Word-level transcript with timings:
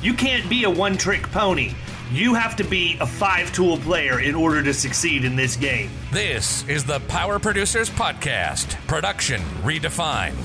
You 0.00 0.14
can't 0.14 0.48
be 0.48 0.62
a 0.62 0.70
one 0.70 0.96
trick 0.96 1.28
pony. 1.32 1.72
You 2.12 2.32
have 2.34 2.54
to 2.56 2.64
be 2.64 2.96
a 3.00 3.06
five 3.06 3.52
tool 3.52 3.78
player 3.78 4.20
in 4.20 4.36
order 4.36 4.62
to 4.62 4.72
succeed 4.72 5.24
in 5.24 5.34
this 5.34 5.56
game. 5.56 5.90
This 6.12 6.66
is 6.68 6.84
the 6.84 7.00
Power 7.08 7.40
Producers 7.40 7.90
Podcast, 7.90 8.76
production 8.86 9.40
redefined. 9.64 10.36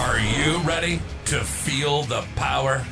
Are 0.00 0.18
you 0.18 0.58
ready 0.60 1.02
to 1.26 1.40
feel 1.40 2.04
the 2.04 2.24
power? 2.34 2.82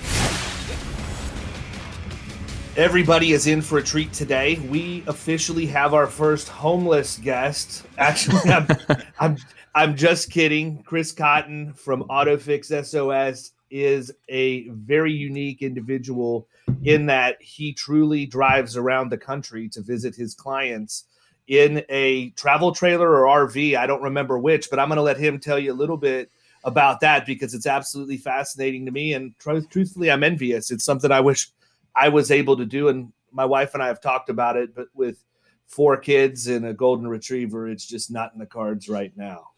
Everybody 2.77 3.33
is 3.33 3.47
in 3.47 3.63
for 3.63 3.79
a 3.79 3.83
treat 3.83 4.13
today. 4.13 4.57
We 4.69 5.03
officially 5.07 5.65
have 5.67 5.95
our 5.95 6.07
first 6.07 6.49
homeless 6.49 7.17
guest. 7.17 7.87
Actually, 7.97 8.51
I'm, 8.51 8.67
I'm, 9.19 9.37
I'm 9.75 9.97
just 9.97 10.31
kidding. 10.31 10.83
Chris 10.83 11.11
Cotton 11.11 11.73
from 11.73 12.03
AutoFix 12.05 12.85
SOS 12.85 13.54
is 13.75 14.13
a 14.29 14.69
very 14.69 15.13
unique 15.13 15.61
individual 15.61 16.47
in 16.85 17.07
that 17.07 17.43
he 17.43 17.73
truly 17.73 18.25
drives 18.25 18.77
around 18.77 19.11
the 19.11 19.19
country 19.19 19.69
to 19.69 19.83
visit 19.83 20.15
his 20.15 20.33
clients 20.33 21.07
in 21.49 21.85
a 21.89 22.31
travel 22.31 22.73
trailer 22.73 23.27
or 23.27 23.49
RV. 23.49 23.77
I 23.77 23.89
don't 23.89 24.01
remember 24.01 24.39
which, 24.39 24.71
but 24.71 24.79
I'm 24.79 24.87
going 24.87 24.97
to 24.97 25.03
let 25.03 25.19
him 25.19 25.41
tell 25.41 25.59
you 25.59 25.73
a 25.73 25.75
little 25.75 25.97
bit 25.97 26.31
about 26.63 27.01
that 27.01 27.27
because 27.27 27.53
it's 27.53 27.67
absolutely 27.67 28.17
fascinating 28.17 28.87
to 28.87 28.93
me. 28.93 29.15
And 29.15 29.37
tr- 29.41 29.59
truthfully, 29.69 30.09
I'm 30.09 30.23
envious. 30.23 30.71
It's 30.71 30.85
something 30.85 31.11
I 31.11 31.19
wish 31.19 31.51
I 31.97 32.11
was 32.11 32.31
able 32.31 32.57
to 32.57 32.65
do. 32.65 32.91
And 32.91 33.13
my 33.33 33.45
wife 33.45 33.75
and 33.75 33.83
I 33.83 33.89
have 33.89 34.01
talked 34.01 34.31
about 34.31 34.57
it, 34.57 34.73
but 34.73 34.87
with 34.95 35.25
four 35.67 35.97
kids 35.97 36.47
and 36.47 36.65
a 36.65 36.73
golden 36.73 37.09
retriever, 37.09 37.69
it's 37.69 37.87
just 37.87 38.09
not 38.09 38.33
in 38.35 38.39
the 38.39 38.47
cards 38.47 38.89
right 38.89 39.13
now. 39.17 39.49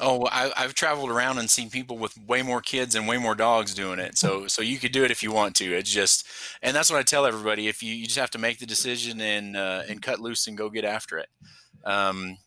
Oh, 0.00 0.26
I, 0.30 0.52
have 0.56 0.74
traveled 0.74 1.10
around 1.10 1.38
and 1.38 1.50
seen 1.50 1.70
people 1.70 1.98
with 1.98 2.16
way 2.26 2.42
more 2.42 2.60
kids 2.60 2.94
and 2.94 3.06
way 3.06 3.18
more 3.18 3.34
dogs 3.34 3.74
doing 3.74 3.98
it. 3.98 4.18
So, 4.18 4.46
so 4.46 4.62
you 4.62 4.78
could 4.78 4.92
do 4.92 5.04
it 5.04 5.10
if 5.10 5.22
you 5.22 5.32
want 5.32 5.54
to. 5.56 5.72
It's 5.72 5.90
just, 5.90 6.26
and 6.62 6.74
that's 6.74 6.90
what 6.90 6.98
I 6.98 7.02
tell 7.02 7.26
everybody. 7.26 7.68
If 7.68 7.82
you, 7.82 7.94
you 7.94 8.04
just 8.04 8.18
have 8.18 8.30
to 8.30 8.38
make 8.38 8.58
the 8.58 8.66
decision 8.66 9.20
and 9.20 9.56
uh, 9.56 9.82
and 9.88 10.02
cut 10.02 10.20
loose 10.20 10.46
and 10.46 10.56
go 10.56 10.70
get 10.70 10.84
after 10.84 11.18
it. 11.18 11.28
Um. 11.84 12.38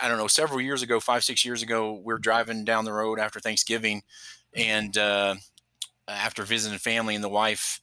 I 0.00 0.08
don't 0.08 0.16
know. 0.16 0.26
Several 0.26 0.58
years 0.58 0.80
ago, 0.80 1.00
five 1.00 1.22
six 1.22 1.44
years 1.44 1.60
ago, 1.62 2.00
we 2.02 2.14
are 2.14 2.18
driving 2.18 2.64
down 2.64 2.86
the 2.86 2.94
road 2.94 3.20
after 3.20 3.40
Thanksgiving, 3.40 4.00
and 4.54 4.96
uh, 4.96 5.34
after 6.08 6.44
visiting 6.44 6.78
family, 6.78 7.14
and 7.14 7.22
the 7.22 7.28
wife 7.28 7.78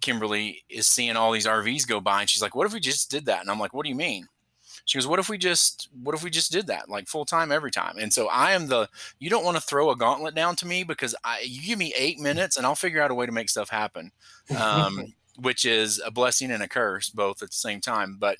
Kimberly 0.00 0.64
is 0.68 0.86
seeing 0.86 1.16
all 1.16 1.32
these 1.32 1.46
RVs 1.46 1.86
go 1.86 2.00
by, 2.00 2.20
and 2.20 2.30
she's 2.30 2.42
like, 2.42 2.54
"What 2.54 2.66
if 2.66 2.72
we 2.72 2.80
just 2.80 3.10
did 3.10 3.26
that?" 3.26 3.40
And 3.40 3.50
I'm 3.50 3.60
like, 3.60 3.72
"What 3.72 3.84
do 3.84 3.88
you 3.88 3.94
mean?" 3.94 4.26
She 4.86 4.96
goes, 4.96 5.06
"What 5.06 5.18
if 5.18 5.28
we 5.28 5.36
just 5.36 5.88
what 6.02 6.14
if 6.14 6.22
we 6.24 6.30
just 6.30 6.50
did 6.50 6.68
that 6.68 6.88
like 6.88 7.08
full 7.08 7.26
time 7.26 7.52
every 7.52 7.70
time?" 7.70 7.96
And 7.98 8.12
so 8.12 8.28
I 8.28 8.52
am 8.52 8.68
the 8.68 8.88
you 9.18 9.28
don't 9.28 9.44
want 9.44 9.56
to 9.56 9.62
throw 9.62 9.90
a 9.90 9.96
gauntlet 9.96 10.34
down 10.34 10.56
to 10.56 10.66
me 10.66 10.84
because 10.84 11.14
I 11.22 11.40
you 11.40 11.60
give 11.62 11.78
me 11.78 11.92
eight 11.96 12.18
minutes 12.18 12.56
and 12.56 12.64
I'll 12.64 12.74
figure 12.74 13.02
out 13.02 13.10
a 13.10 13.14
way 13.14 13.26
to 13.26 13.32
make 13.32 13.50
stuff 13.50 13.68
happen. 13.68 14.12
Um, 14.58 15.14
which 15.38 15.66
is 15.66 16.00
a 16.02 16.10
blessing 16.10 16.50
and 16.50 16.62
a 16.62 16.68
curse 16.68 17.10
both 17.10 17.42
at 17.42 17.50
the 17.50 17.56
same 17.56 17.78
time. 17.78 18.16
But 18.18 18.38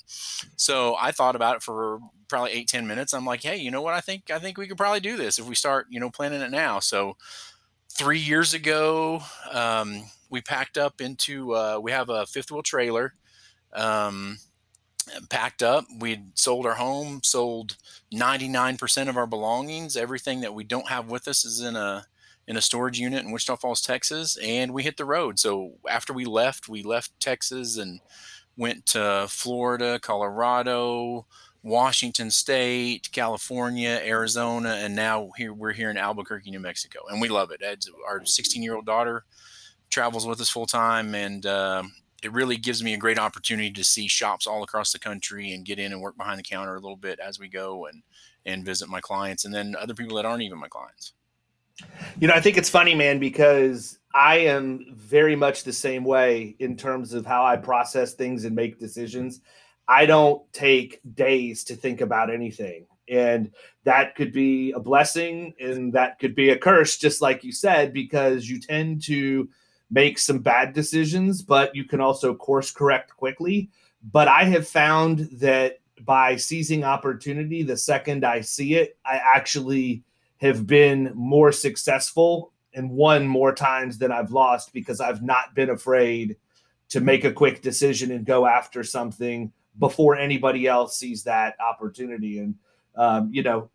so 0.56 0.96
I 0.98 1.12
thought 1.12 1.36
about 1.36 1.56
it 1.56 1.62
for 1.62 1.98
probably 2.28 2.52
eight 2.52 2.68
ten 2.68 2.86
minutes. 2.86 3.12
I'm 3.12 3.26
like, 3.26 3.42
hey, 3.42 3.56
you 3.56 3.70
know 3.70 3.82
what? 3.82 3.92
I 3.92 4.00
think 4.00 4.30
I 4.30 4.38
think 4.38 4.56
we 4.56 4.66
could 4.66 4.78
probably 4.78 5.00
do 5.00 5.16
this 5.18 5.38
if 5.38 5.46
we 5.46 5.54
start, 5.54 5.88
you 5.90 6.00
know, 6.00 6.10
planning 6.10 6.40
it 6.40 6.50
now. 6.50 6.78
So 6.78 7.16
three 7.90 8.18
years 8.18 8.54
ago, 8.54 9.20
um, 9.50 10.04
we 10.30 10.40
packed 10.40 10.78
up 10.78 11.00
into 11.00 11.54
uh, 11.54 11.78
we 11.82 11.92
have 11.92 12.08
a 12.08 12.24
fifth 12.24 12.50
wheel 12.50 12.62
trailer 12.62 13.14
um, 13.72 14.38
packed 15.28 15.62
up. 15.62 15.84
We'd 15.98 16.38
sold 16.38 16.66
our 16.66 16.74
home 16.74 17.20
sold 17.22 17.76
99% 18.12 19.08
of 19.08 19.16
our 19.16 19.26
belongings. 19.26 19.96
Everything 19.96 20.40
that 20.40 20.54
we 20.54 20.64
don't 20.64 20.88
have 20.88 21.10
with 21.10 21.28
us 21.28 21.44
is 21.44 21.60
in 21.60 21.76
a 21.76 22.06
in 22.48 22.56
a 22.56 22.62
storage 22.62 23.00
unit 23.00 23.24
in 23.24 23.32
wichita 23.32 23.56
falls 23.56 23.80
texas 23.80 24.36
and 24.36 24.72
we 24.72 24.84
hit 24.84 24.96
the 24.96 25.04
road. 25.04 25.38
So 25.38 25.74
after 25.88 26.12
we 26.12 26.24
left 26.24 26.68
we 26.68 26.82
left 26.82 27.18
texas 27.20 27.76
and 27.76 28.00
went 28.56 28.86
to 28.86 29.26
florida 29.28 29.98
colorado 29.98 31.26
washington 31.62 32.30
state 32.30 33.08
california 33.10 34.00
arizona 34.04 34.78
and 34.80 34.94
now 34.94 35.30
here 35.36 35.52
we're 35.52 35.72
here 35.72 35.90
in 35.90 35.96
albuquerque 35.98 36.50
new 36.50 36.60
mexico 36.60 37.00
and 37.10 37.20
we 37.20 37.28
love 37.28 37.50
it. 37.50 37.60
Ed's, 37.62 37.90
our 38.06 38.24
16 38.24 38.62
year 38.62 38.76
old 38.76 38.86
daughter 38.86 39.24
travels 39.90 40.26
with 40.26 40.40
us 40.40 40.50
full 40.50 40.66
time, 40.66 41.14
and 41.14 41.44
uh, 41.46 41.82
it 42.26 42.32
really 42.32 42.56
gives 42.56 42.82
me 42.82 42.92
a 42.92 42.98
great 42.98 43.20
opportunity 43.20 43.70
to 43.70 43.84
see 43.84 44.09
shops 44.09 44.48
all 44.48 44.64
across 44.64 44.92
the 44.92 44.98
country 44.98 45.53
and 45.53 45.64
get 45.64 45.78
in 45.78 45.92
and 45.92 46.03
work 46.03 46.16
behind 46.16 46.41
the 46.41 46.42
counter 46.42 46.75
a 46.75 46.81
little 46.81 46.97
bit 46.97 47.20
as 47.20 47.38
we 47.38 47.48
go 47.48 47.87
and 47.87 48.03
and 48.44 48.64
visit 48.64 48.88
my 48.88 49.00
clients 49.00 49.44
and 49.44 49.54
then 49.54 49.76
other 49.78 49.94
people 49.94 50.16
that 50.16 50.25
aren't 50.25 50.42
even 50.42 50.59
my 50.59 50.66
clients. 50.66 51.12
You 52.19 52.26
know, 52.26 52.34
I 52.34 52.41
think 52.41 52.56
it's 52.56 52.69
funny, 52.69 52.97
man, 52.97 53.20
because 53.20 53.98
I 54.12 54.38
am 54.38 54.86
very 54.92 55.36
much 55.36 55.62
the 55.62 55.72
same 55.72 56.03
way 56.03 56.56
in 56.59 56.76
terms 56.76 57.12
of 57.12 57.25
how 57.25 57.44
I 57.44 57.56
process 57.56 58.15
things 58.15 58.44
and 58.44 58.56
make 58.56 58.81
decisions. 58.81 59.41
I 59.86 60.04
don't 60.04 60.42
take 60.53 61.00
days 61.15 61.62
to 61.65 61.76
think 61.76 62.00
about 62.00 62.28
anything. 62.31 62.86
And 63.09 63.53
that 63.84 64.16
could 64.16 64.32
be 64.32 64.72
a 64.72 64.81
blessing 64.81 65.54
and 65.60 65.92
that 65.92 66.19
could 66.19 66.34
be 66.34 66.50
a 66.50 66.59
curse, 66.59 66.97
just 66.97 67.22
like 67.22 67.44
you 67.44 67.53
said, 67.53 67.92
because 67.92 68.48
you 68.48 68.59
tend 68.59 69.03
to 69.04 69.48
make 69.91 70.19
some 70.19 70.38
bad 70.38 70.72
decisions, 70.72 71.42
but 71.42 71.74
you 71.74 71.84
can 71.84 72.00
also 72.00 72.34
course 72.34 72.70
correct 72.70 73.16
quickly. 73.16 73.70
But 74.12 74.28
I 74.28 74.44
have 74.44 74.66
found 74.66 75.28
that 75.32 75.80
by 76.00 76.36
seizing 76.36 76.84
opportunity, 76.84 77.62
the 77.62 77.76
second 77.76 78.24
I 78.24 78.41
see 78.41 78.74
it, 78.74 78.98
I 79.04 79.16
actually 79.16 80.02
have 80.38 80.66
been 80.66 81.12
more 81.14 81.52
successful 81.52 82.52
and 82.74 82.91
won 82.91 83.26
more 83.26 83.54
times 83.54 83.97
than 83.98 84.12
I've 84.12 84.32
lost 84.32 84.72
because 84.72 85.00
I've 85.00 85.22
not 85.22 85.54
been 85.54 85.70
afraid 85.70 86.36
to 86.91 87.00
make 87.00 87.24
a 87.24 87.32
quick 87.32 87.62
decision 87.62 88.10
and 88.10 88.24
go 88.24 88.47
after 88.47 88.84
something 88.84 89.50
before 89.78 90.16
anybody 90.16 90.66
else 90.66 90.97
sees 90.97 91.22
that 91.24 91.56
opportunity. 91.60 92.38
And, 92.38 92.54
um, 92.97 93.30
you 93.32 93.42
know, 93.42 93.70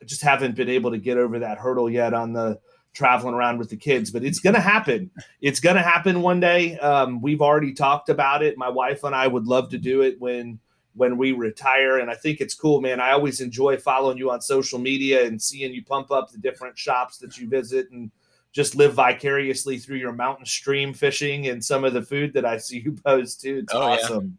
I 0.00 0.04
just 0.04 0.22
haven't 0.22 0.56
been 0.56 0.68
able 0.68 0.92
to 0.92 0.98
get 0.98 1.18
over 1.18 1.40
that 1.40 1.58
hurdle 1.58 1.90
yet 1.90 2.14
on 2.14 2.32
the 2.32 2.60
traveling 2.92 3.34
around 3.34 3.58
with 3.58 3.70
the 3.70 3.76
kids, 3.76 4.10
but 4.10 4.24
it's 4.24 4.40
going 4.40 4.54
to 4.54 4.60
happen. 4.60 5.10
It's 5.40 5.60
going 5.60 5.76
to 5.76 5.82
happen 5.82 6.22
one 6.22 6.40
day. 6.40 6.78
Um, 6.78 7.20
we've 7.20 7.40
already 7.40 7.72
talked 7.72 8.08
about 8.08 8.42
it. 8.42 8.58
My 8.58 8.68
wife 8.68 9.04
and 9.04 9.14
I 9.14 9.26
would 9.26 9.46
love 9.46 9.70
to 9.70 9.78
do 9.78 10.02
it 10.02 10.20
when 10.20 10.58
when 10.94 11.16
we 11.16 11.30
retire, 11.30 11.98
and 11.98 12.10
I 12.10 12.14
think 12.14 12.40
it's 12.40 12.54
cool, 12.54 12.80
man. 12.80 13.00
I 13.00 13.12
always 13.12 13.40
enjoy 13.40 13.76
following 13.76 14.18
you 14.18 14.30
on 14.32 14.40
social 14.40 14.78
media 14.78 15.24
and 15.24 15.40
seeing 15.40 15.72
you 15.72 15.84
pump 15.84 16.10
up 16.10 16.32
the 16.32 16.38
different 16.38 16.76
shops 16.76 17.18
that 17.18 17.38
you 17.38 17.48
visit 17.48 17.90
and 17.92 18.10
just 18.52 18.74
live 18.74 18.94
vicariously 18.94 19.78
through 19.78 19.98
your 19.98 20.12
mountain 20.12 20.44
stream 20.44 20.92
fishing 20.92 21.46
and 21.46 21.64
some 21.64 21.84
of 21.84 21.92
the 21.92 22.02
food 22.02 22.32
that 22.34 22.44
I 22.44 22.58
see 22.58 22.80
you 22.80 22.92
post 23.06 23.40
too. 23.40 23.60
It's 23.62 23.72
oh, 23.72 23.80
awesome. 23.80 24.38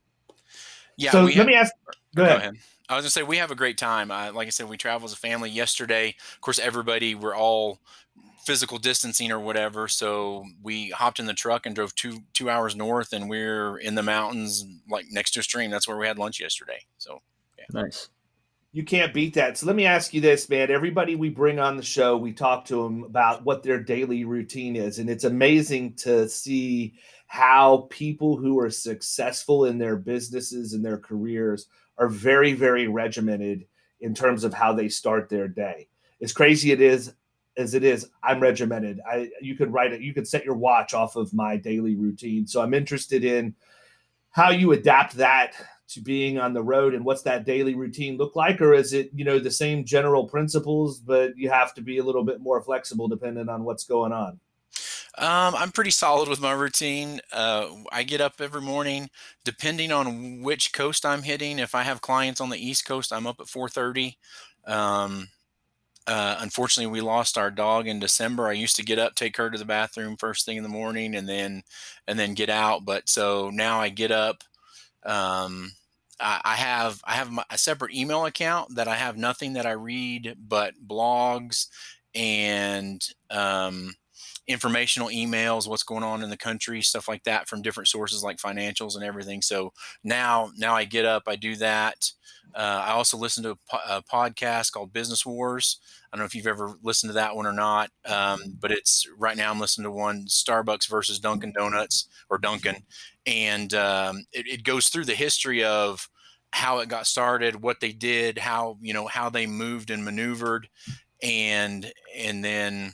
Yeah. 0.97 1.05
yeah 1.05 1.11
so 1.11 1.23
let 1.23 1.33
have, 1.35 1.47
me 1.47 1.55
ask. 1.55 1.73
Go, 1.85 1.91
go 2.15 2.23
ahead. 2.25 2.37
ahead. 2.37 2.55
I 2.89 2.95
was 2.95 3.03
gonna 3.03 3.11
say 3.11 3.23
we 3.23 3.37
have 3.37 3.51
a 3.51 3.55
great 3.55 3.77
time. 3.77 4.11
Uh, 4.11 4.33
like 4.33 4.47
I 4.47 4.49
said, 4.49 4.67
we 4.67 4.75
travel 4.75 5.05
as 5.05 5.13
a 5.13 5.17
family. 5.17 5.49
Yesterday, 5.49 6.15
of 6.35 6.41
course, 6.41 6.59
everybody 6.59 7.15
we're 7.15 7.35
all 7.35 7.79
physical 8.45 8.77
distancing 8.77 9.31
or 9.31 9.39
whatever. 9.39 9.87
So 9.87 10.45
we 10.61 10.89
hopped 10.89 11.19
in 11.19 11.25
the 11.25 11.33
truck 11.33 11.65
and 11.65 11.75
drove 11.75 11.95
two 11.95 12.19
two 12.33 12.49
hours 12.49 12.75
north, 12.75 13.13
and 13.13 13.29
we're 13.29 13.77
in 13.77 13.95
the 13.95 14.03
mountains, 14.03 14.65
like 14.89 15.05
next 15.11 15.31
to 15.31 15.39
a 15.39 15.43
stream. 15.43 15.71
That's 15.71 15.87
where 15.87 15.97
we 15.97 16.07
had 16.07 16.17
lunch 16.17 16.39
yesterday. 16.39 16.79
So 16.97 17.19
yeah. 17.57 17.65
nice. 17.81 18.09
You 18.73 18.85
can't 18.85 19.13
beat 19.13 19.33
that. 19.33 19.57
So 19.57 19.67
let 19.67 19.75
me 19.75 19.85
ask 19.85 20.13
you 20.13 20.21
this, 20.21 20.47
man. 20.47 20.71
Everybody 20.71 21.15
we 21.15 21.29
bring 21.29 21.59
on 21.59 21.75
the 21.75 21.83
show, 21.83 22.15
we 22.15 22.31
talk 22.31 22.63
to 22.65 22.81
them 22.81 23.03
about 23.03 23.43
what 23.43 23.63
their 23.63 23.83
daily 23.83 24.23
routine 24.23 24.77
is. 24.77 24.97
And 24.97 25.09
it's 25.09 25.25
amazing 25.25 25.95
to 25.95 26.29
see 26.29 26.93
how 27.27 27.87
people 27.89 28.37
who 28.37 28.59
are 28.61 28.69
successful 28.69 29.65
in 29.65 29.77
their 29.77 29.97
businesses 29.97 30.71
and 30.71 30.85
their 30.85 30.97
careers 30.97 31.67
are 31.97 32.07
very, 32.07 32.53
very 32.53 32.87
regimented 32.87 33.65
in 33.99 34.15
terms 34.15 34.45
of 34.45 34.53
how 34.53 34.71
they 34.73 34.87
start 34.87 35.27
their 35.27 35.49
day. 35.49 35.87
As 36.21 36.31
crazy 36.31 36.71
it 36.71 36.79
is 36.79 37.13
as 37.57 37.73
it 37.73 37.83
is, 37.83 38.09
I'm 38.23 38.39
regimented. 38.39 38.99
I 39.05 39.29
you 39.41 39.55
could 39.55 39.73
write 39.73 39.93
it, 39.93 40.01
you 40.01 40.13
could 40.13 40.27
set 40.27 40.45
your 40.45 40.55
watch 40.55 40.93
off 40.93 41.15
of 41.15 41.33
my 41.33 41.57
daily 41.57 41.95
routine. 41.95 42.47
So 42.47 42.61
I'm 42.61 42.73
interested 42.73 43.23
in 43.23 43.55
how 44.31 44.49
you 44.49 44.71
adapt 44.71 45.15
that 45.17 45.53
to 45.89 46.01
being 46.01 46.39
on 46.39 46.53
the 46.53 46.63
road 46.63 46.93
and 46.93 47.03
what's 47.03 47.21
that 47.23 47.45
daily 47.45 47.75
routine 47.75 48.17
look 48.17 48.35
like 48.35 48.61
or 48.61 48.73
is 48.73 48.93
it 48.93 49.09
you 49.13 49.25
know 49.25 49.39
the 49.39 49.51
same 49.51 49.83
general 49.83 50.25
principles 50.25 50.99
but 50.99 51.37
you 51.37 51.49
have 51.49 51.73
to 51.73 51.81
be 51.81 51.97
a 51.97 52.03
little 52.03 52.23
bit 52.23 52.39
more 52.39 52.61
flexible 52.61 53.09
depending 53.09 53.49
on 53.49 53.65
what's 53.65 53.83
going 53.83 54.13
on 54.13 54.39
um, 55.17 55.55
I'm 55.55 55.71
pretty 55.71 55.91
solid 55.91 56.29
with 56.29 56.39
my 56.39 56.53
routine. 56.53 57.19
Uh, 57.33 57.67
I 57.91 58.03
get 58.03 58.21
up 58.21 58.39
every 58.39 58.61
morning, 58.61 59.09
depending 59.43 59.91
on 59.91 60.41
which 60.41 60.71
coast 60.71 61.05
I'm 61.05 61.23
hitting. 61.23 61.59
If 61.59 61.75
I 61.75 61.83
have 61.83 61.99
clients 61.99 62.39
on 62.39 62.49
the 62.49 62.57
East 62.57 62.85
Coast, 62.85 63.11
I'm 63.11 63.27
up 63.27 63.41
at 63.41 63.47
4:30. 63.47 64.15
Um, 64.65 65.27
uh, 66.07 66.37
unfortunately, 66.39 66.91
we 66.91 67.01
lost 67.01 67.37
our 67.37 67.51
dog 67.51 67.87
in 67.87 67.99
December. 67.99 68.47
I 68.47 68.53
used 68.53 68.75
to 68.77 68.83
get 68.83 68.99
up, 68.99 69.15
take 69.15 69.37
her 69.37 69.49
to 69.49 69.57
the 69.57 69.65
bathroom 69.65 70.17
first 70.17 70.45
thing 70.45 70.57
in 70.57 70.63
the 70.63 70.69
morning, 70.69 71.15
and 71.15 71.27
then 71.27 71.63
and 72.07 72.17
then 72.17 72.33
get 72.33 72.49
out. 72.49 72.85
But 72.85 73.07
so 73.09 73.49
now 73.53 73.79
I 73.79 73.89
get 73.89 74.11
up. 74.11 74.43
Um, 75.03 75.71
I 76.23 76.55
have 76.55 77.01
I 77.03 77.13
have 77.13 77.31
my, 77.31 77.43
a 77.49 77.57
separate 77.57 77.95
email 77.95 78.25
account 78.25 78.75
that 78.75 78.87
I 78.87 78.95
have 78.95 79.17
nothing 79.17 79.53
that 79.53 79.65
I 79.65 79.71
read 79.71 80.35
but 80.37 80.75
blogs 80.87 81.67
and 82.13 83.01
um, 83.29 83.93
informational 84.47 85.09
emails, 85.09 85.67
what's 85.67 85.83
going 85.83 86.03
on 86.03 86.23
in 86.23 86.29
the 86.29 86.37
country, 86.37 86.81
stuff 86.81 87.07
like 87.07 87.23
that 87.23 87.47
from 87.47 87.61
different 87.61 87.87
sources 87.87 88.23
like 88.23 88.37
financials 88.37 88.95
and 88.95 89.03
everything. 89.03 89.41
So 89.41 89.73
now 90.03 90.51
now 90.57 90.75
I 90.75 90.85
get 90.85 91.05
up, 91.05 91.23
I 91.27 91.35
do 91.35 91.55
that. 91.57 92.11
Uh, 92.53 92.83
I 92.85 92.91
also 92.91 93.17
listen 93.17 93.43
to 93.43 93.51
a, 93.51 93.55
po- 93.55 93.79
a, 93.87 94.03
podcast 94.03 94.73
called 94.73 94.91
Business 94.91 95.25
Wars. 95.25 95.79
I 96.11 96.17
don't 96.17 96.21
know 96.21 96.25
if 96.25 96.35
you've 96.35 96.47
ever 96.47 96.73
listened 96.83 97.11
to 97.11 97.13
that 97.13 97.35
one 97.35 97.45
or 97.45 97.53
not, 97.53 97.91
um, 98.05 98.39
but 98.59 98.71
it's 98.71 99.07
right 99.17 99.37
now 99.37 99.51
I'm 99.51 99.59
listening 99.59 99.85
to 99.85 99.91
one 99.91 100.25
Starbucks 100.25 100.89
versus 100.89 101.19
Dunkin' 101.19 101.53
Donuts 101.53 102.09
or 102.29 102.37
Dunkin', 102.37 102.83
and 103.25 103.73
um, 103.73 104.25
it, 104.33 104.47
it, 104.47 104.63
goes 104.63 104.87
through 104.87 105.05
the 105.05 105.13
history 105.13 105.63
of 105.63 106.09
how 106.51 106.79
it 106.79 106.89
got 106.89 107.07
started, 107.07 107.61
what 107.61 107.79
they 107.79 107.93
did, 107.93 108.37
how 108.37 108.77
you 108.81 108.93
know 108.93 109.07
how 109.07 109.29
they 109.29 109.45
moved 109.45 109.89
and 109.89 110.03
maneuvered, 110.03 110.67
and 111.23 111.89
and 112.17 112.43
then 112.43 112.93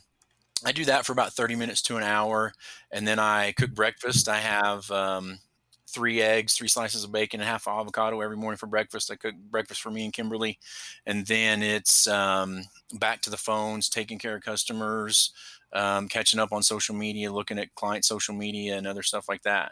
I 0.66 0.72
do 0.72 0.86
that 0.86 1.06
for 1.06 1.12
about 1.12 1.34
30 1.34 1.56
minutes 1.56 1.82
to 1.84 1.98
an 1.98 2.04
hour, 2.04 2.54
and 2.92 3.08
then 3.08 3.20
I 3.20 3.52
cook 3.54 3.72
breakfast. 3.72 4.28
I 4.28 4.38
have 4.38 4.90
um, 4.92 5.40
three 5.88 6.22
eggs, 6.22 6.54
three 6.54 6.68
slices 6.68 7.04
of 7.04 7.12
bacon, 7.12 7.40
and 7.40 7.48
half 7.48 7.68
avocado 7.68 8.22
every 8.22 8.38
morning 8.38 8.58
for 8.58 8.68
breakfast. 8.68 9.12
I 9.12 9.16
cook 9.16 9.36
breakfast 9.50 9.82
for 9.82 9.92
me 9.92 10.06
and 10.06 10.14
Kimberly, 10.14 10.58
and 11.06 11.26
then 11.26 11.62
it's 11.62 12.08
um, 12.08 12.64
back 12.94 13.22
to 13.22 13.30
the 13.30 13.38
phones, 13.38 13.90
taking 13.90 14.20
care 14.20 14.36
of 14.36 14.44
customers, 14.44 15.32
um, 15.74 16.08
catching 16.08 16.40
up 16.40 16.52
on 16.52 16.64
social 16.64 16.96
media, 16.96 17.32
looking 17.32 17.60
at 17.60 17.74
client 17.76 18.06
social 18.06 18.36
media, 18.36 18.78
and 18.78 18.88
other 18.88 19.04
stuff 19.04 19.30
like 19.30 19.44
that. 19.44 19.72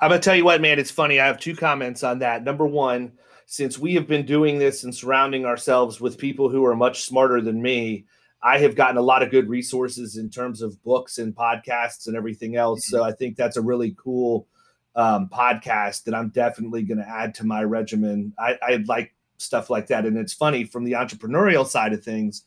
I'm 0.00 0.10
gonna 0.10 0.20
tell 0.20 0.36
you 0.36 0.44
what, 0.44 0.60
man. 0.60 0.78
It's 0.78 0.90
funny. 0.90 1.20
I 1.20 1.26
have 1.26 1.40
two 1.40 1.56
comments 1.56 2.04
on 2.04 2.20
that. 2.20 2.44
Number 2.44 2.66
one, 2.66 3.12
since 3.46 3.78
we 3.78 3.94
have 3.94 4.06
been 4.06 4.24
doing 4.24 4.58
this 4.58 4.84
and 4.84 4.94
surrounding 4.94 5.44
ourselves 5.44 6.00
with 6.00 6.18
people 6.18 6.48
who 6.48 6.64
are 6.64 6.76
much 6.76 7.02
smarter 7.02 7.40
than 7.40 7.60
me, 7.60 8.04
I 8.42 8.58
have 8.58 8.76
gotten 8.76 8.96
a 8.96 9.02
lot 9.02 9.22
of 9.22 9.30
good 9.30 9.48
resources 9.48 10.16
in 10.16 10.30
terms 10.30 10.62
of 10.62 10.82
books 10.84 11.18
and 11.18 11.34
podcasts 11.34 12.06
and 12.06 12.16
everything 12.16 12.56
else. 12.56 12.86
So 12.86 13.02
I 13.02 13.12
think 13.12 13.36
that's 13.36 13.56
a 13.56 13.62
really 13.62 13.96
cool 13.98 14.46
um, 14.94 15.28
podcast 15.28 16.04
that 16.04 16.14
I'm 16.14 16.28
definitely 16.28 16.82
going 16.82 16.98
to 16.98 17.08
add 17.08 17.34
to 17.36 17.46
my 17.46 17.62
regimen. 17.64 18.32
I, 18.38 18.58
I, 18.62 18.84
like 18.86 19.14
stuff 19.38 19.70
like 19.70 19.88
that. 19.88 20.06
And 20.06 20.16
it's 20.16 20.32
funny 20.32 20.64
from 20.64 20.84
the 20.84 20.92
entrepreneurial 20.92 21.66
side 21.66 21.92
of 21.92 22.02
things. 22.02 22.44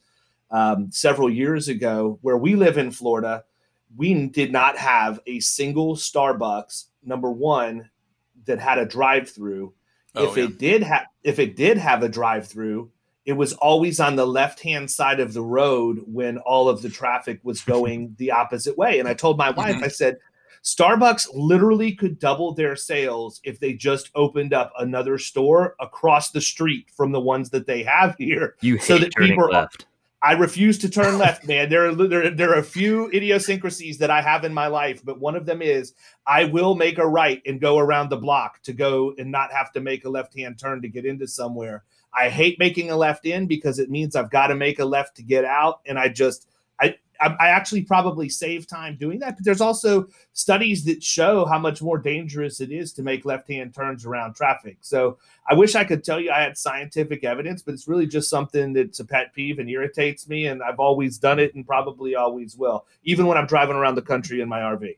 Um, 0.50 0.92
several 0.92 1.30
years 1.30 1.70
ago, 1.70 2.20
where 2.22 2.38
we 2.38 2.56
live 2.56 2.78
in 2.78 2.92
Florida, 2.92 3.46
we 3.96 4.28
did 4.28 4.52
not 4.52 4.78
have 4.78 5.22
a 5.26 5.40
single 5.40 5.96
Starbucks 5.96 6.88
number 7.04 7.32
one 7.32 7.90
that 8.46 8.60
had 8.60 8.78
a 8.78 8.86
drive-through. 8.86 9.74
Oh, 10.14 10.30
if 10.30 10.36
yeah. 10.36 10.44
it 10.44 10.58
did 10.58 10.84
have, 10.84 11.06
if 11.24 11.40
it 11.40 11.56
did 11.56 11.78
have 11.78 12.04
a 12.04 12.10
drive-through, 12.10 12.92
it 13.26 13.34
was 13.34 13.54
always 13.54 14.00
on 14.00 14.16
the 14.16 14.26
left-hand 14.26 14.90
side 14.90 15.20
of 15.20 15.34
the 15.34 15.44
road 15.44 16.02
when 16.06 16.38
all 16.40 16.68
of 16.68 16.82
the 16.82 16.90
traffic 16.90 17.40
was 17.44 17.62
going 17.66 18.16
the 18.18 18.32
opposite 18.32 18.78
way. 18.78 19.00
And 19.00 19.08
I 19.08 19.14
told 19.14 19.38
my 19.38 19.52
wife, 19.52 19.76
mm-hmm. 19.76 19.84
I 19.84 19.90
said, 19.90 20.18
Starbucks 20.64 21.28
literally 21.34 21.94
could 21.94 22.20
double 22.20 22.54
their 22.54 22.76
sales 22.76 23.42
if 23.44 23.60
they 23.60 23.74
just 23.74 24.12
opened 24.14 24.54
up 24.54 24.72
another 24.78 25.18
store 25.18 25.76
across 25.80 26.30
the 26.30 26.42
street 26.42 26.92
from 26.96 27.12
the 27.12 27.20
ones 27.20 27.50
that 27.50 27.66
they 27.66 27.82
have 27.82 28.16
here. 28.18 28.56
You 28.62 28.76
hate 28.76 28.84
so 28.84 28.98
that 29.00 29.12
people 29.16 29.50
left. 29.50 29.88
I 30.24 30.34
refuse 30.34 30.78
to 30.80 30.90
turn 30.90 31.18
left, 31.18 31.48
man. 31.48 31.70
There 31.70 31.88
are 31.88 31.96
there, 31.96 32.30
there 32.30 32.52
are 32.52 32.60
a 32.60 32.64
few 32.64 33.10
idiosyncrasies 33.10 33.98
that 33.98 34.12
I 34.12 34.22
have 34.22 34.44
in 34.44 34.54
my 34.54 34.68
life, 34.68 35.04
but 35.04 35.20
one 35.20 35.36
of 35.36 35.48
them 35.48 35.64
is 35.64 35.94
I 36.28 36.46
will 36.46 36.76
make 36.76 37.00
a 37.00 37.08
right 37.08 37.42
and 37.48 37.60
go 37.60 37.80
around 37.80 38.10
the 38.10 38.18
block 38.18 38.62
to 38.64 38.74
go 38.74 39.14
and 39.18 39.32
not 39.32 39.52
have 39.52 39.72
to 39.74 39.82
make 39.82 40.06
a 40.06 40.10
left 40.10 40.38
hand 40.38 40.60
turn 40.60 40.84
to 40.84 40.90
get 40.90 41.06
into 41.06 41.28
somewhere. 41.28 41.84
I 42.13 42.30
hate 42.30 42.60
making 42.60 42.92
a 42.92 42.96
left 42.96 43.25
in 43.25 43.48
because 43.48 43.80
it 43.80 43.90
means 43.90 44.16
I've 44.16 44.31
got 44.31 44.48
to 44.48 44.56
make 44.56 44.80
a 44.80 44.86
left 44.86 45.16
to 45.18 45.24
get 45.24 45.46
out, 45.46 45.80
and 45.86 45.98
I 45.98 46.10
just 46.10 46.48
I 46.80 46.96
I 47.19 47.50
actually 47.50 47.84
probably 47.84 48.30
save 48.30 48.68
time 48.68 48.98
doing 48.98 49.19
that. 49.19 49.36
But 49.36 49.46
there's 49.46 49.62
also 49.62 50.08
studies 50.34 50.84
that 50.86 51.04
show 51.04 51.46
how 51.46 51.60
much 51.60 51.81
more 51.81 51.98
dangerous 51.98 52.62
it 52.62 52.72
is 52.72 52.92
to 52.94 53.04
make 53.04 53.25
left 53.25 53.48
hand 53.48 53.74
turns 53.74 54.06
around 54.06 54.36
traffic. 54.36 54.78
So 54.81 55.18
I 55.50 55.54
wish 55.54 55.75
I 55.75 55.84
could 55.84 56.04
tell 56.04 56.19
you 56.19 56.31
I 56.31 56.42
had 56.42 56.58
scientific 56.58 57.24
evidence, 57.24 57.62
but 57.62 57.74
it's 57.74 57.88
really 57.88 58.08
just 58.08 58.30
something 58.30 58.74
that's 58.74 59.00
a 59.00 59.06
pet 59.06 59.34
peeve 59.34 59.60
and 59.60 59.69
irritates 59.69 60.28
me. 60.28 60.48
And 60.48 60.63
I've 60.63 60.80
always 60.80 61.18
done 61.18 61.40
it 61.40 61.54
and 61.54 61.66
probably 61.66 62.16
always 62.16 62.58
will, 62.58 62.86
even 63.04 63.28
when 63.28 63.38
I'm 63.38 63.48
driving 63.48 63.75
around 63.75 63.96
the 63.96 64.02
country 64.02 64.42
in 64.42 64.50
my 64.50 64.60
RV. 64.60 64.98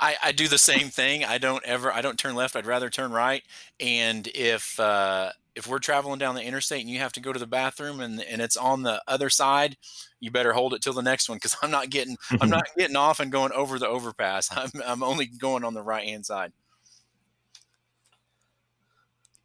I, 0.00 0.16
I 0.22 0.32
do 0.32 0.48
the 0.48 0.58
same 0.58 0.88
thing. 0.88 1.24
I 1.24 1.38
don't 1.38 1.64
ever, 1.64 1.92
I 1.92 2.00
don't 2.00 2.18
turn 2.18 2.34
left. 2.34 2.56
I'd 2.56 2.66
rather 2.66 2.90
turn 2.90 3.12
right. 3.12 3.44
And 3.78 4.26
if, 4.34 4.80
uh, 4.80 5.30
if 5.54 5.66
we're 5.66 5.78
traveling 5.78 6.18
down 6.18 6.34
the 6.34 6.42
interstate 6.42 6.80
and 6.80 6.90
you 6.90 6.98
have 6.98 7.12
to 7.12 7.20
go 7.20 7.32
to 7.32 7.38
the 7.38 7.46
bathroom 7.46 8.00
and, 8.00 8.22
and 8.22 8.40
it's 8.40 8.56
on 8.56 8.82
the 8.82 9.02
other 9.08 9.28
side, 9.28 9.76
you 10.20 10.30
better 10.30 10.52
hold 10.52 10.74
it 10.74 10.82
till 10.82 10.92
the 10.92 11.02
next 11.02 11.28
one 11.28 11.36
because 11.36 11.56
I'm 11.62 11.70
not 11.70 11.90
getting 11.90 12.16
I'm 12.40 12.50
not 12.50 12.66
getting 12.76 12.96
off 12.96 13.20
and 13.20 13.32
going 13.32 13.52
over 13.52 13.78
the 13.78 13.88
overpass. 13.88 14.48
I'm 14.56 14.70
I'm 14.84 15.02
only 15.02 15.26
going 15.26 15.64
on 15.64 15.74
the 15.74 15.82
right 15.82 16.06
hand 16.06 16.26
side. 16.26 16.52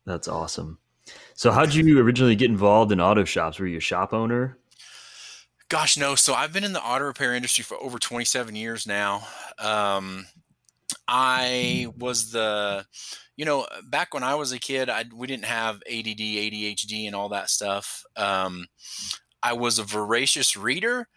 That's 0.05 0.27
awesome. 0.27 0.77
So 1.33 1.51
how 1.51 1.65
did 1.65 1.75
you 1.75 1.99
originally 1.99 2.35
get 2.35 2.49
involved 2.49 2.91
in 2.91 3.01
auto 3.01 3.25
shops? 3.25 3.59
Were 3.59 3.67
you 3.67 3.77
a 3.77 3.81
shop 3.81 4.13
owner? 4.13 4.57
Gosh, 5.67 5.97
no. 5.97 6.15
So 6.15 6.33
I've 6.33 6.53
been 6.53 6.63
in 6.63 6.73
the 6.73 6.81
auto 6.81 7.05
repair 7.05 7.33
industry 7.33 7.63
for 7.63 7.75
over 7.77 7.97
27 7.97 8.55
years 8.55 8.85
now. 8.85 9.27
Um, 9.57 10.27
I 11.07 11.87
was 11.97 12.31
the 12.31 12.85
you 13.37 13.45
know, 13.45 13.61
uh, 13.63 13.81
back 13.89 14.13
when 14.13 14.23
I 14.23 14.35
was 14.35 14.51
a 14.53 14.59
kid, 14.59 14.89
I 14.89 15.05
we 15.13 15.27
didn't 15.27 15.45
have 15.45 15.81
ADD, 15.87 16.37
ADHD, 16.37 17.05
and 17.07 17.15
all 17.15 17.29
that 17.29 17.49
stuff. 17.49 18.03
Um, 18.15 18.67
I 19.43 19.53
was 19.53 19.79
a 19.79 19.83
voracious 19.83 20.57
reader, 20.57 21.07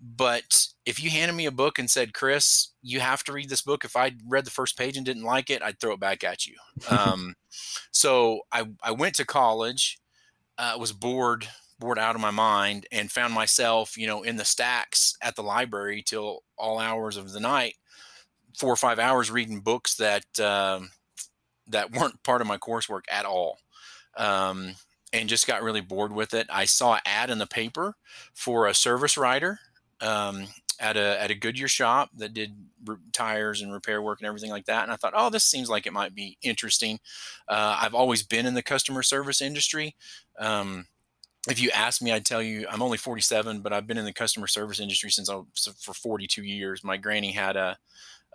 but 0.00 0.66
if 0.84 1.02
you 1.02 1.10
handed 1.10 1.34
me 1.34 1.46
a 1.46 1.50
book 1.52 1.78
and 1.78 1.90
said, 1.90 2.14
"Chris, 2.14 2.72
you 2.82 3.00
have 3.00 3.24
to 3.24 3.32
read 3.32 3.48
this 3.48 3.62
book," 3.62 3.84
if 3.84 3.96
I 3.96 4.12
read 4.26 4.44
the 4.44 4.50
first 4.50 4.76
page 4.76 4.96
and 4.96 5.06
didn't 5.06 5.22
like 5.24 5.50
it, 5.50 5.62
I'd 5.62 5.80
throw 5.80 5.92
it 5.94 6.00
back 6.00 6.24
at 6.24 6.46
you. 6.46 6.56
Um, 6.90 7.34
so 7.92 8.42
I 8.52 8.66
I 8.82 8.92
went 8.92 9.16
to 9.16 9.26
college, 9.26 9.98
uh, 10.58 10.76
was 10.78 10.92
bored 10.92 11.48
bored 11.78 11.98
out 11.98 12.16
of 12.16 12.20
my 12.20 12.30
mind, 12.32 12.86
and 12.92 13.10
found 13.12 13.34
myself, 13.34 13.96
you 13.96 14.06
know, 14.06 14.22
in 14.24 14.36
the 14.36 14.44
stacks 14.44 15.16
at 15.22 15.36
the 15.36 15.42
library 15.42 16.02
till 16.04 16.42
all 16.58 16.78
hours 16.78 17.16
of 17.16 17.32
the 17.32 17.40
night, 17.40 17.76
four 18.58 18.72
or 18.72 18.76
five 18.76 18.98
hours 18.98 19.30
reading 19.30 19.60
books 19.60 19.94
that. 19.96 20.24
Um, 20.40 20.90
that 21.70 21.92
weren't 21.92 22.22
part 22.22 22.40
of 22.40 22.46
my 22.46 22.58
coursework 22.58 23.02
at 23.10 23.24
all. 23.24 23.58
Um, 24.16 24.74
and 25.12 25.28
just 25.28 25.46
got 25.46 25.62
really 25.62 25.80
bored 25.80 26.12
with 26.12 26.34
it. 26.34 26.46
I 26.50 26.64
saw 26.64 26.94
an 26.94 27.00
ad 27.06 27.30
in 27.30 27.38
the 27.38 27.46
paper 27.46 27.94
for 28.34 28.66
a 28.66 28.74
service 28.74 29.16
writer 29.16 29.58
um, 30.00 30.46
at 30.80 30.96
a 30.96 31.22
at 31.22 31.30
a 31.30 31.34
Goodyear 31.34 31.68
shop 31.68 32.10
that 32.16 32.34
did 32.34 32.54
re- 32.84 32.96
tires 33.12 33.62
and 33.62 33.72
repair 33.72 34.02
work 34.02 34.20
and 34.20 34.26
everything 34.26 34.50
like 34.50 34.66
that. 34.66 34.82
And 34.82 34.92
I 34.92 34.96
thought, 34.96 35.14
oh, 35.16 35.30
this 35.30 35.44
seems 35.44 35.70
like 35.70 35.86
it 35.86 35.92
might 35.92 36.14
be 36.14 36.36
interesting. 36.42 36.98
Uh, 37.48 37.78
I've 37.80 37.94
always 37.94 38.22
been 38.22 38.46
in 38.46 38.54
the 38.54 38.62
customer 38.62 39.02
service 39.02 39.40
industry. 39.40 39.94
Um, 40.38 40.86
if 41.48 41.60
you 41.60 41.70
ask 41.70 42.02
me, 42.02 42.12
I'd 42.12 42.26
tell 42.26 42.42
you 42.42 42.66
I'm 42.70 42.82
only 42.82 42.98
47, 42.98 43.60
but 43.60 43.72
I've 43.72 43.86
been 43.86 43.98
in 43.98 44.04
the 44.04 44.12
customer 44.12 44.46
service 44.46 44.80
industry 44.80 45.10
since 45.10 45.30
I 45.30 45.36
was 45.36 45.68
for 45.80 45.94
42 45.94 46.42
years. 46.42 46.82
My 46.82 46.96
granny 46.96 47.32
had 47.32 47.56
a 47.56 47.78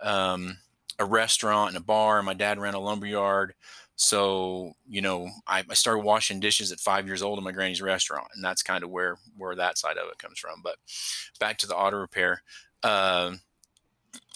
um, 0.02 0.58
a 0.98 1.04
restaurant 1.04 1.68
and 1.68 1.76
a 1.76 1.84
bar, 1.84 2.18
and 2.18 2.26
my 2.26 2.34
dad 2.34 2.58
ran 2.58 2.74
a 2.74 2.80
lumber 2.80 3.06
yard. 3.06 3.54
So, 3.96 4.72
you 4.88 5.00
know, 5.00 5.28
I, 5.46 5.62
I, 5.68 5.74
started 5.74 6.00
washing 6.00 6.40
dishes 6.40 6.72
at 6.72 6.80
five 6.80 7.06
years 7.06 7.22
old 7.22 7.38
in 7.38 7.44
my 7.44 7.52
granny's 7.52 7.82
restaurant, 7.82 8.26
and 8.34 8.44
that's 8.44 8.62
kind 8.62 8.82
of 8.82 8.90
where 8.90 9.18
where 9.36 9.54
that 9.54 9.78
side 9.78 9.98
of 9.98 10.08
it 10.08 10.18
comes 10.18 10.38
from. 10.38 10.60
But 10.62 10.76
back 11.38 11.58
to 11.58 11.66
the 11.66 11.76
auto 11.76 11.98
repair. 11.98 12.42
Uh, 12.82 13.34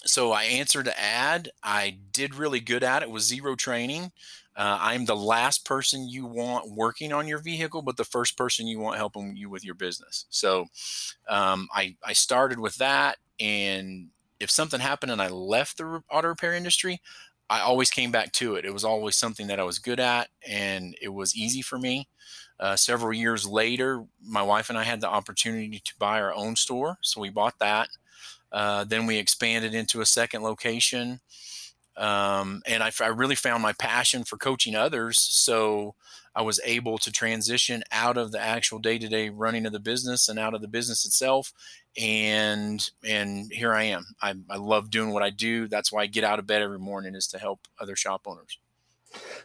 so 0.05 0.31
I 0.31 0.43
answered 0.43 0.85
the 0.85 0.99
ad. 0.99 1.49
I 1.61 1.97
did 2.11 2.35
really 2.35 2.61
good 2.61 2.83
at 2.83 3.03
it. 3.03 3.11
With 3.11 3.23
zero 3.23 3.55
training. 3.55 4.11
Uh, 4.59 4.77
I'm 4.81 5.05
the 5.05 5.15
last 5.15 5.65
person 5.65 6.09
you 6.09 6.25
want 6.25 6.71
working 6.71 7.13
on 7.13 7.29
your 7.29 7.39
vehicle, 7.39 7.81
but 7.81 7.97
the 7.97 8.03
first 8.03 8.37
person 8.37 8.67
you 8.67 8.77
want 8.79 8.97
helping 8.97 9.37
you 9.37 9.49
with 9.49 9.63
your 9.63 9.75
business. 9.75 10.25
So 10.29 10.67
um, 11.29 11.69
I 11.73 11.95
I 12.03 12.13
started 12.13 12.59
with 12.59 12.75
that, 12.77 13.17
and 13.39 14.09
if 14.41 14.51
something 14.51 14.81
happened 14.81 15.13
and 15.13 15.21
I 15.21 15.29
left 15.29 15.77
the 15.77 16.03
auto 16.11 16.27
repair 16.27 16.53
industry, 16.53 17.01
I 17.49 17.61
always 17.61 17.89
came 17.89 18.11
back 18.11 18.33
to 18.33 18.55
it. 18.55 18.65
It 18.65 18.73
was 18.73 18.83
always 18.83 19.15
something 19.15 19.47
that 19.47 19.61
I 19.61 19.63
was 19.63 19.79
good 19.79 19.99
at, 20.01 20.27
and 20.47 20.95
it 21.01 21.09
was 21.09 21.35
easy 21.37 21.61
for 21.61 21.79
me. 21.79 22.09
Uh, 22.59 22.75
several 22.75 23.13
years 23.13 23.47
later, 23.47 24.03
my 24.21 24.41
wife 24.41 24.69
and 24.69 24.77
I 24.77 24.83
had 24.83 24.99
the 24.99 25.07
opportunity 25.09 25.79
to 25.79 25.93
buy 25.97 26.19
our 26.21 26.33
own 26.33 26.57
store, 26.57 26.97
so 27.01 27.21
we 27.21 27.29
bought 27.29 27.59
that. 27.59 27.87
Uh, 28.51 28.83
then 28.83 29.05
we 29.05 29.17
expanded 29.17 29.73
into 29.73 30.01
a 30.01 30.05
second 30.05 30.43
location, 30.43 31.21
um, 31.99 32.61
and 32.65 32.81
I, 32.81 32.91
I, 33.01 33.07
really 33.07 33.35
found 33.35 33.61
my 33.61 33.73
passion 33.73 34.23
for 34.23 34.37
coaching 34.37 34.73
others. 34.73 35.21
So 35.21 35.95
I 36.33 36.41
was 36.41 36.61
able 36.63 36.97
to 36.99 37.11
transition 37.11 37.83
out 37.91 38.17
of 38.17 38.31
the 38.31 38.39
actual 38.39 38.79
day-to-day 38.79 39.29
running 39.29 39.65
of 39.65 39.73
the 39.73 39.79
business 39.79 40.29
and 40.29 40.39
out 40.39 40.53
of 40.53 40.61
the 40.61 40.67
business 40.67 41.05
itself 41.05 41.51
and 41.97 42.89
and 43.03 43.51
here 43.51 43.73
I 43.73 43.83
am. 43.83 44.05
I, 44.21 44.35
I 44.49 44.57
love 44.57 44.89
doing 44.89 45.11
what 45.11 45.23
I 45.23 45.29
do. 45.29 45.67
That's 45.67 45.91
why 45.91 46.03
I 46.03 46.05
get 46.07 46.23
out 46.23 46.39
of 46.39 46.47
bed 46.47 46.61
every 46.61 46.79
morning 46.79 47.15
is 47.15 47.27
to 47.27 47.39
help 47.39 47.67
other 47.79 47.95
shop 47.95 48.21
owners. 48.25 48.57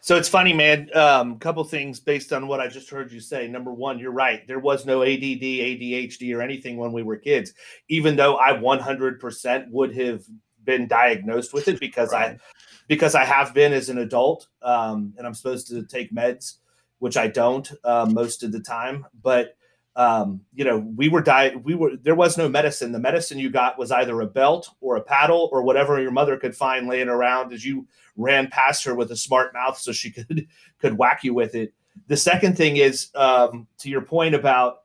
So 0.03 0.17
it's 0.17 0.29
funny, 0.29 0.53
man. 0.53 0.91
A 0.95 1.21
um, 1.21 1.39
couple 1.39 1.65
things 1.65 1.99
based 1.99 2.35
on 2.35 2.47
what 2.47 2.61
I 2.61 2.69
just 2.69 2.91
heard 2.91 3.11
you 3.11 3.21
say. 3.21 3.49
Number 3.49 3.73
one, 3.73 3.99
you're 3.99 4.13
right. 4.13 4.47
There 4.47 4.59
was 4.59 4.85
no 4.85 5.03
ADD, 5.03 5.41
ADHD, 5.41 6.37
or 6.37 6.43
anything 6.43 6.77
when 6.77 6.93
we 6.93 7.03
were 7.03 7.17
kids. 7.17 7.55
Even 7.89 8.15
though 8.15 8.37
I 8.37 8.53
100% 8.53 9.71
would 9.71 9.97
have 9.97 10.23
been 10.65 10.87
diagnosed 10.87 11.53
with 11.53 11.69
it 11.69 11.81
because 11.81 12.13
right. 12.13 12.33
I 12.33 12.39
because 12.87 13.15
I 13.15 13.25
have 13.25 13.55
been 13.55 13.73
as 13.73 13.89
an 13.89 13.99
adult, 13.99 14.47
um, 14.63 15.15
and 15.17 15.27
I'm 15.27 15.35
supposed 15.35 15.69
to 15.69 15.85
take 15.85 16.15
meds, 16.15 16.57
which 16.99 17.17
I 17.17 17.29
don't 17.29 17.71
uh, 17.83 18.07
most 18.11 18.43
of 18.43 18.53
the 18.53 18.61
time. 18.61 19.07
But 19.23 19.57
um, 19.97 20.41
you 20.53 20.65
know, 20.65 20.79
we 20.79 21.09
were 21.09 21.23
di- 21.23 21.55
we 21.57 21.75
were 21.75 21.97
there 21.97 22.15
was 22.15 22.37
no 22.37 22.49
medicine. 22.49 22.93
The 22.93 22.99
medicine 22.99 23.39
you 23.39 23.51
got 23.51 23.79
was 23.79 23.93
either 23.93 24.21
a 24.21 24.27
belt 24.27 24.71
or 24.81 24.97
a 24.97 25.03
paddle 25.03 25.49
or 25.53 25.63
whatever 25.63 26.01
your 26.01 26.11
mother 26.11 26.37
could 26.37 26.57
find 26.57 26.89
laying 26.89 27.09
around 27.09 27.53
as 27.53 27.65
you 27.65 27.87
ran 28.17 28.49
past 28.49 28.85
her 28.85 28.95
with 28.95 29.11
a 29.13 29.17
smart 29.17 29.55
mouth 29.55 29.79
so 29.79 29.93
she 29.93 30.11
could 30.13 30.47
could 30.79 30.99
whack 30.99 31.23
you 31.23 31.35
with 31.35 31.55
it. 31.55 31.73
The 32.09 32.17
second 32.17 32.57
thing 32.57 32.77
is 32.77 33.11
um, 33.15 33.69
to 33.79 33.89
your 33.89 34.03
point 34.03 34.35
about 34.35 34.79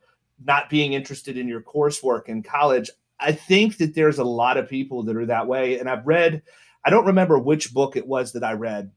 not 0.46 0.70
being 0.70 0.94
interested 0.94 1.38
in 1.38 1.48
your 1.48 1.62
coursework 1.62 2.28
in 2.28 2.44
college. 2.44 2.90
I 3.20 3.32
think 3.32 3.78
that 3.78 3.94
there's 3.96 4.20
a 4.20 4.24
lot 4.24 4.58
of 4.58 4.70
people 4.70 5.04
that 5.04 5.16
are 5.16 5.26
that 5.26 5.48
way, 5.48 5.80
and 5.80 5.90
I've 5.90 6.08
read. 6.08 6.42
I 6.86 6.90
don't 6.90 7.06
remember 7.06 7.38
which 7.38 7.74
book 7.74 7.96
it 7.96 8.08
was 8.08 8.32
that 8.34 8.44
I 8.44 8.54
read. 8.54 8.92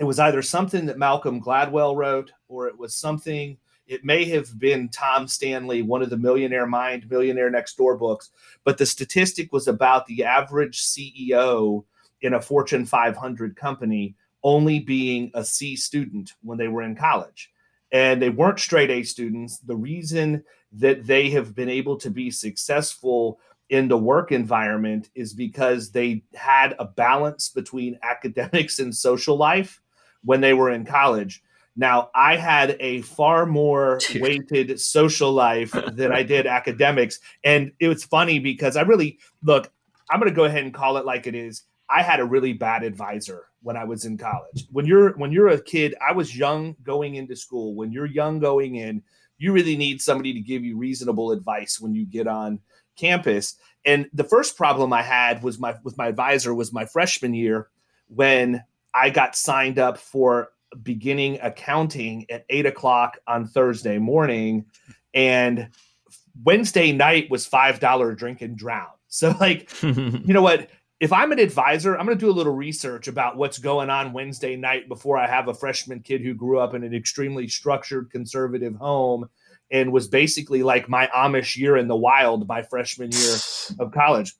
It 0.00 0.04
was 0.04 0.18
either 0.18 0.42
something 0.42 0.86
that 0.86 0.98
Malcolm 0.98 1.40
Gladwell 1.40 1.96
wrote, 1.96 2.32
or 2.48 2.66
it 2.66 2.76
was 2.76 2.94
something 2.94 3.56
it 3.88 4.04
may 4.04 4.26
have 4.26 4.58
been 4.58 4.90
Tom 4.90 5.26
Stanley, 5.26 5.80
one 5.80 6.02
of 6.02 6.10
the 6.10 6.16
Millionaire 6.16 6.66
Mind, 6.66 7.10
Millionaire 7.10 7.50
Next 7.50 7.76
Door 7.76 7.96
books, 7.96 8.30
but 8.62 8.76
the 8.76 8.84
statistic 8.84 9.50
was 9.50 9.66
about 9.66 10.06
the 10.06 10.24
average 10.24 10.82
CEO 10.82 11.84
in 12.20 12.34
a 12.34 12.40
Fortune 12.40 12.84
500 12.84 13.56
company 13.56 14.14
only 14.44 14.78
being 14.78 15.30
a 15.34 15.42
C 15.42 15.74
student 15.74 16.34
when 16.42 16.58
they 16.58 16.68
were 16.68 16.82
in 16.82 16.94
college. 16.94 17.50
And 17.90 18.20
they 18.20 18.28
weren't 18.28 18.60
straight 18.60 18.90
A 18.90 19.02
students. 19.02 19.58
The 19.58 19.76
reason 19.76 20.44
that 20.72 21.06
they 21.06 21.30
have 21.30 21.54
been 21.54 21.68
able 21.68 21.96
to 21.96 22.10
be 22.10 22.30
successful 22.30 23.40
in 23.70 23.88
the 23.88 23.98
work 23.98 24.32
environment 24.32 25.10
is 25.14 25.34
because 25.34 25.90
they 25.90 26.22
had 26.34 26.74
a 26.78 26.84
balance 26.84 27.48
between 27.48 27.98
academics 28.02 28.78
and 28.78 28.94
social 28.94 29.36
life 29.36 29.80
when 30.24 30.40
they 30.40 30.54
were 30.54 30.70
in 30.70 30.84
college 30.84 31.42
now, 31.78 32.10
I 32.12 32.34
had 32.34 32.76
a 32.80 33.02
far 33.02 33.46
more 33.46 34.00
weighted 34.16 34.80
social 34.80 35.30
life 35.32 35.70
than 35.92 36.10
I 36.12 36.24
did 36.24 36.44
academics. 36.44 37.20
And 37.44 37.70
it 37.78 37.86
was 37.86 38.04
funny 38.04 38.40
because 38.40 38.76
I 38.76 38.82
really 38.82 39.20
look, 39.44 39.70
I'm 40.10 40.18
going 40.18 40.30
to 40.30 40.34
go 40.34 40.44
ahead 40.44 40.64
and 40.64 40.74
call 40.74 40.96
it 40.96 41.06
like 41.06 41.28
it 41.28 41.36
is. 41.36 41.62
I 41.88 42.02
had 42.02 42.18
a 42.18 42.24
really 42.24 42.52
bad 42.52 42.82
advisor 42.82 43.44
when 43.62 43.76
I 43.76 43.84
was 43.84 44.04
in 44.04 44.18
college. 44.18 44.66
When 44.72 44.86
you're 44.86 45.16
when 45.18 45.30
you're 45.30 45.48
a 45.48 45.62
kid, 45.62 45.94
I 46.06 46.12
was 46.12 46.36
young 46.36 46.74
going 46.82 47.14
into 47.14 47.36
school. 47.36 47.76
When 47.76 47.92
you're 47.92 48.06
young 48.06 48.40
going 48.40 48.74
in, 48.74 49.00
you 49.38 49.52
really 49.52 49.76
need 49.76 50.02
somebody 50.02 50.32
to 50.34 50.40
give 50.40 50.64
you 50.64 50.76
reasonable 50.76 51.30
advice 51.30 51.80
when 51.80 51.94
you 51.94 52.04
get 52.04 52.26
on 52.26 52.60
campus. 52.96 53.54
And 53.84 54.10
the 54.12 54.24
first 54.24 54.56
problem 54.56 54.92
I 54.92 55.02
had 55.02 55.42
was 55.42 55.58
my 55.58 55.76
with 55.84 55.96
my 55.96 56.08
advisor 56.08 56.54
was 56.54 56.72
my 56.72 56.84
freshman 56.84 57.34
year 57.34 57.68
when 58.08 58.62
I 58.94 59.10
got 59.10 59.36
signed 59.36 59.78
up 59.78 59.98
for 59.98 60.50
beginning 60.82 61.38
accounting 61.40 62.26
at 62.30 62.44
eight 62.50 62.66
o'clock 62.66 63.18
on 63.26 63.46
Thursday 63.46 63.98
morning, 63.98 64.66
and 65.14 65.68
Wednesday 66.42 66.92
night 66.92 67.30
was 67.30 67.46
five 67.46 67.80
dollar 67.80 68.14
drink 68.14 68.42
and 68.42 68.56
drown. 68.56 68.88
So, 69.08 69.34
like, 69.40 69.70
you 69.82 70.22
know 70.34 70.42
what? 70.42 70.68
If 71.00 71.12
I'm 71.12 71.30
an 71.30 71.38
advisor, 71.38 71.96
I'm 71.96 72.06
going 72.06 72.18
to 72.18 72.24
do 72.24 72.30
a 72.30 72.32
little 72.32 72.54
research 72.54 73.06
about 73.06 73.36
what's 73.36 73.58
going 73.58 73.88
on 73.88 74.12
Wednesday 74.12 74.56
night 74.56 74.88
before 74.88 75.16
I 75.16 75.28
have 75.28 75.46
a 75.46 75.54
freshman 75.54 76.00
kid 76.00 76.22
who 76.22 76.34
grew 76.34 76.58
up 76.58 76.74
in 76.74 76.82
an 76.82 76.92
extremely 76.92 77.46
structured 77.46 78.10
conservative 78.10 78.74
home 78.74 79.28
and 79.70 79.92
was 79.92 80.08
basically 80.08 80.64
like 80.64 80.88
my 80.88 81.06
Amish 81.14 81.56
year 81.56 81.76
in 81.76 81.86
the 81.86 81.94
wild 81.94 82.48
by 82.48 82.62
freshman 82.62 83.12
year 83.12 83.36
of 83.78 83.92
college. 83.92 84.34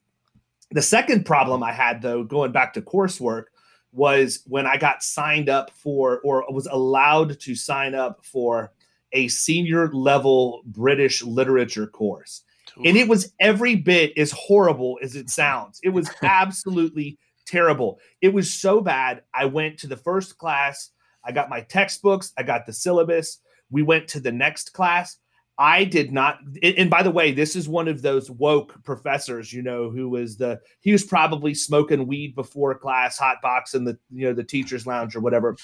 The 0.72 0.82
second 0.82 1.26
problem 1.26 1.62
I 1.62 1.72
had, 1.72 2.02
though, 2.02 2.24
going 2.24 2.50
back 2.50 2.74
to 2.74 2.82
coursework, 2.82 3.44
was 3.92 4.42
when 4.46 4.66
I 4.66 4.78
got 4.78 5.04
signed 5.04 5.48
up 5.48 5.70
for 5.70 6.20
or 6.24 6.44
was 6.50 6.66
allowed 6.66 7.38
to 7.40 7.54
sign 7.54 7.94
up 7.94 8.24
for 8.24 8.72
a 9.12 9.28
senior 9.28 9.92
level 9.92 10.62
British 10.66 11.22
literature 11.22 11.86
course. 11.86 12.42
And 12.84 12.96
it 12.96 13.08
was 13.08 13.32
every 13.40 13.76
bit 13.76 14.12
as 14.16 14.30
horrible 14.32 14.98
as 15.02 15.16
it 15.16 15.30
sounds. 15.30 15.80
It 15.82 15.90
was 15.90 16.10
absolutely 16.22 17.18
terrible. 17.46 17.98
It 18.20 18.32
was 18.32 18.52
so 18.52 18.80
bad. 18.80 19.22
I 19.34 19.46
went 19.46 19.78
to 19.78 19.86
the 19.86 19.96
first 19.96 20.38
class, 20.38 20.90
I 21.24 21.32
got 21.32 21.50
my 21.50 21.62
textbooks, 21.62 22.32
I 22.38 22.42
got 22.42 22.66
the 22.66 22.72
syllabus. 22.72 23.40
We 23.70 23.82
went 23.82 24.08
to 24.08 24.20
the 24.20 24.32
next 24.32 24.72
class. 24.72 25.18
I 25.58 25.82
did 25.82 26.12
not. 26.12 26.38
And 26.62 26.88
by 26.88 27.02
the 27.02 27.10
way, 27.10 27.32
this 27.32 27.56
is 27.56 27.68
one 27.68 27.88
of 27.88 28.00
those 28.00 28.30
woke 28.30 28.80
professors, 28.84 29.52
you 29.52 29.60
know, 29.60 29.90
who 29.90 30.08
was 30.08 30.36
the 30.36 30.60
he 30.80 30.92
was 30.92 31.04
probably 31.04 31.52
smoking 31.52 32.06
weed 32.06 32.36
before 32.36 32.78
class, 32.78 33.18
hot 33.18 33.42
box 33.42 33.74
in 33.74 33.84
the 33.84 33.98
you 34.12 34.28
know 34.28 34.32
the 34.32 34.44
teachers' 34.44 34.86
lounge 34.86 35.16
or 35.16 35.20
whatever. 35.20 35.56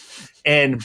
And 0.44 0.82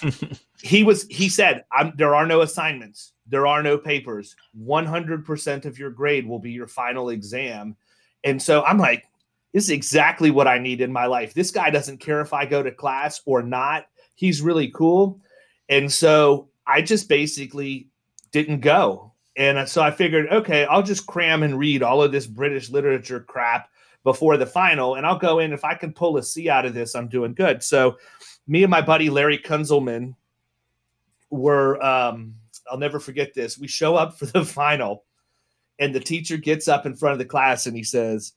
he 0.62 0.84
was 0.84 1.08
he 1.10 1.28
said, 1.28 1.66
"There 1.96 2.14
are 2.14 2.28
no 2.28 2.42
assignments, 2.42 3.14
there 3.28 3.48
are 3.48 3.64
no 3.64 3.80
papers. 3.80 4.36
One 4.54 4.86
hundred 4.86 5.26
percent 5.26 5.66
of 5.66 5.80
your 5.80 5.90
grade 5.90 6.28
will 6.28 6.40
be 6.40 6.52
your 6.52 6.68
final 6.68 7.10
exam." 7.10 7.76
And 8.24 8.40
so 8.40 8.64
I'm 8.64 8.78
like, 8.78 9.06
this 9.54 9.64
is 9.64 9.70
exactly 9.72 10.30
what 10.30 10.48
I 10.48 10.60
need 10.60 10.82
in 10.82 10.92
my 10.92 11.08
life. 11.08 11.34
This 11.34 11.52
guy 11.52 11.72
doesn't 11.72 11.98
care 11.98 12.22
if 12.22 12.34
I 12.34 12.46
go 12.46 12.62
to 12.62 12.72
class 12.72 13.22
or 13.26 13.42
not. 13.42 13.88
He's 14.14 14.42
really 14.42 14.70
cool. 14.70 15.20
And 15.68 15.92
so 15.92 16.50
I 16.68 16.82
just 16.82 17.10
basically 17.10 17.89
didn't 18.32 18.62
go. 18.62 19.14
And 19.36 19.68
so 19.70 19.82
I 19.82 19.92
figured, 19.92 20.28
okay, 20.30 20.66
I'll 20.66 20.84
just 20.84 21.06
cram 21.08 21.44
and 21.44 21.58
read 21.58 21.82
all 21.82 22.04
of 22.04 22.12
this 22.12 22.28
British 22.28 22.70
literature 22.70 23.22
crap 23.22 23.70
before 24.04 24.38
the 24.38 24.46
final, 24.46 24.96
and 24.96 25.06
I'll 25.06 25.18
go 25.18 25.40
in. 25.40 25.54
If 25.54 25.64
I 25.64 25.76
can 25.76 25.94
pull 25.94 26.18
a 26.18 26.24
C 26.24 26.50
out 26.50 26.66
of 26.66 26.74
this, 26.74 26.96
I'm 26.96 27.08
doing 27.08 27.34
good. 27.34 27.64
So, 27.64 27.98
me 28.48 28.64
and 28.64 28.72
my 28.72 28.82
buddy 28.82 29.10
Larry 29.10 29.38
Kunzelman 29.38 30.16
were, 31.30 31.82
um, 31.84 32.36
I'll 32.70 32.78
never 32.78 33.00
forget 33.00 33.34
this. 33.34 33.58
We 33.58 33.68
show 33.68 33.96
up 33.96 34.18
for 34.18 34.26
the 34.26 34.44
final, 34.46 35.06
and 35.78 35.94
the 35.94 36.00
teacher 36.00 36.38
gets 36.38 36.68
up 36.68 36.86
in 36.86 36.96
front 36.96 37.14
of 37.14 37.20
the 37.20 37.26
class 37.26 37.66
and 37.66 37.76
he 37.76 37.84
says, 37.84 38.34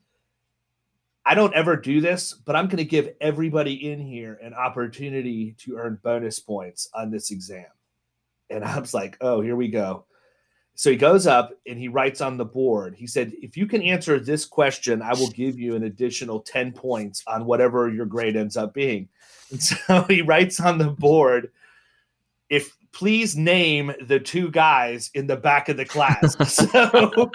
I 1.24 1.34
don't 1.34 1.54
ever 1.54 1.76
do 1.76 2.00
this, 2.00 2.32
but 2.32 2.56
I'm 2.56 2.66
going 2.66 2.78
to 2.78 2.84
give 2.84 3.14
everybody 3.20 3.90
in 3.90 4.00
here 4.00 4.38
an 4.42 4.54
opportunity 4.54 5.54
to 5.58 5.76
earn 5.76 5.98
bonus 6.02 6.40
points 6.40 6.88
on 6.94 7.10
this 7.10 7.30
exam. 7.30 7.66
And 8.52 8.64
I 8.64 8.78
was 8.78 8.94
like, 8.94 9.16
oh, 9.20 9.40
here 9.40 9.56
we 9.56 9.68
go. 9.68 10.04
So 10.74 10.90
he 10.90 10.96
goes 10.96 11.26
up 11.26 11.52
and 11.66 11.78
he 11.78 11.88
writes 11.88 12.20
on 12.20 12.36
the 12.36 12.44
board. 12.44 12.94
He 12.96 13.06
said, 13.06 13.32
if 13.42 13.56
you 13.56 13.66
can 13.66 13.82
answer 13.82 14.18
this 14.18 14.44
question, 14.44 15.02
I 15.02 15.12
will 15.12 15.28
give 15.28 15.58
you 15.58 15.76
an 15.76 15.84
additional 15.84 16.40
10 16.40 16.72
points 16.72 17.22
on 17.26 17.44
whatever 17.44 17.88
your 17.90 18.06
grade 18.06 18.36
ends 18.36 18.56
up 18.56 18.72
being. 18.72 19.08
And 19.50 19.62
so 19.62 20.02
he 20.08 20.22
writes 20.22 20.60
on 20.60 20.78
the 20.78 20.90
board, 20.90 21.50
if 22.48 22.76
please 22.92 23.36
name 23.36 23.92
the 24.02 24.20
two 24.20 24.50
guys 24.50 25.10
in 25.14 25.26
the 25.26 25.36
back 25.36 25.68
of 25.68 25.76
the 25.76 25.84
class. 25.84 26.36
so 26.54 27.30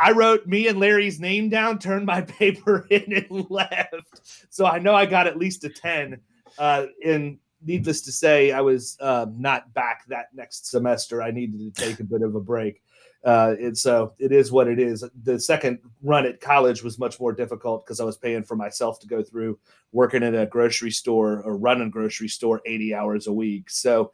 I 0.00 0.12
wrote 0.12 0.46
me 0.46 0.68
and 0.68 0.78
Larry's 0.78 1.20
name 1.20 1.48
down, 1.48 1.78
turned 1.78 2.06
my 2.06 2.20
paper 2.38 2.86
in, 2.90 3.12
and 3.12 3.50
left. 3.50 4.46
So 4.50 4.66
I 4.66 4.78
know 4.78 4.94
I 4.94 5.06
got 5.06 5.26
at 5.26 5.38
least 5.38 5.64
a 5.64 5.68
10 5.68 6.20
uh, 6.58 6.86
in 7.02 7.38
needless 7.64 8.00
to 8.02 8.12
say, 8.12 8.52
I 8.52 8.60
was 8.60 8.96
uh, 9.00 9.26
not 9.36 9.72
back 9.74 10.06
that 10.08 10.28
next 10.34 10.70
semester. 10.70 11.22
I 11.22 11.30
needed 11.30 11.74
to 11.74 11.82
take 11.84 12.00
a 12.00 12.04
bit 12.04 12.22
of 12.22 12.34
a 12.34 12.40
break. 12.40 12.82
Uh, 13.24 13.54
and 13.60 13.78
so 13.78 14.14
it 14.18 14.32
is 14.32 14.50
what 14.50 14.66
it 14.66 14.80
is. 14.80 15.04
The 15.22 15.38
second 15.38 15.78
run 16.02 16.26
at 16.26 16.40
college 16.40 16.82
was 16.82 16.98
much 16.98 17.20
more 17.20 17.32
difficult 17.32 17.86
because 17.86 18.00
I 18.00 18.04
was 18.04 18.16
paying 18.16 18.42
for 18.42 18.56
myself 18.56 18.98
to 19.00 19.06
go 19.06 19.22
through 19.22 19.58
working 19.92 20.24
at 20.24 20.34
a 20.34 20.46
grocery 20.46 20.90
store 20.90 21.40
or 21.42 21.56
running 21.56 21.86
a 21.86 21.90
grocery 21.90 22.28
store 22.28 22.60
80 22.66 22.94
hours 22.94 23.26
a 23.28 23.32
week. 23.32 23.70
So 23.70 24.12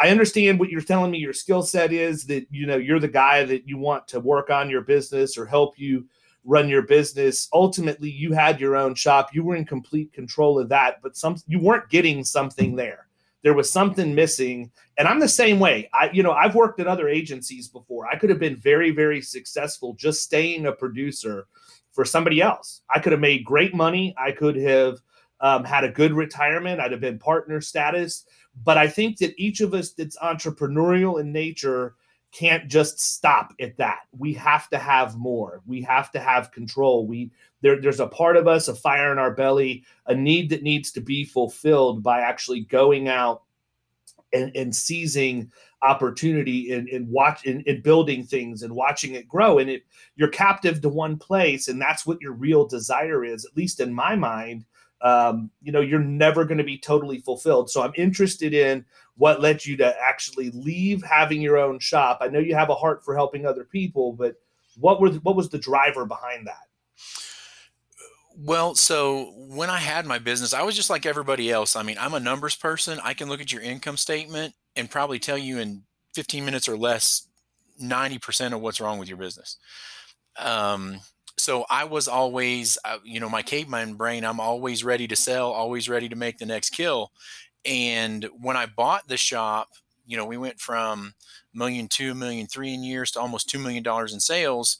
I 0.00 0.08
understand 0.08 0.58
what 0.58 0.70
you're 0.70 0.80
telling 0.80 1.10
me 1.10 1.18
your 1.18 1.34
skill 1.34 1.62
set 1.62 1.92
is 1.92 2.24
that 2.24 2.46
you 2.50 2.66
know 2.66 2.76
you're 2.76 3.00
the 3.00 3.08
guy 3.08 3.44
that 3.44 3.68
you 3.68 3.76
want 3.76 4.08
to 4.08 4.20
work 4.20 4.48
on 4.48 4.70
your 4.70 4.80
business 4.80 5.36
or 5.36 5.44
help 5.44 5.78
you 5.78 6.06
run 6.48 6.68
your 6.68 6.82
business. 6.82 7.46
Ultimately, 7.52 8.10
you 8.10 8.32
had 8.32 8.58
your 8.58 8.74
own 8.74 8.94
shop. 8.94 9.28
You 9.34 9.44
were 9.44 9.54
in 9.54 9.66
complete 9.66 10.12
control 10.14 10.58
of 10.58 10.70
that, 10.70 11.02
but 11.02 11.16
some 11.16 11.36
you 11.46 11.60
weren't 11.60 11.90
getting 11.90 12.24
something 12.24 12.74
there. 12.74 13.06
There 13.42 13.54
was 13.54 13.70
something 13.70 14.14
missing. 14.14 14.72
And 14.96 15.06
I'm 15.06 15.20
the 15.20 15.28
same 15.28 15.60
way. 15.60 15.88
I, 15.92 16.10
you 16.12 16.22
know, 16.22 16.32
I've 16.32 16.54
worked 16.54 16.80
at 16.80 16.88
other 16.88 17.08
agencies 17.08 17.68
before. 17.68 18.08
I 18.08 18.16
could 18.16 18.30
have 18.30 18.40
been 18.40 18.56
very, 18.56 18.90
very 18.90 19.20
successful 19.20 19.94
just 19.94 20.22
staying 20.22 20.66
a 20.66 20.72
producer 20.72 21.46
for 21.92 22.04
somebody 22.04 22.40
else. 22.40 22.80
I 22.92 22.98
could 22.98 23.12
have 23.12 23.20
made 23.20 23.44
great 23.44 23.74
money. 23.74 24.14
I 24.18 24.32
could 24.32 24.56
have 24.56 24.98
um, 25.40 25.64
had 25.64 25.84
a 25.84 25.90
good 25.90 26.12
retirement. 26.12 26.80
I'd 26.80 26.92
have 26.92 27.00
been 27.00 27.18
partner 27.18 27.60
status. 27.60 28.24
But 28.64 28.78
I 28.78 28.88
think 28.88 29.18
that 29.18 29.34
each 29.36 29.60
of 29.60 29.74
us 29.74 29.92
that's 29.92 30.16
entrepreneurial 30.18 31.20
in 31.20 31.30
nature 31.30 31.94
can't 32.32 32.68
just 32.68 33.00
stop 33.00 33.54
at 33.60 33.76
that. 33.78 34.00
We 34.16 34.34
have 34.34 34.68
to 34.70 34.78
have 34.78 35.16
more. 35.16 35.62
We 35.66 35.82
have 35.82 36.10
to 36.12 36.20
have 36.20 36.52
control. 36.52 37.06
We 37.06 37.30
there, 37.60 37.80
there's 37.80 38.00
a 38.00 38.06
part 38.06 38.36
of 38.36 38.46
us, 38.46 38.68
a 38.68 38.74
fire 38.74 39.10
in 39.10 39.18
our 39.18 39.32
belly, 39.32 39.84
a 40.06 40.14
need 40.14 40.50
that 40.50 40.62
needs 40.62 40.92
to 40.92 41.00
be 41.00 41.24
fulfilled 41.24 42.02
by 42.02 42.20
actually 42.20 42.60
going 42.60 43.08
out 43.08 43.42
and, 44.32 44.54
and 44.54 44.74
seizing 44.74 45.50
opportunity 45.82 46.72
and, 46.72 46.88
and 46.88 47.08
watch 47.08 47.46
and, 47.46 47.66
and 47.66 47.82
building 47.82 48.24
things 48.24 48.62
and 48.62 48.72
watching 48.72 49.14
it 49.14 49.28
grow. 49.28 49.58
And 49.58 49.70
if 49.70 49.82
you're 50.16 50.28
captive 50.28 50.80
to 50.82 50.88
one 50.88 51.16
place, 51.16 51.68
and 51.68 51.80
that's 51.80 52.06
what 52.06 52.20
your 52.20 52.32
real 52.32 52.66
desire 52.66 53.24
is, 53.24 53.44
at 53.44 53.56
least 53.56 53.80
in 53.80 53.92
my 53.92 54.14
mind. 54.14 54.64
Um, 55.00 55.50
you 55.62 55.70
know, 55.70 55.80
you're 55.80 56.00
never 56.00 56.44
going 56.44 56.58
to 56.58 56.64
be 56.64 56.78
totally 56.78 57.20
fulfilled. 57.20 57.70
So 57.70 57.82
I'm 57.82 57.92
interested 57.96 58.52
in 58.52 58.84
what 59.16 59.40
led 59.40 59.64
you 59.64 59.76
to 59.76 59.96
actually 60.00 60.50
leave 60.50 61.02
having 61.02 61.40
your 61.40 61.58
own 61.58 61.78
shop. 61.78 62.18
I 62.20 62.28
know 62.28 62.38
you 62.38 62.54
have 62.54 62.70
a 62.70 62.74
heart 62.74 63.04
for 63.04 63.14
helping 63.14 63.46
other 63.46 63.64
people, 63.64 64.12
but 64.12 64.36
what 64.76 65.00
were 65.00 65.10
the, 65.10 65.18
what 65.20 65.36
was 65.36 65.48
the 65.50 65.58
driver 65.58 66.04
behind 66.04 66.46
that? 66.46 66.56
Well, 68.40 68.76
so 68.76 69.32
when 69.36 69.68
I 69.68 69.78
had 69.78 70.06
my 70.06 70.20
business, 70.20 70.54
I 70.54 70.62
was 70.62 70.76
just 70.76 70.90
like 70.90 71.06
everybody 71.06 71.50
else. 71.50 71.74
I 71.74 71.82
mean, 71.82 71.96
I'm 71.98 72.14
a 72.14 72.20
numbers 72.20 72.54
person. 72.54 73.00
I 73.02 73.12
can 73.12 73.28
look 73.28 73.40
at 73.40 73.52
your 73.52 73.62
income 73.62 73.96
statement 73.96 74.54
and 74.76 74.88
probably 74.88 75.18
tell 75.18 75.36
you 75.36 75.58
in 75.58 75.82
15 76.14 76.44
minutes 76.44 76.68
or 76.68 76.76
less 76.76 77.26
90% 77.82 78.52
of 78.52 78.60
what's 78.60 78.80
wrong 78.80 78.98
with 78.98 79.08
your 79.08 79.18
business. 79.18 79.56
Um, 80.38 81.00
so 81.48 81.64
I 81.70 81.84
was 81.84 82.08
always, 82.08 82.76
uh, 82.84 82.98
you 83.02 83.20
know, 83.20 83.30
my 83.30 83.40
caveman 83.40 83.94
brain, 83.94 84.22
I'm 84.22 84.38
always 84.38 84.84
ready 84.84 85.08
to 85.08 85.16
sell, 85.16 85.50
always 85.50 85.88
ready 85.88 86.06
to 86.10 86.14
make 86.14 86.36
the 86.36 86.44
next 86.44 86.68
kill. 86.68 87.10
And 87.64 88.28
when 88.38 88.54
I 88.54 88.66
bought 88.66 89.08
the 89.08 89.16
shop, 89.16 89.68
you 90.04 90.18
know, 90.18 90.26
we 90.26 90.36
went 90.36 90.60
from 90.60 91.14
million 91.54 91.88
two, 91.88 92.12
million 92.14 92.48
three 92.48 92.74
in 92.74 92.84
years 92.84 93.12
to 93.12 93.20
almost 93.20 93.48
$2 93.48 93.62
million 93.62 93.82
in 94.12 94.20
sales. 94.20 94.76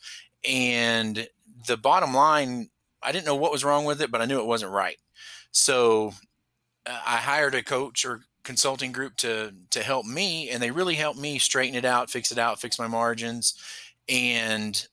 And 0.47 1.27
the 1.67 1.79
bottom 1.79 2.13
line 2.13 2.69
I 3.03 3.13
didn't 3.13 3.25
know 3.25 3.37
what 3.37 3.53
was 3.53 3.65
wrong 3.65 3.87
with 3.87 4.03
it, 4.03 4.11
but 4.11 4.21
I 4.21 4.27
knew 4.27 4.39
it 4.39 4.45
wasn't 4.45 4.73
right. 4.73 4.99
So 5.53 6.13
uh, 6.85 7.01
I 7.07 7.17
hired 7.17 7.55
a 7.55 7.63
coach 7.63 8.05
or 8.05 8.25
consulting 8.43 8.93
group 8.93 9.17
to 9.19 9.55
to 9.71 9.83
help 9.83 10.05
me, 10.05 10.51
and 10.51 10.63
they 10.63 10.71
really 10.71 10.97
helped 10.97 11.19
me 11.19 11.39
straighten 11.39 11.77
it 11.77 11.87
out, 11.87 12.11
fix 12.11 12.31
it 12.31 12.39
out, 12.39 12.61
fix 12.61 12.79
my 12.79 12.89
margins. 12.89 13.55
And 14.07 14.87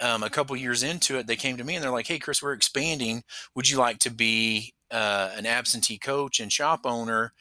um, 0.00 0.22
a 0.22 0.30
couple 0.30 0.56
years 0.56 0.82
into 0.82 1.18
it, 1.18 1.26
they 1.26 1.36
came 1.36 1.56
to 1.56 1.64
me 1.64 1.74
and 1.74 1.84
they're 1.84 1.90
like, 1.90 2.06
"Hey, 2.06 2.18
Chris, 2.18 2.42
we're 2.42 2.52
expanding. 2.52 3.22
Would 3.54 3.68
you 3.68 3.78
like 3.78 3.98
to 4.00 4.10
be 4.10 4.74
uh, 4.90 5.30
an 5.36 5.46
absentee 5.46 5.98
coach 5.98 6.40
and 6.40 6.52
shop 6.52 6.80
owner 6.84 7.32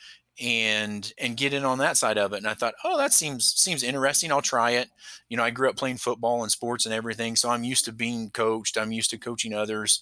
and 0.41 1.11
and 1.17 1.35
get 1.35 1.53
in 1.53 1.65
on 1.65 1.77
that 1.79 1.97
side 1.97 2.17
of 2.17 2.33
it? 2.33 2.37
And 2.37 2.47
i 2.47 2.53
thought 2.53 2.73
oh 2.83 2.97
that 2.97 3.13
seems 3.13 3.45
seems 3.45 3.83
interesting. 3.83 4.31
I'll 4.31 4.41
try 4.41 4.71
it. 4.71 4.89
You 5.29 5.37
know 5.37 5.43
i 5.43 5.49
grew 5.49 5.69
up 5.69 5.75
playing 5.77 5.97
football 5.97 6.43
and 6.43 6.51
sports 6.51 6.85
and 6.85 6.93
everything 6.93 7.35
so 7.35 7.49
i'm 7.49 7.63
used 7.63 7.85
to 7.85 7.91
being 7.91 8.29
coached. 8.31 8.77
I'm 8.77 8.91
used 8.91 9.09
to 9.11 9.17
coaching 9.17 9.53
others. 9.53 10.01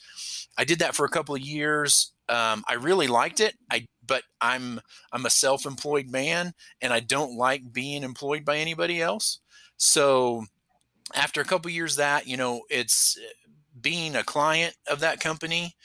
I 0.57 0.63
did 0.63 0.79
that 0.79 0.95
for 0.95 1.05
a 1.05 1.09
couple 1.09 1.35
of 1.35 1.41
years. 1.41 2.11
Um, 2.29 2.63
i 2.67 2.73
really 2.73 3.07
liked 3.07 3.39
it. 3.39 3.55
I 3.71 3.85
but 4.05 4.23
i'm 4.41 4.79
i'm 5.11 5.25
a 5.25 5.29
self-employed 5.29 6.09
man 6.09 6.53
and 6.81 6.93
i 6.93 6.99
don't 6.99 7.35
like 7.37 7.73
being 7.73 8.03
employed 8.03 8.45
by 8.45 8.57
anybody 8.57 9.01
else. 9.01 9.39
So 9.77 10.45
after 11.15 11.41
a 11.41 11.45
couple 11.45 11.71
years 11.71 11.95
that 11.95 12.27
you 12.27 12.37
know 12.37 12.61
it's 12.69 13.17
being 13.79 14.15
a 14.15 14.23
client 14.23 14.75
of 14.89 14.99
that 14.99 15.19
company 15.19 15.75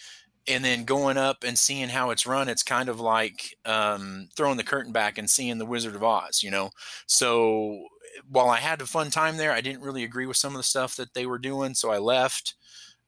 and 0.48 0.64
then 0.64 0.84
going 0.84 1.16
up 1.16 1.44
and 1.44 1.58
seeing 1.58 1.88
how 1.88 2.10
it's 2.10 2.26
run 2.26 2.48
it's 2.48 2.62
kind 2.62 2.88
of 2.88 3.00
like 3.00 3.56
um, 3.64 4.28
throwing 4.36 4.56
the 4.56 4.64
curtain 4.64 4.92
back 4.92 5.18
and 5.18 5.30
seeing 5.30 5.58
the 5.58 5.66
wizard 5.66 5.94
of 5.94 6.02
oz 6.02 6.42
you 6.42 6.50
know? 6.50 6.70
So 7.06 7.86
while 8.28 8.50
i 8.50 8.58
had 8.58 8.80
a 8.82 8.86
fun 8.86 9.10
time 9.10 9.36
there 9.36 9.52
i 9.52 9.60
didn't 9.60 9.82
really 9.82 10.04
agree 10.04 10.26
with 10.26 10.36
some 10.36 10.52
of 10.52 10.58
the 10.58 10.62
stuff 10.62 10.96
that 10.96 11.14
they 11.14 11.24
were 11.26 11.38
doing 11.38 11.74
so 11.74 11.90
i 11.90 11.98
left 11.98 12.54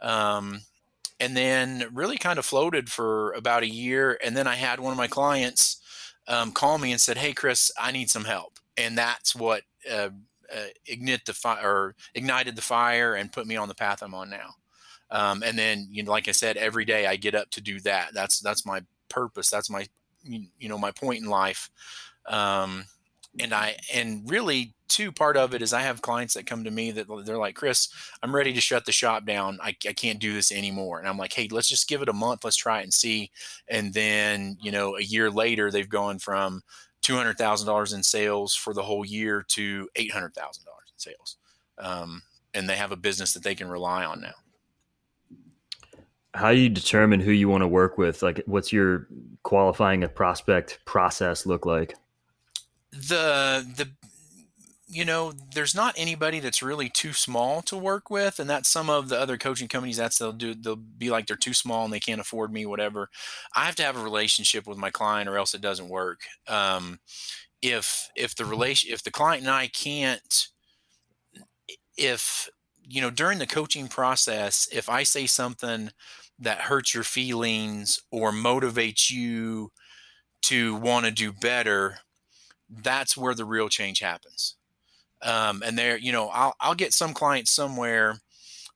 um, 0.00 0.60
and 1.20 1.36
then 1.36 1.86
really 1.92 2.16
kind 2.16 2.38
of 2.38 2.44
floated 2.44 2.90
for 2.90 3.32
about 3.32 3.62
a 3.62 3.68
year 3.68 4.18
and 4.24 4.36
then 4.36 4.46
i 4.46 4.54
had 4.54 4.80
one 4.80 4.92
of 4.92 4.96
my 4.98 5.06
clients 5.08 5.80
um, 6.26 6.52
call 6.52 6.78
me 6.78 6.90
and 6.90 7.00
said 7.00 7.18
hey 7.18 7.32
chris 7.32 7.70
i 7.78 7.90
need 7.90 8.10
some 8.10 8.24
help. 8.24 8.58
And 8.76 8.98
that's 8.98 9.36
what 9.36 9.62
uh, 9.90 10.10
uh, 10.54 10.66
ignite 10.86 11.24
the 11.24 11.32
fire 11.32 11.60
or 11.68 11.96
ignited 12.14 12.56
the 12.56 12.62
fire 12.62 13.14
and 13.14 13.32
put 13.32 13.46
me 13.46 13.56
on 13.56 13.68
the 13.68 13.74
path 13.74 14.02
i'm 14.02 14.14
on 14.14 14.30
now. 14.30 14.54
Um, 15.10 15.42
and 15.42 15.58
then 15.58 15.86
you 15.90 16.02
know 16.02 16.10
like 16.10 16.28
i 16.28 16.32
said 16.32 16.56
every 16.56 16.84
day 16.84 17.06
i 17.06 17.16
get 17.16 17.34
up 17.34 17.50
to 17.50 17.60
do 17.60 17.80
that. 17.80 18.14
That's 18.14 18.40
that's 18.40 18.66
my 18.66 18.82
purpose. 19.08 19.50
That's 19.50 19.70
my 19.70 19.86
you 20.24 20.68
know 20.68 20.78
my 20.78 20.90
point 20.90 21.22
in 21.22 21.28
life. 21.28 21.70
Um, 22.26 22.86
and 23.40 23.52
i 23.52 23.76
and 23.92 24.28
really 24.30 24.74
too 24.88 25.10
part 25.10 25.36
of 25.36 25.54
it 25.54 25.62
is 25.62 25.72
i 25.72 25.80
have 25.80 26.02
clients 26.02 26.34
that 26.34 26.46
come 26.46 26.62
to 26.62 26.70
me 26.70 26.90
that 26.90 27.06
they're 27.24 27.38
like 27.38 27.56
chris 27.56 27.88
i'm 28.22 28.34
ready 28.34 28.52
to 28.52 28.60
shut 28.60 28.84
the 28.84 28.92
shop 28.92 29.24
down. 29.24 29.58
I, 29.62 29.76
I 29.88 29.92
can't 29.92 30.20
do 30.20 30.32
this 30.34 30.52
anymore. 30.52 30.98
And 30.98 31.08
i'm 31.08 31.18
like 31.18 31.32
hey 31.32 31.48
let's 31.50 31.68
just 31.68 31.88
give 31.88 32.02
it 32.02 32.08
a 32.08 32.12
month. 32.12 32.44
Let's 32.44 32.56
try 32.56 32.80
it 32.80 32.84
and 32.84 32.94
see. 32.94 33.30
And 33.68 33.92
then 33.92 34.56
you 34.60 34.70
know 34.70 34.96
a 34.96 35.02
year 35.02 35.30
later 35.30 35.70
they've 35.70 35.88
gone 35.88 36.18
from 36.18 36.62
$200000 37.04 37.94
in 37.94 38.02
sales 38.02 38.54
for 38.54 38.74
the 38.74 38.82
whole 38.82 39.04
year 39.04 39.44
to 39.48 39.88
$800000 39.96 40.26
in 40.26 40.96
sales 40.96 41.36
um, 41.78 42.22
and 42.54 42.68
they 42.68 42.76
have 42.76 42.92
a 42.92 42.96
business 42.96 43.32
that 43.34 43.42
they 43.42 43.54
can 43.54 43.68
rely 43.68 44.04
on 44.04 44.20
now 44.20 44.34
how 46.34 46.50
do 46.50 46.58
you 46.58 46.68
determine 46.68 47.20
who 47.20 47.30
you 47.30 47.48
want 47.48 47.62
to 47.62 47.68
work 47.68 47.96
with? 47.96 48.22
Like, 48.22 48.42
what's 48.46 48.72
your 48.72 49.06
qualifying 49.44 50.02
a 50.02 50.08
prospect 50.08 50.80
process 50.84 51.46
look 51.46 51.64
like? 51.64 51.94
The 52.90 53.66
the 53.76 53.88
you 54.86 55.04
know, 55.04 55.32
there's 55.54 55.74
not 55.74 55.94
anybody 55.96 56.40
that's 56.40 56.62
really 56.62 56.88
too 56.88 57.12
small 57.12 57.62
to 57.62 57.76
work 57.76 58.10
with, 58.10 58.38
and 58.38 58.48
that's 58.48 58.68
some 58.68 58.90
of 58.90 59.08
the 59.08 59.18
other 59.18 59.38
coaching 59.38 59.68
companies. 59.68 59.96
That's 59.96 60.18
they'll 60.18 60.32
do. 60.32 60.54
They'll 60.54 60.76
be 60.76 61.10
like 61.10 61.26
they're 61.26 61.36
too 61.36 61.54
small 61.54 61.84
and 61.84 61.92
they 61.92 62.00
can't 62.00 62.20
afford 62.20 62.52
me, 62.52 62.66
whatever. 62.66 63.08
I 63.56 63.64
have 63.64 63.76
to 63.76 63.82
have 63.82 63.96
a 63.96 64.02
relationship 64.02 64.66
with 64.66 64.78
my 64.78 64.90
client, 64.90 65.28
or 65.28 65.38
else 65.38 65.54
it 65.54 65.60
doesn't 65.62 65.88
work. 65.88 66.20
Um, 66.48 67.00
if 67.62 68.10
if 68.16 68.34
the 68.36 68.44
relation 68.44 68.92
if 68.92 69.02
the 69.02 69.10
client 69.10 69.42
and 69.42 69.50
I 69.50 69.68
can't 69.68 70.48
if 71.96 72.48
you 72.82 73.00
know 73.00 73.10
during 73.10 73.38
the 73.38 73.46
coaching 73.46 73.88
process 73.88 74.68
if 74.72 74.88
i 74.88 75.02
say 75.02 75.26
something 75.26 75.90
that 76.38 76.62
hurts 76.62 76.94
your 76.94 77.04
feelings 77.04 78.00
or 78.10 78.32
motivates 78.32 79.10
you 79.10 79.70
to 80.42 80.74
want 80.76 81.06
to 81.06 81.12
do 81.12 81.32
better, 81.32 81.98
that's 82.68 83.16
where 83.16 83.34
the 83.34 83.44
real 83.44 83.68
change 83.68 84.00
happens. 84.00 84.56
Um, 85.22 85.62
and 85.64 85.78
there, 85.78 85.96
you 85.96 86.12
know, 86.12 86.28
I'll, 86.28 86.54
I'll 86.60 86.74
get 86.74 86.92
some 86.92 87.14
clients 87.14 87.50
somewhere 87.50 88.18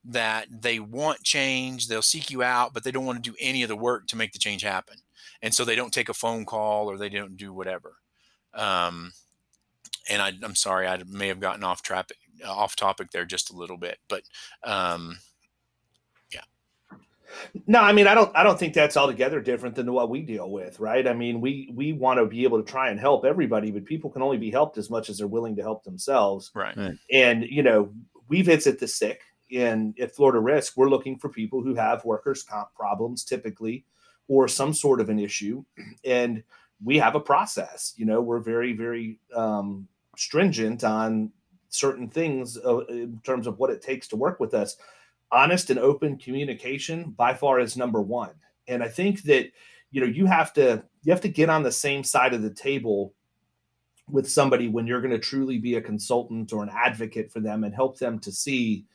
that 0.05 0.47
they 0.51 0.81
want 0.81 1.23
change, 1.23 1.89
they'll 1.89 2.03
seek 2.03 2.31
you 2.31 2.43
out, 2.43 2.73
but 2.73 2.85
they 2.85 2.91
don't 2.91 3.05
want 3.05 3.23
to 3.23 3.31
do 3.31 3.37
any 3.41 3.63
of 3.63 3.69
the 3.69 3.77
work 3.77 4.07
to 4.07 4.17
make 4.17 4.33
the 4.33 4.39
change 4.39 4.63
happen. 4.63 4.97
And 5.43 5.53
so 5.53 5.65
they 5.65 5.77
don't 5.77 5.93
take 5.93 6.09
a 6.09 6.15
phone 6.15 6.45
call 6.45 6.91
or 6.91 6.97
they 6.97 7.09
don't 7.09 7.37
do 7.37 7.53
whatever. 7.53 7.97
Um, 8.55 9.13
and 10.09 10.23
I, 10.23 10.33
am 10.43 10.55
sorry, 10.55 10.87
I 10.87 11.03
may 11.07 11.29
have 11.29 11.41
gotten 11.41 11.63
off 11.63 11.83
traffic, 11.83 12.17
off 12.47 12.77
topic 12.77 13.11
there 13.11 13.27
just 13.27 13.53
a 13.53 13.57
little 13.57 13.77
bit, 13.77 13.99
but 14.09 14.23
um, 14.65 15.19
no, 17.67 17.81
I 17.81 17.93
mean 17.93 18.07
I 18.07 18.15
don't 18.15 18.35
I 18.35 18.43
don't 18.43 18.59
think 18.59 18.75
that's 18.75 18.97
altogether 18.97 19.41
different 19.41 19.75
than 19.75 19.93
what 19.93 20.11
we 20.11 20.23
deal 20.23 20.51
with, 20.51 20.81
right? 20.81 21.07
I 21.07 21.13
mean, 21.13 21.41
we 21.41 21.71
we 21.75 21.93
want 21.93 22.19
to 22.19 22.27
be 22.27 22.45
able 22.45 22.63
to 22.63 22.71
try 22.71 22.91
and 22.91 22.99
help 22.99 23.25
everybody, 23.25 23.71
but 23.71 23.85
people 23.85 24.11
can 24.11 24.23
only 24.23 24.39
be 24.39 24.51
helped 24.51 24.79
as 24.79 24.91
much 24.91 25.09
as 25.09 25.19
they're 25.19 25.27
willing 25.27 25.57
to 25.57 25.63
help 25.63 25.85
themselves. 25.85 26.51
Right. 26.55 26.77
right. 26.77 26.95
And 27.13 27.45
you 27.45 27.63
know, 27.63 27.93
we 28.29 28.43
visit 28.43 28.79
the 28.79 28.89
sick 28.89 29.23
in 29.51 29.95
at 30.01 30.15
Florida 30.15 30.41
Risk, 30.41 30.77
we're 30.77 30.91
looking 30.91 31.19
for 31.19 31.29
people 31.29 31.63
who 31.63 31.75
have 31.75 32.05
workers 32.05 32.43
comp 32.43 32.75
problems 32.75 33.25
typically 33.25 33.85
or 34.29 34.47
some 34.47 34.75
sort 34.75 35.01
of 35.01 35.09
an 35.09 35.19
issue. 35.19 35.65
And 36.05 36.43
we 36.85 36.99
have 36.99 37.15
a 37.15 37.21
process. 37.21 37.95
You 37.97 38.05
know, 38.05 38.21
we're 38.21 38.41
very, 38.41 38.75
very 38.75 39.19
um, 39.35 39.89
stringent 40.17 40.85
on 40.85 41.33
certain 41.71 42.09
things 42.09 42.59
uh, 42.59 42.85
in 42.87 43.21
terms 43.25 43.47
of 43.47 43.59
what 43.59 43.71
it 43.71 43.83
takes 43.83 44.09
to 44.09 44.17
work 44.17 44.39
with 44.39 44.55
us. 44.55 44.77
Honest 45.31 45.71
and 45.71 45.79
open 45.79 46.17
communication 46.17 47.11
by 47.11 47.35
far 47.35 47.61
is 47.61 47.77
number 47.77 48.01
one. 48.01 48.33
And 48.67 48.83
I 48.83 48.89
think 48.89 49.23
that 49.23 49.51
you 49.91 50.01
know 50.01 50.07
you 50.07 50.27
have 50.27 50.53
to 50.55 50.83
you 51.03 51.13
have 51.13 51.21
to 51.23 51.29
get 51.29 51.51
on 51.51 51.63
the 51.63 51.73
same 51.73 52.05
side 52.05 52.35
of 52.35 52.43
the 52.43 52.53
table 52.53 53.15
with 54.11 54.31
somebody 54.31 54.69
when 54.69 54.87
you're 54.87 55.01
going 55.01 55.13
to 55.13 55.19
truly 55.19 55.59
be 55.59 55.75
a 55.75 55.83
consultant 55.83 56.53
or 56.53 56.63
an 56.63 56.71
advocate 56.75 57.31
for 57.31 57.41
them 57.41 57.65
and 57.65 57.75
help 57.75 57.99
them 57.99 58.19
to 58.21 58.33
see 58.33 58.87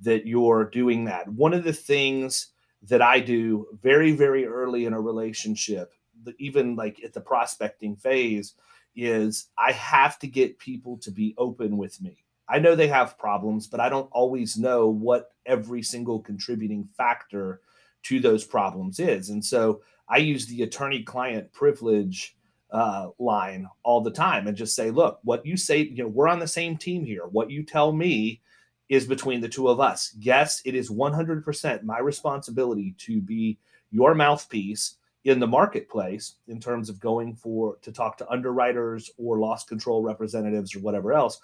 that 0.00 0.26
you're 0.26 0.64
doing 0.64 1.04
that. 1.04 1.28
One 1.28 1.54
of 1.54 1.64
the 1.64 1.72
things 1.72 2.48
that 2.82 3.02
I 3.02 3.20
do 3.20 3.66
very, 3.80 4.12
very 4.12 4.46
early 4.46 4.86
in 4.86 4.92
a 4.92 5.00
relationship, 5.00 5.92
even 6.38 6.74
like 6.74 7.00
at 7.04 7.12
the 7.12 7.20
prospecting 7.20 7.96
phase, 7.96 8.54
is 8.96 9.46
I 9.56 9.72
have 9.72 10.18
to 10.20 10.26
get 10.26 10.58
people 10.58 10.98
to 10.98 11.10
be 11.10 11.34
open 11.38 11.76
with 11.76 12.00
me. 12.00 12.21
I 12.48 12.58
know 12.58 12.74
they 12.74 12.88
have 12.88 13.18
problems, 13.18 13.66
but 13.66 13.80
I 13.80 13.88
don't 13.88 14.10
always 14.12 14.56
know 14.56 14.88
what 14.88 15.32
every 15.46 15.82
single 15.82 16.20
contributing 16.20 16.88
factor 16.96 17.60
to 18.04 18.20
those 18.20 18.44
problems 18.44 18.98
is. 18.98 19.30
And 19.30 19.44
so 19.44 19.82
I 20.08 20.18
use 20.18 20.46
the 20.46 20.62
attorney 20.62 21.02
client 21.02 21.52
privilege 21.52 22.36
uh, 22.72 23.08
line 23.18 23.68
all 23.82 24.00
the 24.00 24.10
time 24.10 24.46
and 24.46 24.56
just 24.56 24.74
say, 24.74 24.90
look, 24.90 25.20
what 25.22 25.44
you 25.46 25.56
say, 25.56 25.82
you 25.82 26.02
know, 26.02 26.08
we're 26.08 26.28
on 26.28 26.38
the 26.38 26.48
same 26.48 26.76
team 26.76 27.04
here. 27.04 27.26
What 27.26 27.50
you 27.50 27.62
tell 27.62 27.92
me 27.92 28.40
is 28.88 29.06
between 29.06 29.40
the 29.40 29.48
two 29.48 29.68
of 29.68 29.80
us. 29.80 30.14
Yes, 30.18 30.60
it 30.64 30.74
is 30.74 30.90
100% 30.90 31.82
my 31.82 31.98
responsibility 31.98 32.94
to 32.98 33.20
be 33.20 33.58
your 33.90 34.14
mouthpiece 34.14 34.96
in 35.24 35.38
the 35.38 35.46
marketplace 35.46 36.34
in 36.48 36.58
terms 36.58 36.88
of 36.88 36.98
going 36.98 37.34
for 37.34 37.76
to 37.82 37.92
talk 37.92 38.16
to 38.18 38.28
underwriters 38.28 39.10
or 39.18 39.38
loss 39.38 39.64
control 39.64 40.02
representatives 40.02 40.74
or 40.74 40.80
whatever 40.80 41.12
else 41.12 41.40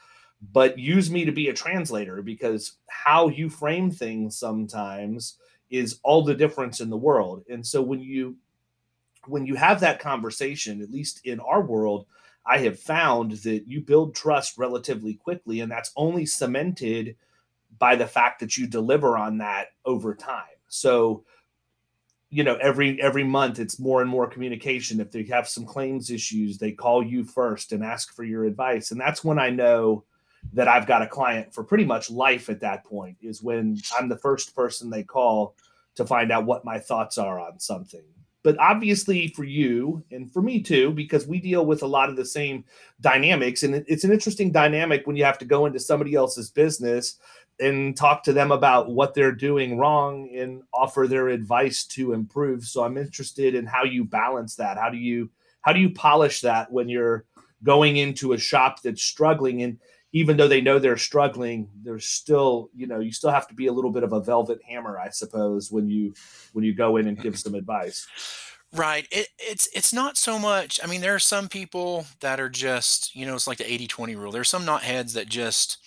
but 0.52 0.78
use 0.78 1.10
me 1.10 1.24
to 1.24 1.32
be 1.32 1.48
a 1.48 1.54
translator 1.54 2.22
because 2.22 2.74
how 2.88 3.28
you 3.28 3.48
frame 3.48 3.90
things 3.90 4.38
sometimes 4.38 5.38
is 5.70 5.98
all 6.02 6.22
the 6.24 6.34
difference 6.34 6.80
in 6.80 6.90
the 6.90 6.96
world 6.96 7.44
and 7.48 7.66
so 7.66 7.82
when 7.82 8.00
you 8.00 8.36
when 9.28 9.46
you 9.46 9.54
have 9.54 9.80
that 9.80 10.00
conversation, 10.00 10.82
at 10.82 10.90
least 10.90 11.20
in 11.24 11.40
our 11.40 11.62
world, 11.62 12.06
I 12.46 12.58
have 12.58 12.78
found 12.78 13.32
that 13.32 13.66
you 13.66 13.80
build 13.80 14.14
trust 14.14 14.58
relatively 14.58 15.14
quickly, 15.14 15.60
and 15.60 15.70
that's 15.70 15.92
only 15.96 16.26
cemented 16.26 17.16
by 17.78 17.96
the 17.96 18.06
fact 18.06 18.40
that 18.40 18.56
you 18.56 18.66
deliver 18.66 19.16
on 19.18 19.38
that 19.38 19.68
over 19.84 20.14
time. 20.14 20.44
So, 20.68 21.24
you 22.30 22.44
know, 22.44 22.56
every 22.56 23.00
every 23.00 23.24
month 23.24 23.58
it's 23.58 23.78
more 23.78 24.00
and 24.00 24.10
more 24.10 24.26
communication. 24.26 25.00
If 25.00 25.10
they 25.10 25.24
have 25.24 25.48
some 25.48 25.66
claims 25.66 26.10
issues, 26.10 26.58
they 26.58 26.72
call 26.72 27.02
you 27.02 27.24
first 27.24 27.72
and 27.72 27.84
ask 27.84 28.14
for 28.14 28.24
your 28.24 28.44
advice, 28.44 28.90
and 28.90 29.00
that's 29.00 29.24
when 29.24 29.38
I 29.38 29.50
know 29.50 30.04
that 30.52 30.68
I've 30.68 30.86
got 30.86 31.02
a 31.02 31.06
client 31.06 31.52
for 31.52 31.64
pretty 31.64 31.84
much 31.84 32.10
life 32.10 32.48
at 32.48 32.60
that 32.60 32.84
point 32.84 33.16
is 33.20 33.42
when 33.42 33.78
I'm 33.98 34.08
the 34.08 34.16
first 34.16 34.54
person 34.54 34.90
they 34.90 35.02
call 35.02 35.54
to 35.96 36.06
find 36.06 36.30
out 36.30 36.46
what 36.46 36.64
my 36.64 36.78
thoughts 36.78 37.18
are 37.18 37.40
on 37.40 37.58
something. 37.58 38.04
But 38.44 38.58
obviously 38.58 39.28
for 39.28 39.44
you 39.44 40.02
and 40.10 40.32
for 40.32 40.40
me 40.40 40.62
too 40.62 40.92
because 40.92 41.26
we 41.26 41.40
deal 41.40 41.66
with 41.66 41.82
a 41.82 41.86
lot 41.86 42.08
of 42.08 42.16
the 42.16 42.24
same 42.24 42.64
dynamics 43.00 43.62
and 43.62 43.74
it's 43.74 44.04
an 44.04 44.12
interesting 44.12 44.52
dynamic 44.52 45.06
when 45.06 45.16
you 45.16 45.24
have 45.24 45.38
to 45.38 45.44
go 45.44 45.66
into 45.66 45.80
somebody 45.80 46.14
else's 46.14 46.50
business 46.50 47.18
and 47.60 47.96
talk 47.96 48.22
to 48.22 48.32
them 48.32 48.52
about 48.52 48.90
what 48.90 49.12
they're 49.12 49.32
doing 49.32 49.76
wrong 49.76 50.30
and 50.34 50.62
offer 50.72 51.08
their 51.08 51.28
advice 51.28 51.84
to 51.84 52.12
improve. 52.12 52.64
So 52.64 52.84
i'm 52.84 52.96
interested 52.96 53.54
in 53.54 53.66
how 53.66 53.84
you 53.84 54.04
balance 54.04 54.54
that. 54.54 54.78
How 54.78 54.88
do 54.88 54.98
you 54.98 55.28
how 55.62 55.72
do 55.72 55.80
you 55.80 55.90
polish 55.90 56.40
that 56.42 56.70
when 56.72 56.88
you're 56.88 57.24
going 57.64 57.96
into 57.96 58.32
a 58.32 58.38
shop 58.38 58.82
that's 58.82 59.02
struggling? 59.02 59.62
And 59.62 59.78
even 60.12 60.36
though 60.36 60.48
they 60.48 60.60
know 60.60 60.78
they're 60.78 60.96
struggling 60.96 61.68
there's 61.82 62.06
still 62.06 62.70
you 62.74 62.86
know 62.86 63.00
you 63.00 63.12
still 63.12 63.30
have 63.30 63.48
to 63.48 63.54
be 63.54 63.66
a 63.66 63.72
little 63.72 63.90
bit 63.90 64.02
of 64.02 64.12
a 64.12 64.20
velvet 64.20 64.60
hammer 64.66 64.98
i 64.98 65.08
suppose 65.08 65.70
when 65.70 65.88
you 65.88 66.12
when 66.52 66.64
you 66.64 66.74
go 66.74 66.96
in 66.96 67.06
and 67.08 67.20
give 67.20 67.38
some 67.38 67.54
advice. 67.54 68.06
Right. 68.74 69.08
It, 69.10 69.28
it's 69.38 69.66
it's 69.74 69.94
not 69.94 70.18
so 70.18 70.38
much 70.38 70.78
i 70.82 70.86
mean 70.86 71.00
there 71.00 71.14
are 71.14 71.20
some 71.20 71.48
people 71.48 72.06
that 72.20 72.38
are 72.38 72.50
just 72.50 73.14
you 73.16 73.24
know 73.24 73.34
it's 73.34 73.46
like 73.46 73.58
the 73.58 73.64
80-20 73.64 74.16
rule. 74.16 74.32
There's 74.32 74.48
some 74.48 74.64
not 74.64 74.82
heads 74.82 75.14
that 75.14 75.28
just 75.28 75.78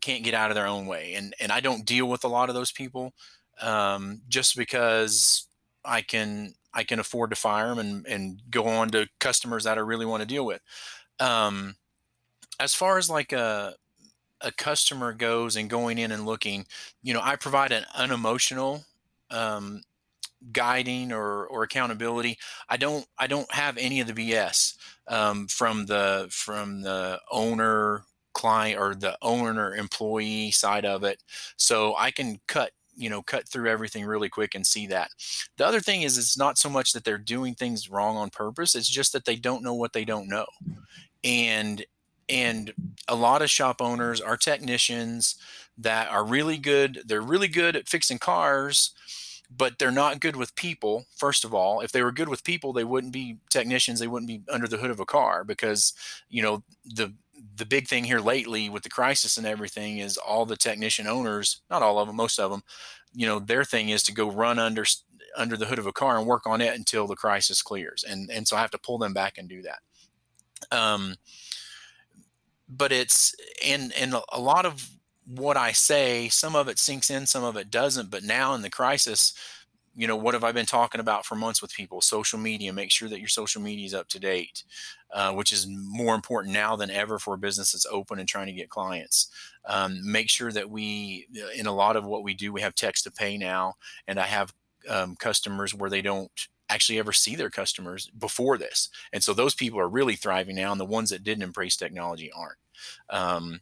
can't 0.00 0.24
get 0.24 0.34
out 0.34 0.50
of 0.50 0.54
their 0.54 0.66
own 0.66 0.86
way 0.86 1.14
and 1.14 1.34
and 1.40 1.50
i 1.50 1.58
don't 1.58 1.86
deal 1.86 2.06
with 2.06 2.22
a 2.22 2.28
lot 2.28 2.48
of 2.48 2.54
those 2.54 2.70
people 2.70 3.12
um, 3.60 4.20
just 4.28 4.56
because 4.56 5.48
i 5.84 6.02
can 6.02 6.54
i 6.74 6.84
can 6.84 7.00
afford 7.00 7.30
to 7.30 7.36
fire 7.36 7.68
them 7.68 7.78
and 7.78 8.06
and 8.06 8.42
go 8.50 8.66
on 8.66 8.88
to 8.90 9.08
customers 9.18 9.64
that 9.64 9.78
i 9.78 9.80
really 9.80 10.06
want 10.06 10.20
to 10.20 10.26
deal 10.26 10.44
with. 10.44 10.60
Um, 11.18 11.76
as 12.60 12.74
far 12.74 12.98
as 12.98 13.10
like 13.10 13.32
a 13.32 13.74
a 14.42 14.52
customer 14.52 15.12
goes 15.12 15.56
and 15.56 15.70
going 15.70 15.98
in 15.98 16.12
and 16.12 16.26
looking, 16.26 16.66
you 17.02 17.14
know, 17.14 17.22
I 17.22 17.36
provide 17.36 17.72
an 17.72 17.84
unemotional 17.94 18.84
um, 19.30 19.82
guiding 20.52 21.10
or, 21.10 21.46
or 21.46 21.62
accountability. 21.62 22.38
I 22.68 22.76
don't 22.76 23.06
I 23.18 23.26
don't 23.26 23.52
have 23.52 23.76
any 23.76 24.00
of 24.00 24.06
the 24.06 24.12
BS 24.32 24.76
um, 25.08 25.46
from 25.48 25.86
the 25.86 26.28
from 26.30 26.82
the 26.82 27.20
owner 27.30 28.04
client 28.34 28.78
or 28.78 28.94
the 28.94 29.16
owner 29.22 29.74
employee 29.74 30.50
side 30.50 30.84
of 30.84 31.04
it. 31.04 31.22
So 31.56 31.94
I 31.96 32.10
can 32.10 32.40
cut 32.46 32.72
you 32.96 33.10
know 33.10 33.22
cut 33.22 33.46
through 33.48 33.68
everything 33.68 34.04
really 34.04 34.28
quick 34.28 34.54
and 34.54 34.66
see 34.66 34.86
that 34.86 35.10
the 35.58 35.66
other 35.66 35.80
thing 35.80 36.00
is 36.02 36.16
it's 36.16 36.38
not 36.38 36.56
so 36.56 36.70
much 36.70 36.92
that 36.92 37.04
they're 37.04 37.18
doing 37.18 37.54
things 37.54 37.90
wrong 37.90 38.16
on 38.16 38.30
purpose 38.30 38.74
it's 38.74 38.88
just 38.88 39.12
that 39.12 39.26
they 39.26 39.36
don't 39.36 39.62
know 39.62 39.74
what 39.74 39.92
they 39.92 40.02
don't 40.04 40.28
know 40.28 40.46
and 41.22 41.84
and 42.28 42.72
a 43.08 43.14
lot 43.14 43.42
of 43.42 43.50
shop 43.50 43.80
owners 43.80 44.20
are 44.20 44.36
technicians 44.36 45.36
that 45.78 46.08
are 46.08 46.24
really 46.24 46.56
good 46.56 47.02
they're 47.06 47.20
really 47.20 47.48
good 47.48 47.76
at 47.76 47.88
fixing 47.88 48.18
cars 48.18 48.92
but 49.54 49.78
they're 49.78 49.92
not 49.92 50.20
good 50.20 50.34
with 50.34 50.56
people 50.56 51.06
first 51.16 51.44
of 51.44 51.54
all. 51.54 51.80
If 51.80 51.92
they 51.92 52.02
were 52.02 52.12
good 52.12 52.28
with 52.28 52.42
people 52.44 52.72
they 52.72 52.84
wouldn't 52.84 53.12
be 53.12 53.38
technicians 53.50 54.00
they 54.00 54.08
wouldn't 54.08 54.28
be 54.28 54.42
under 54.50 54.66
the 54.66 54.78
hood 54.78 54.90
of 54.90 55.00
a 55.00 55.06
car 55.06 55.44
because 55.44 55.92
you 56.28 56.42
know 56.42 56.62
the 56.84 57.12
the 57.54 57.66
big 57.66 57.86
thing 57.86 58.04
here 58.04 58.18
lately 58.18 58.68
with 58.68 58.82
the 58.82 58.88
crisis 58.88 59.36
and 59.36 59.46
everything 59.46 59.98
is 59.98 60.16
all 60.16 60.46
the 60.46 60.56
technician 60.56 61.06
owners 61.06 61.60
not 61.70 61.82
all 61.82 61.98
of 61.98 62.06
them 62.08 62.16
most 62.16 62.40
of 62.40 62.50
them 62.50 62.62
you 63.14 63.26
know 63.26 63.38
their 63.38 63.64
thing 63.64 63.88
is 63.88 64.02
to 64.02 64.12
go 64.12 64.30
run 64.30 64.58
under 64.58 64.84
under 65.36 65.56
the 65.56 65.66
hood 65.66 65.78
of 65.78 65.86
a 65.86 65.92
car 65.92 66.18
and 66.18 66.26
work 66.26 66.46
on 66.46 66.60
it 66.60 66.74
until 66.74 67.06
the 67.06 67.16
crisis 67.16 67.62
clears. 67.62 68.04
And 68.08 68.30
and 68.30 68.48
so 68.48 68.56
i 68.56 68.60
have 68.60 68.70
to 68.72 68.78
pull 68.78 68.98
them 68.98 69.12
back 69.12 69.38
and 69.38 69.48
do 69.48 69.62
that. 69.62 69.78
Um 70.72 71.16
but 72.68 72.92
it's 72.92 73.34
and 73.64 73.92
and 73.98 74.14
a 74.32 74.40
lot 74.40 74.66
of 74.66 74.90
what 75.26 75.56
I 75.56 75.72
say, 75.72 76.28
some 76.28 76.54
of 76.54 76.68
it 76.68 76.78
sinks 76.78 77.10
in, 77.10 77.26
some 77.26 77.44
of 77.44 77.56
it 77.56 77.70
doesn't. 77.70 78.10
But 78.10 78.22
now 78.22 78.54
in 78.54 78.62
the 78.62 78.70
crisis, 78.70 79.32
you 79.96 80.06
know, 80.06 80.16
what 80.16 80.34
have 80.34 80.44
I 80.44 80.52
been 80.52 80.66
talking 80.66 81.00
about 81.00 81.24
for 81.24 81.34
months 81.34 81.62
with 81.62 81.72
people? 81.72 82.00
Social 82.00 82.38
media. 82.38 82.72
Make 82.72 82.92
sure 82.92 83.08
that 83.08 83.18
your 83.18 83.28
social 83.28 83.62
media 83.62 83.86
is 83.86 83.94
up 83.94 84.08
to 84.08 84.20
date, 84.20 84.62
uh, 85.12 85.32
which 85.32 85.52
is 85.52 85.66
more 85.66 86.14
important 86.14 86.52
now 86.52 86.76
than 86.76 86.90
ever 86.90 87.18
for 87.18 87.34
a 87.34 87.38
business 87.38 87.72
that's 87.72 87.86
open 87.86 88.18
and 88.18 88.28
trying 88.28 88.46
to 88.46 88.52
get 88.52 88.68
clients. 88.68 89.30
Um, 89.64 89.98
make 90.04 90.28
sure 90.28 90.52
that 90.52 90.70
we, 90.70 91.26
in 91.56 91.66
a 91.66 91.74
lot 91.74 91.96
of 91.96 92.04
what 92.04 92.22
we 92.22 92.34
do, 92.34 92.52
we 92.52 92.60
have 92.60 92.74
text 92.74 93.04
to 93.04 93.10
pay 93.10 93.38
now, 93.38 93.74
and 94.06 94.20
I 94.20 94.26
have 94.26 94.52
um, 94.88 95.16
customers 95.16 95.74
where 95.74 95.90
they 95.90 96.02
don't 96.02 96.30
actually 96.68 96.98
ever 96.98 97.12
see 97.12 97.36
their 97.36 97.50
customers 97.50 98.10
before 98.18 98.58
this. 98.58 98.88
And 99.12 99.22
so 99.22 99.32
those 99.32 99.54
people 99.54 99.78
are 99.78 99.88
really 99.88 100.16
thriving 100.16 100.56
now, 100.56 100.72
and 100.72 100.80
the 100.80 100.84
ones 100.84 101.10
that 101.10 101.24
didn't 101.24 101.44
embrace 101.44 101.76
technology 101.76 102.30
aren't. 102.32 102.58
Um, 103.10 103.60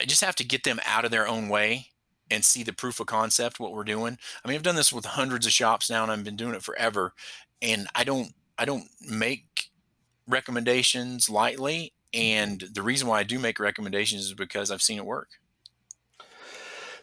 I 0.00 0.04
just 0.04 0.24
have 0.24 0.36
to 0.36 0.44
get 0.44 0.64
them 0.64 0.80
out 0.86 1.04
of 1.04 1.10
their 1.10 1.28
own 1.28 1.48
way 1.48 1.88
and 2.30 2.44
see 2.44 2.62
the 2.62 2.72
proof 2.72 2.98
of 2.98 3.06
concept 3.06 3.60
what 3.60 3.72
we're 3.72 3.84
doing. 3.84 4.18
I 4.44 4.48
mean, 4.48 4.54
I've 4.56 4.62
done 4.62 4.76
this 4.76 4.92
with 4.92 5.04
hundreds 5.04 5.46
of 5.46 5.52
shops 5.52 5.90
now, 5.90 6.02
and 6.02 6.10
I've 6.10 6.24
been 6.24 6.36
doing 6.36 6.54
it 6.54 6.62
forever. 6.62 7.12
And 7.60 7.86
I 7.94 8.04
don't 8.04 8.32
I 8.58 8.64
don't 8.64 8.88
make 9.00 9.70
recommendations 10.26 11.28
lightly. 11.28 11.92
And 12.14 12.64
the 12.74 12.82
reason 12.82 13.08
why 13.08 13.20
I 13.20 13.22
do 13.22 13.38
make 13.38 13.58
recommendations 13.60 14.22
is 14.22 14.34
because 14.34 14.70
I've 14.70 14.82
seen 14.82 14.98
it 14.98 15.06
work. 15.06 15.28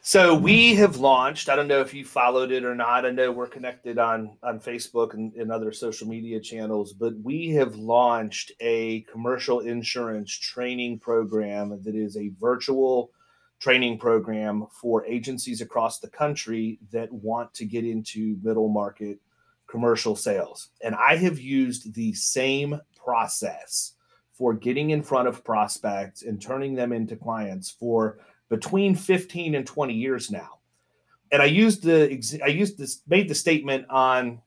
So 0.01 0.35
mm-hmm. 0.35 0.43
we 0.43 0.75
have 0.75 0.97
launched. 0.97 1.49
I 1.49 1.55
don't 1.55 1.67
know 1.67 1.81
if 1.81 1.93
you 1.93 2.05
followed 2.05 2.51
it 2.51 2.63
or 2.63 2.75
not. 2.75 3.05
I 3.05 3.11
know 3.11 3.31
we're 3.31 3.47
connected 3.47 3.97
on 3.97 4.37
on 4.43 4.59
Facebook 4.59 5.13
and, 5.13 5.33
and 5.33 5.51
other 5.51 5.71
social 5.71 6.07
media 6.07 6.39
channels, 6.39 6.93
but 6.93 7.13
we 7.21 7.49
have 7.51 7.75
launched 7.75 8.51
a 8.61 9.01
commercial 9.11 9.59
insurance 9.61 10.31
training 10.31 10.99
program 10.99 11.81
that 11.83 11.95
is 11.95 12.17
a 12.17 12.31
virtual 12.39 13.11
training 13.59 13.97
program 13.97 14.65
for 14.81 15.05
agencies 15.05 15.59
across 15.59 15.99
the 15.99 16.09
country 16.09 16.79
that 16.91 17.11
want 17.11 17.53
to 17.53 17.65
get 17.65 17.83
into 17.83 18.37
middle 18.41 18.69
market 18.69 19.19
commercial 19.67 20.15
sales. 20.15 20.69
And 20.81 20.95
I 20.95 21.17
have 21.17 21.39
used 21.39 21.93
the 21.93 22.13
same 22.13 22.79
process 22.95 23.93
for 24.33 24.53
getting 24.53 24.91
in 24.91 25.03
front 25.03 25.27
of 25.27 25.43
prospects 25.43 26.23
and 26.23 26.41
turning 26.41 26.73
them 26.73 26.93
into 26.93 27.17
clients 27.17 27.69
for 27.69 28.19
between 28.49 28.95
15 28.95 29.55
and 29.55 29.65
20 29.65 29.93
years 29.93 30.31
now. 30.31 30.59
And 31.31 31.41
I 31.41 31.45
used 31.45 31.83
the 31.83 32.39
I 32.43 32.47
used 32.47 32.77
this 32.77 33.01
made 33.07 33.29
the 33.29 33.35
statement 33.35 33.85
on 33.89 34.41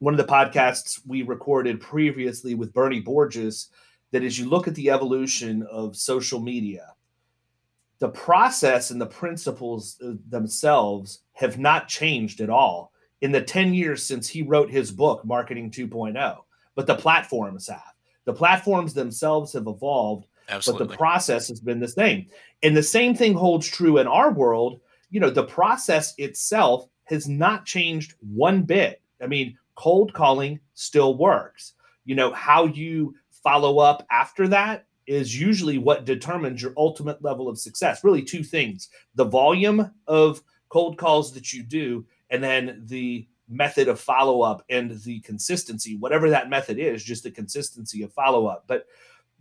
one 0.00 0.12
of 0.12 0.18
the 0.18 0.32
podcasts 0.32 1.00
we 1.06 1.22
recorded 1.22 1.80
previously 1.80 2.54
with 2.54 2.74
Bernie 2.74 3.00
Borges 3.00 3.68
that 4.10 4.24
as 4.24 4.38
you 4.38 4.48
look 4.48 4.68
at 4.68 4.74
the 4.74 4.90
evolution 4.90 5.62
of 5.70 5.96
social 5.96 6.40
media, 6.40 6.92
the 7.98 8.08
process 8.08 8.90
and 8.90 9.00
the 9.00 9.06
principles 9.06 9.98
uh, 10.04 10.12
themselves 10.28 11.20
have 11.32 11.58
not 11.58 11.88
changed 11.88 12.40
at 12.40 12.50
all 12.50 12.92
in 13.22 13.32
the 13.32 13.40
10 13.40 13.72
years 13.72 14.02
since 14.02 14.28
he 14.28 14.42
wrote 14.42 14.70
his 14.70 14.90
book, 14.90 15.24
Marketing 15.24 15.70
2.0, 15.70 16.38
but 16.74 16.86
the 16.86 16.94
platforms 16.94 17.68
have. 17.68 17.82
The 18.24 18.34
platforms 18.34 18.92
themselves 18.92 19.52
have 19.54 19.66
evolved, 19.66 20.26
Absolutely. 20.48 20.86
but 20.86 20.92
the 20.92 20.96
process 20.96 21.48
has 21.48 21.60
been 21.60 21.80
the 21.80 21.88
same. 21.88 22.26
And 22.62 22.76
the 22.76 22.82
same 22.82 23.14
thing 23.14 23.34
holds 23.34 23.66
true 23.66 23.98
in 23.98 24.06
our 24.06 24.32
world. 24.32 24.80
You 25.10 25.20
know, 25.20 25.30
the 25.30 25.44
process 25.44 26.14
itself 26.18 26.88
has 27.04 27.28
not 27.28 27.64
changed 27.64 28.14
one 28.20 28.62
bit. 28.62 29.00
I 29.22 29.26
mean, 29.26 29.56
cold 29.74 30.12
calling 30.12 30.60
still 30.74 31.16
works. 31.16 31.74
You 32.04 32.14
know, 32.14 32.32
how 32.32 32.66
you 32.66 33.14
follow 33.42 33.78
up 33.78 34.06
after 34.10 34.48
that 34.48 34.86
is 35.06 35.40
usually 35.40 35.78
what 35.78 36.04
determines 36.04 36.60
your 36.60 36.72
ultimate 36.76 37.22
level 37.22 37.48
of 37.48 37.58
success. 37.58 38.02
Really, 38.02 38.22
two 38.22 38.42
things 38.42 38.88
the 39.14 39.24
volume 39.24 39.90
of 40.06 40.42
cold 40.68 40.98
calls 40.98 41.32
that 41.34 41.52
you 41.52 41.62
do, 41.62 42.04
and 42.30 42.42
then 42.42 42.82
the 42.86 43.26
method 43.48 43.86
of 43.86 44.00
follow 44.00 44.42
up 44.42 44.64
and 44.68 45.00
the 45.02 45.20
consistency, 45.20 45.96
whatever 45.96 46.28
that 46.30 46.50
method 46.50 46.78
is, 46.78 47.04
just 47.04 47.22
the 47.22 47.30
consistency 47.30 48.02
of 48.02 48.12
follow 48.12 48.46
up. 48.46 48.64
But 48.66 48.86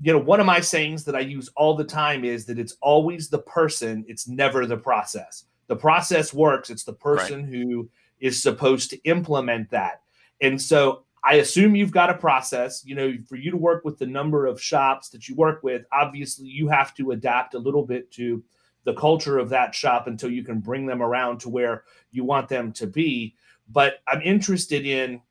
you 0.01 0.11
know, 0.11 0.19
one 0.19 0.39
of 0.39 0.45
my 0.45 0.59
sayings 0.59 1.03
that 1.05 1.15
I 1.15 1.21
use 1.21 1.49
all 1.55 1.75
the 1.75 1.83
time 1.83 2.25
is 2.25 2.45
that 2.45 2.59
it's 2.59 2.75
always 2.81 3.29
the 3.29 3.39
person, 3.39 4.03
it's 4.07 4.27
never 4.27 4.65
the 4.65 4.77
process. 4.77 5.45
The 5.67 5.75
process 5.75 6.33
works, 6.33 6.69
it's 6.69 6.83
the 6.83 6.93
person 6.93 7.43
right. 7.43 7.53
who 7.53 7.89
is 8.19 8.41
supposed 8.41 8.89
to 8.91 9.01
implement 9.03 9.69
that. 9.71 10.01
And 10.41 10.61
so 10.61 11.03
I 11.23 11.35
assume 11.35 11.75
you've 11.75 11.91
got 11.91 12.09
a 12.09 12.17
process. 12.17 12.83
You 12.85 12.95
know, 12.95 13.13
for 13.27 13.35
you 13.35 13.51
to 13.51 13.57
work 13.57 13.83
with 13.83 13.97
the 13.97 14.05
number 14.05 14.45
of 14.45 14.61
shops 14.61 15.09
that 15.09 15.27
you 15.27 15.35
work 15.35 15.63
with, 15.63 15.85
obviously 15.91 16.47
you 16.47 16.67
have 16.67 16.93
to 16.95 17.11
adapt 17.11 17.55
a 17.55 17.59
little 17.59 17.85
bit 17.85 18.11
to 18.11 18.43
the 18.83 18.93
culture 18.93 19.39
of 19.39 19.49
that 19.49 19.73
shop 19.73 20.07
until 20.07 20.29
you 20.29 20.43
can 20.43 20.59
bring 20.59 20.85
them 20.85 21.01
around 21.01 21.39
to 21.39 21.49
where 21.49 21.83
you 22.11 22.23
want 22.23 22.47
them 22.47 22.71
to 22.73 22.85
be. 22.85 23.33
But 23.69 23.95
I'm 24.07 24.21
interested 24.21 24.85
in 24.85 25.21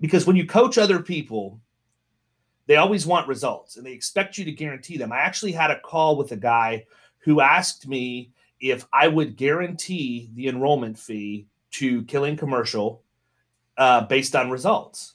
because 0.00 0.26
when 0.26 0.36
you 0.36 0.46
coach 0.46 0.78
other 0.78 1.00
people, 1.00 1.60
they 2.70 2.76
always 2.76 3.04
want 3.04 3.26
results 3.26 3.76
and 3.76 3.84
they 3.84 3.90
expect 3.90 4.38
you 4.38 4.44
to 4.44 4.52
guarantee 4.52 4.96
them. 4.96 5.10
I 5.10 5.18
actually 5.18 5.50
had 5.50 5.72
a 5.72 5.80
call 5.80 6.16
with 6.16 6.30
a 6.30 6.36
guy 6.36 6.86
who 7.18 7.40
asked 7.40 7.88
me 7.88 8.30
if 8.60 8.86
I 8.92 9.08
would 9.08 9.36
guarantee 9.36 10.30
the 10.34 10.46
enrollment 10.46 10.96
fee 10.96 11.48
to 11.72 12.04
Killing 12.04 12.36
Commercial 12.36 13.02
uh, 13.76 14.02
based 14.02 14.36
on 14.36 14.50
results. 14.50 15.14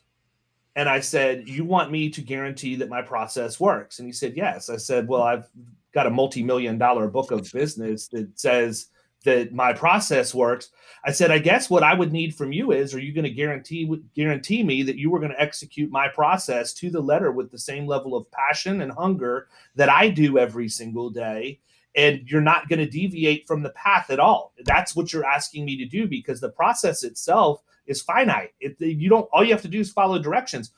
And 0.75 0.89
I 0.89 0.99
said, 0.99 1.47
You 1.47 1.63
want 1.63 1.91
me 1.91 2.09
to 2.09 2.19
guarantee 2.19 2.75
that 2.75 2.89
my 2.89 3.01
process 3.01 3.57
works? 3.57 3.99
And 3.99 4.05
he 4.05 4.11
said, 4.11 4.35
Yes. 4.35 4.69
I 4.69 4.75
said, 4.75 5.07
Well, 5.07 5.23
I've 5.23 5.47
got 5.93 6.07
a 6.07 6.11
multi 6.11 6.43
million 6.43 6.77
dollar 6.77 7.07
book 7.07 7.31
of 7.31 7.49
business 7.53 8.09
that 8.09 8.37
says 8.37 8.87
that 9.25 9.53
my 9.53 9.73
process 9.73 10.33
works. 10.33 10.69
I 11.03 11.11
said, 11.11 11.29
I 11.29 11.37
guess 11.37 11.69
what 11.69 11.83
I 11.83 11.93
would 11.93 12.11
need 12.11 12.33
from 12.33 12.51
you 12.51 12.71
is, 12.71 12.95
are 12.95 12.99
you 12.99 13.13
going 13.13 13.25
to 13.25 13.29
guarantee 13.29 14.01
guarantee 14.15 14.63
me 14.63 14.81
that 14.83 14.97
you 14.97 15.11
were 15.11 15.19
going 15.19 15.31
to 15.31 15.41
execute 15.41 15.91
my 15.91 16.07
process 16.07 16.73
to 16.75 16.89
the 16.89 17.01
letter 17.01 17.31
with 17.31 17.51
the 17.51 17.59
same 17.59 17.85
level 17.85 18.15
of 18.15 18.31
passion 18.31 18.81
and 18.81 18.91
hunger 18.91 19.47
that 19.75 19.89
I 19.89 20.09
do 20.09 20.37
every 20.37 20.69
single 20.69 21.09
day? 21.09 21.59
And 21.95 22.21
you're 22.25 22.41
not 22.41 22.67
going 22.67 22.79
to 22.79 22.89
deviate 22.89 23.47
from 23.47 23.63
the 23.63 23.69
path 23.69 24.09
at 24.09 24.19
all. 24.19 24.53
That's 24.65 24.95
what 24.95 25.13
you're 25.13 25.25
asking 25.25 25.65
me 25.65 25.77
to 25.77 25.85
do 25.85 26.07
because 26.07 26.41
the 26.41 26.49
process 26.49 27.03
itself 27.03 27.61
is 27.85 28.01
finite. 28.01 28.53
It, 28.59 28.79
you 28.79 29.09
don't. 29.09 29.29
All 29.31 29.43
you 29.43 29.51
have 29.51 29.61
to 29.61 29.67
do 29.67 29.79
is 29.79 29.91
follow 29.91 30.19
directions. 30.19 30.71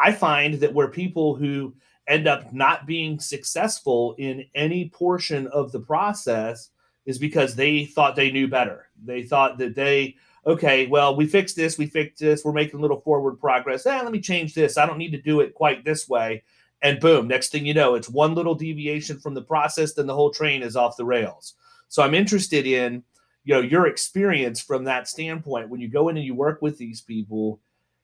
I 0.00 0.12
find 0.12 0.54
that 0.54 0.74
where 0.74 0.88
people 0.88 1.34
who 1.34 1.74
end 2.06 2.28
up 2.28 2.52
not 2.52 2.86
being 2.86 3.18
successful 3.18 4.14
in 4.18 4.44
any 4.54 4.90
portion 4.90 5.46
of 5.48 5.72
the 5.72 5.80
process 5.80 6.70
is 7.06 7.18
because 7.18 7.54
they 7.54 7.84
thought 7.84 8.16
they 8.16 8.30
knew 8.30 8.48
better. 8.48 8.88
They 9.02 9.22
thought 9.22 9.58
that 9.58 9.74
they, 9.74 10.16
okay, 10.46 10.86
well, 10.86 11.14
we 11.16 11.26
fixed 11.26 11.56
this, 11.56 11.78
we 11.78 11.86
fixed 11.86 12.20
this, 12.20 12.44
we're 12.44 12.52
making 12.52 12.78
a 12.78 12.82
little 12.82 13.00
forward 13.00 13.38
progress. 13.38 13.86
Eh, 13.86 14.02
let 14.02 14.12
me 14.12 14.20
change 14.20 14.54
this. 14.54 14.78
I 14.78 14.86
don't 14.86 14.98
need 14.98 15.12
to 15.12 15.20
do 15.20 15.40
it 15.40 15.54
quite 15.54 15.84
this 15.84 16.08
way. 16.08 16.42
And 16.82 17.00
boom, 17.00 17.28
next 17.28 17.50
thing 17.50 17.64
you 17.64 17.74
know, 17.74 17.94
it's 17.94 18.08
one 18.08 18.34
little 18.34 18.54
deviation 18.54 19.18
from 19.18 19.34
the 19.34 19.42
process, 19.42 19.94
then 19.94 20.06
the 20.06 20.14
whole 20.14 20.30
train 20.30 20.62
is 20.62 20.76
off 20.76 20.96
the 20.96 21.04
rails. 21.04 21.54
So 21.88 22.02
I'm 22.02 22.14
interested 22.14 22.66
in, 22.66 23.02
you 23.44 23.54
know, 23.54 23.60
your 23.60 23.86
experience 23.86 24.60
from 24.60 24.84
that 24.84 25.08
standpoint 25.08 25.70
when 25.70 25.80
you 25.80 25.88
go 25.88 26.08
in 26.08 26.16
and 26.16 26.26
you 26.26 26.34
work 26.34 26.60
with 26.60 26.76
these 26.78 27.00
people. 27.00 27.60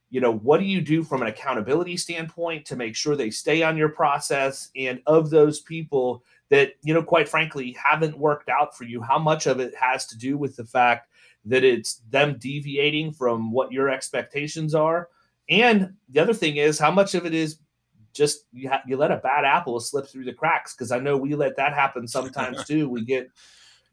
You 0.09 0.21
know, 0.21 0.33
what 0.33 0.61
do 0.61 0.67
you 0.67 0.81
do 0.81 1.05
from 1.05 1.23
an 1.23 1.29
accountability 1.29 1.97
standpoint 1.97 2.65
to 2.67 2.77
make 2.77 2.97
sure 2.97 3.17
they 3.17 3.31
stay 3.31 3.63
on 3.63 3.77
your 3.77 3.91
process? 3.91 4.71
And 4.75 5.01
of 5.07 5.31
those 5.31 5.61
people 5.61 6.25
that, 6.51 6.73
you 6.83 6.93
know, 6.93 7.03
quite 7.03 7.29
frankly, 7.29 7.77
haven't 7.83 8.19
worked 8.19 8.49
out 8.49 8.77
for 8.77 8.85
you, 8.85 9.01
how 9.01 9.19
much 9.19 9.47
of 9.47 9.61
it 9.61 9.75
has 9.75 10.07
to 10.07 10.19
do 10.19 10.37
with 10.37 10.57
the 10.57 10.65
fact 10.65 11.09
that 11.47 11.65
it's 11.65 12.03
them 12.11 12.37
deviating 12.39 13.13
from 13.13 13.51
what 13.53 13.73
your 13.73 13.89
expectations 13.89 14.75
are? 14.75 15.09
And 15.49 15.95
the 16.11 16.21
other 16.21 16.35
thing 16.35 16.57
is, 16.57 16.79
how 16.79 16.91
much 16.91 17.15
of 17.15 17.25
it 17.25 17.35
is 17.35 17.59
just 18.13 18.47
you, 18.53 18.69
ha- 18.69 18.83
you 18.87 18.97
let 18.97 19.13
a 19.13 19.17
bad 19.17 19.45
apple 19.45 19.79
slip 19.81 20.09
through 20.09 20.25
the 20.25 20.33
cracks? 20.33 20.75
Because 20.75 20.93
I 20.93 20.99
know 20.99 21.17
we 21.17 21.35
let 21.35 21.57
that 21.57 21.73
happen 21.73 22.07
sometimes 22.07 22.65
too. 22.65 22.89
We 22.89 23.05
get 23.05 23.29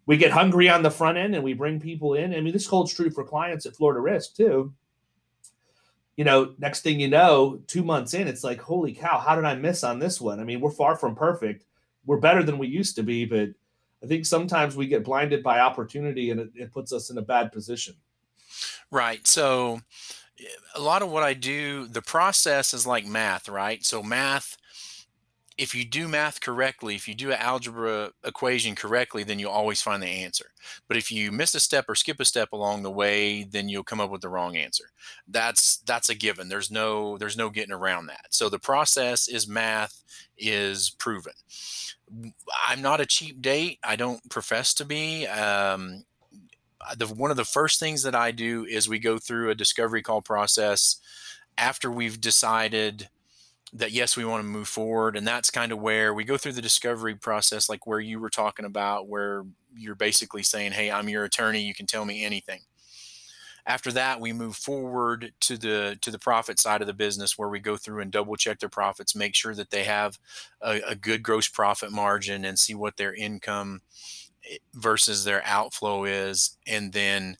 we 0.07 0.17
get 0.17 0.31
hungry 0.31 0.69
on 0.69 0.83
the 0.83 0.89
front 0.89 1.17
end 1.17 1.35
and 1.35 1.43
we 1.43 1.53
bring 1.53 1.79
people 1.79 2.13
in. 2.13 2.33
I 2.33 2.41
mean, 2.41 2.53
this 2.53 2.65
holds 2.65 2.93
true 2.93 3.11
for 3.11 3.23
clients 3.23 3.65
at 3.65 3.75
Florida 3.75 3.99
Risk 3.99 4.35
too. 4.35 4.73
You 6.15 6.23
know, 6.23 6.55
next 6.57 6.81
thing 6.81 6.99
you 6.99 7.09
know, 7.09 7.59
two 7.67 7.83
months 7.83 8.13
in, 8.15 8.27
it's 8.27 8.43
like, 8.43 8.59
holy 8.59 8.93
cow, 8.93 9.19
how 9.19 9.35
did 9.35 9.45
I 9.45 9.53
miss 9.55 9.83
on 9.83 9.99
this 9.99 10.19
one? 10.19 10.39
I 10.39 10.45
mean, 10.45 10.61
we're 10.61 10.71
far 10.71 10.95
from 10.95 11.13
perfect 11.13 11.65
we're 12.07 12.17
better 12.17 12.41
than 12.41 12.57
we 12.57 12.67
used 12.67 12.95
to 12.95 13.03
be, 13.03 13.25
but 13.25 13.49
I 14.03 14.07
think 14.07 14.25
sometimes 14.25 14.75
we 14.75 14.87
get 14.87 15.03
blinded 15.03 15.43
by 15.43 15.59
opportunity 15.59 16.31
and 16.31 16.39
it, 16.39 16.49
it 16.55 16.71
puts 16.71 16.91
us 16.91 17.11
in 17.11 17.17
a 17.19 17.21
bad 17.21 17.51
position. 17.51 17.95
Right. 18.89 19.27
So 19.27 19.81
a 20.73 20.79
lot 20.79 21.01
of 21.01 21.11
what 21.11 21.23
I 21.23 21.33
do, 21.33 21.87
the 21.87 22.01
process 22.01 22.73
is 22.73 22.87
like 22.87 23.05
math, 23.05 23.49
right? 23.49 23.83
So 23.83 24.01
math 24.01 24.57
if 25.57 25.73
you 25.73 25.83
do 25.83 26.07
math 26.07 26.39
correctly, 26.39 26.95
if 26.95 27.07
you 27.07 27.15
do 27.15 27.31
an 27.31 27.39
algebra 27.39 28.11
equation 28.23 28.75
correctly, 28.75 29.23
then 29.23 29.39
you'll 29.39 29.51
always 29.51 29.81
find 29.81 30.03
the 30.03 30.07
answer. 30.07 30.51
But 30.87 30.97
if 30.97 31.11
you 31.11 31.31
miss 31.31 31.55
a 31.55 31.59
step 31.59 31.85
or 31.87 31.95
skip 31.95 32.19
a 32.19 32.25
step 32.25 32.51
along 32.51 32.83
the 32.83 32.91
way, 32.91 33.43
then 33.43 33.67
you'll 33.67 33.83
come 33.83 33.99
up 33.99 34.11
with 34.11 34.21
the 34.21 34.29
wrong 34.29 34.55
answer. 34.55 34.85
That's 35.27 35.77
that's 35.77 36.09
a 36.09 36.15
given. 36.15 36.49
There's 36.49 36.69
no 36.69 37.17
there's 37.17 37.37
no 37.37 37.49
getting 37.49 37.73
around 37.73 38.05
that. 38.07 38.27
So 38.29 38.49
the 38.49 38.59
process 38.59 39.27
is 39.27 39.47
math 39.47 40.03
is 40.37 40.91
proven. 40.91 41.33
I'm 42.67 42.81
not 42.81 43.01
a 43.01 43.05
cheap 43.05 43.41
date. 43.41 43.79
I 43.83 43.95
don't 43.95 44.29
profess 44.29 44.73
to 44.75 44.85
be. 44.85 45.25
Um, 45.25 46.03
the, 46.95 47.07
one 47.07 47.31
of 47.31 47.37
the 47.37 47.43
first 47.43 47.79
things 47.79 48.03
that 48.03 48.15
I 48.15 48.31
do 48.31 48.65
is 48.65 48.87
we 48.87 48.99
go 48.99 49.17
through 49.17 49.49
a 49.49 49.55
discovery 49.55 50.01
call 50.01 50.21
process 50.21 51.01
after 51.57 51.91
we've 51.91 52.21
decided 52.21 53.09
that 53.73 53.91
yes 53.91 54.15
we 54.15 54.25
want 54.25 54.41
to 54.41 54.47
move 54.47 54.67
forward 54.67 55.17
and 55.17 55.27
that's 55.27 55.51
kind 55.51 55.71
of 55.71 55.80
where 55.80 56.13
we 56.13 56.23
go 56.23 56.38
through 56.38 56.53
the 56.53 56.62
discovery 56.62 57.15
process 57.15 57.69
like 57.69 57.86
where 57.86 57.99
you 57.99 58.19
were 58.19 58.30
talking 58.30 58.65
about 58.65 59.08
where 59.08 59.43
you're 59.75 59.95
basically 59.95 60.43
saying 60.43 60.71
hey 60.71 60.89
i'm 60.89 61.10
your 61.10 61.23
attorney 61.23 61.62
you 61.62 61.73
can 61.73 61.86
tell 61.86 62.06
me 62.06 62.23
anything. 62.23 62.62
After 63.65 63.91
that 63.91 64.21
we 64.21 64.32
move 64.32 64.56
forward 64.56 65.34
to 65.41 65.58
the 65.58 65.97
to 66.01 66.10
the 66.10 66.19
profit 66.19 66.58
side 66.58 66.80
of 66.80 66.88
the 66.88 66.93
business 66.93 67.38
where 67.38 67.49
we 67.49 67.60
go 67.60 67.75
through 67.75 68.01
and 68.01 68.10
double 68.10 68.38
check 68.38 68.60
their 68.60 68.69
profits 68.69 69.13
make 69.13 69.36
sure 69.36 69.53
that 69.56 69.71
they 69.71 69.84
have 69.84 70.17
a, 70.62 70.80
a 70.88 70.95
good 70.95 71.21
gross 71.21 71.49
profit 71.49 71.91
margin 71.91 72.45
and 72.45 72.58
see 72.58 72.73
what 72.73 72.95
their 72.95 73.13
income 73.13 73.82
eh, 74.49 74.58
versus 74.73 75.25
their 75.25 75.41
outflow 75.45 76.06
is 76.06 76.58
and 76.65 76.93
then 76.93 77.36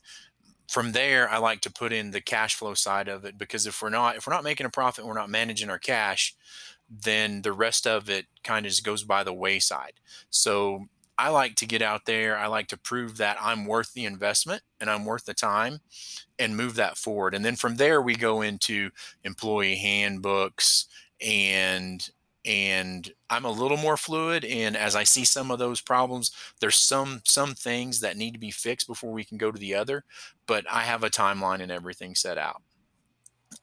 from 0.68 0.92
there 0.92 1.28
i 1.30 1.38
like 1.38 1.60
to 1.60 1.72
put 1.72 1.92
in 1.92 2.10
the 2.10 2.20
cash 2.20 2.54
flow 2.54 2.74
side 2.74 3.08
of 3.08 3.24
it 3.24 3.36
because 3.38 3.66
if 3.66 3.82
we're 3.82 3.88
not 3.88 4.16
if 4.16 4.26
we're 4.26 4.34
not 4.34 4.44
making 4.44 4.66
a 4.66 4.70
profit 4.70 5.06
we're 5.06 5.14
not 5.14 5.30
managing 5.30 5.70
our 5.70 5.78
cash 5.78 6.34
then 6.90 7.42
the 7.42 7.52
rest 7.52 7.86
of 7.86 8.08
it 8.08 8.26
kind 8.42 8.64
of 8.64 8.70
just 8.70 8.84
goes 8.84 9.04
by 9.04 9.22
the 9.22 9.32
wayside. 9.32 9.94
So 10.30 10.86
i 11.18 11.28
like 11.28 11.56
to 11.56 11.66
get 11.66 11.82
out 11.82 12.06
there 12.06 12.38
i 12.38 12.46
like 12.46 12.68
to 12.68 12.76
prove 12.78 13.16
that 13.16 13.36
i'm 13.40 13.66
worth 13.66 13.92
the 13.92 14.04
investment 14.04 14.62
and 14.80 14.88
i'm 14.88 15.04
worth 15.04 15.24
the 15.24 15.34
time 15.34 15.80
and 16.38 16.56
move 16.56 16.76
that 16.76 16.96
forward. 16.96 17.34
And 17.34 17.44
then 17.44 17.56
from 17.56 17.76
there 17.76 18.00
we 18.00 18.14
go 18.14 18.42
into 18.42 18.90
employee 19.24 19.76
handbooks 19.76 20.86
and 21.20 22.08
and 22.48 23.12
I'm 23.28 23.44
a 23.44 23.50
little 23.50 23.76
more 23.76 23.98
fluid 23.98 24.42
and 24.44 24.74
as 24.74 24.96
I 24.96 25.04
see 25.04 25.24
some 25.24 25.50
of 25.50 25.58
those 25.58 25.82
problems 25.82 26.32
there's 26.60 26.76
some 26.76 27.20
some 27.24 27.54
things 27.54 28.00
that 28.00 28.16
need 28.16 28.32
to 28.32 28.40
be 28.40 28.50
fixed 28.50 28.86
before 28.86 29.12
we 29.12 29.22
can 29.22 29.36
go 29.36 29.52
to 29.52 29.58
the 29.58 29.74
other 29.74 30.04
but 30.46 30.64
I 30.70 30.80
have 30.80 31.04
a 31.04 31.10
timeline 31.10 31.60
and 31.60 31.70
everything 31.70 32.14
set 32.14 32.38
out. 32.38 32.62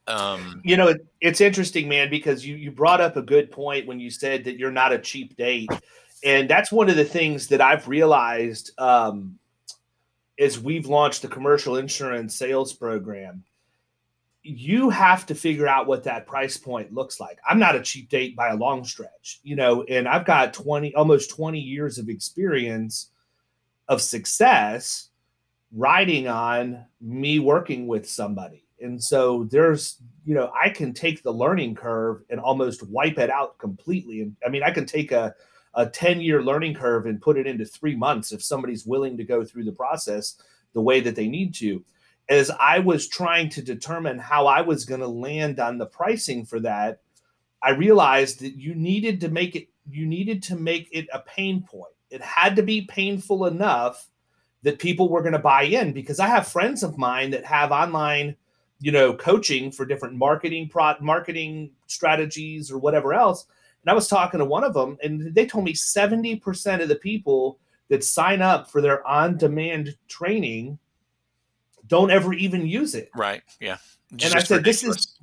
Um 0.08 0.62
you 0.64 0.78
know 0.78 0.90
it, 0.90 1.06
it's 1.20 1.42
interesting 1.42 1.90
man 1.90 2.12
because 2.12 2.46
you 2.46 2.56
you 2.56 2.72
brought 2.72 3.02
up 3.02 3.18
a 3.18 3.24
good 3.24 3.52
point 3.52 3.88
when 3.88 4.00
you 4.00 4.12
said 4.12 4.44
that 4.44 4.60
you're 4.60 4.72
not 4.72 4.94
a 4.94 5.00
cheap 5.00 5.36
date 5.36 5.70
and 6.24 6.48
that's 6.48 6.72
one 6.72 6.90
of 6.90 6.96
the 6.96 7.06
things 7.06 7.48
that 7.48 7.62
I've 7.62 7.88
realized 7.88 8.72
um 8.80 9.40
is 10.38 10.60
we've 10.60 10.86
launched 10.86 11.24
the 11.24 11.28
commercial 11.28 11.78
insurance 11.78 12.36
sales 12.36 12.72
program 12.72 13.44
you 14.48 14.92
have 14.92 15.26
to 15.26 15.34
figure 15.34 15.68
out 15.68 15.88
what 15.88 16.04
that 16.04 16.28
price 16.28 16.56
point 16.56 16.94
looks 16.94 17.20
like. 17.20 17.40
I'm 17.50 17.58
not 17.58 17.76
a 17.76 17.82
cheap 17.82 18.10
date 18.10 18.36
by 18.36 18.50
a 18.50 18.56
long 18.56 18.84
stretch, 18.84 19.40
you 19.44 19.56
know, 19.56 19.84
and 19.84 20.08
I've 20.08 20.26
got 20.26 20.54
20 20.54 20.94
almost 20.94 21.32
20 21.32 21.60
years 21.60 21.98
of 21.98 22.10
experience 22.10 23.10
of 23.88 24.02
success 24.02 25.10
riding 25.72 26.28
on 26.28 26.86
me 27.02 27.40
working 27.40 27.88
with 27.88 28.08
somebody. 28.08 28.64
And 28.80 29.02
so 29.02 29.46
there's, 29.46 29.98
you 30.26 30.36
know, 30.36 30.52
I 30.56 30.70
can 30.70 30.94
take 30.94 31.24
the 31.24 31.34
learning 31.34 31.74
curve 31.74 32.22
and 32.30 32.40
almost 32.40 32.88
wipe 32.88 33.18
it 33.18 33.32
out 33.32 33.58
completely. 33.58 34.22
And 34.22 34.36
I 34.46 34.50
mean, 34.50 34.62
I 34.62 34.70
can 34.70 34.86
take 34.86 35.12
a 35.12 35.34
a 35.76 35.86
10 35.86 36.22
year 36.22 36.42
learning 36.42 36.74
curve 36.74 37.06
and 37.06 37.22
put 37.22 37.38
it 37.38 37.48
into 37.48 37.66
3 37.66 37.96
months 37.96 38.32
if 38.32 38.42
somebody's 38.42 38.86
willing 38.86 39.18
to 39.18 39.24
go 39.24 39.44
through 39.44 39.66
the 39.66 39.72
process 39.72 40.36
the 40.74 40.82
way 40.82 41.00
that 41.02 41.16
they 41.16 41.28
need 41.28 41.54
to 41.56 41.84
as 42.30 42.52
I 42.60 42.80
was 42.80 43.08
trying 43.08 43.50
to 43.50 43.62
determine 43.62 44.18
how 44.18 44.48
I 44.48 44.62
was 44.62 44.86
going 44.86 45.02
to 45.02 45.08
land 45.08 45.60
on 45.60 45.78
the 45.78 45.86
pricing 45.86 46.46
for 46.46 46.60
that, 46.62 47.02
I 47.62 47.72
realized 47.72 48.40
that 48.42 48.56
you 48.56 48.76
needed 48.76 49.22
to 49.22 49.30
make 49.30 49.56
it 49.56 49.68
you 49.90 50.06
needed 50.08 50.42
to 50.44 50.56
make 50.56 50.90
it 50.92 51.08
a 51.14 51.20
pain 51.20 51.62
point. 51.62 51.94
It 52.10 52.22
had 52.22 52.56
to 52.56 52.64
be 52.64 52.82
painful 52.82 53.46
enough 53.46 54.08
that 54.64 54.80
people 54.80 55.10
were 55.10 55.22
going 55.22 55.34
to 55.34 55.40
buy 55.40 55.64
in 55.64 55.94
because 55.94 56.20
I 56.20 56.28
have 56.28 56.48
friends 56.48 56.82
of 56.82 56.98
mine 56.98 57.30
that 57.32 57.46
have 57.46 57.72
online, 57.72 58.36
you 58.80 58.92
know, 58.92 59.14
coaching 59.14 59.72
for 59.72 59.86
different 59.86 60.16
marketing 60.16 60.70
pro- 60.70 61.00
marketing 61.00 61.70
strategies 61.86 62.72
or 62.72 62.80
whatever 62.80 63.14
else. 63.14 63.46
And 63.84 63.92
I 63.92 63.94
was 63.94 64.08
talking 64.08 64.40
to 64.40 64.46
one 64.46 64.64
of 64.64 64.74
them 64.74 64.98
and 65.04 65.36
they 65.36 65.46
told 65.46 65.66
me 65.66 65.74
70% 65.74 66.82
of 66.82 66.90
the 66.90 66.96
people 66.96 67.60
that 67.90 68.04
sign 68.04 68.42
up 68.42 68.72
for 68.72 68.82
their 68.82 69.06
on-demand 69.06 69.96
training 70.08 70.80
don't 71.88 72.12
ever 72.12 72.34
even 72.34 72.66
use 72.66 72.96
it. 72.96 73.10
Right. 73.16 73.42
Yeah. 73.60 73.78
Just 74.16 74.34
and 74.34 74.42
I 74.42 74.44
said, 74.44 74.58
ridiculous. 74.58 74.98
this 74.98 75.06
is, 75.06 75.20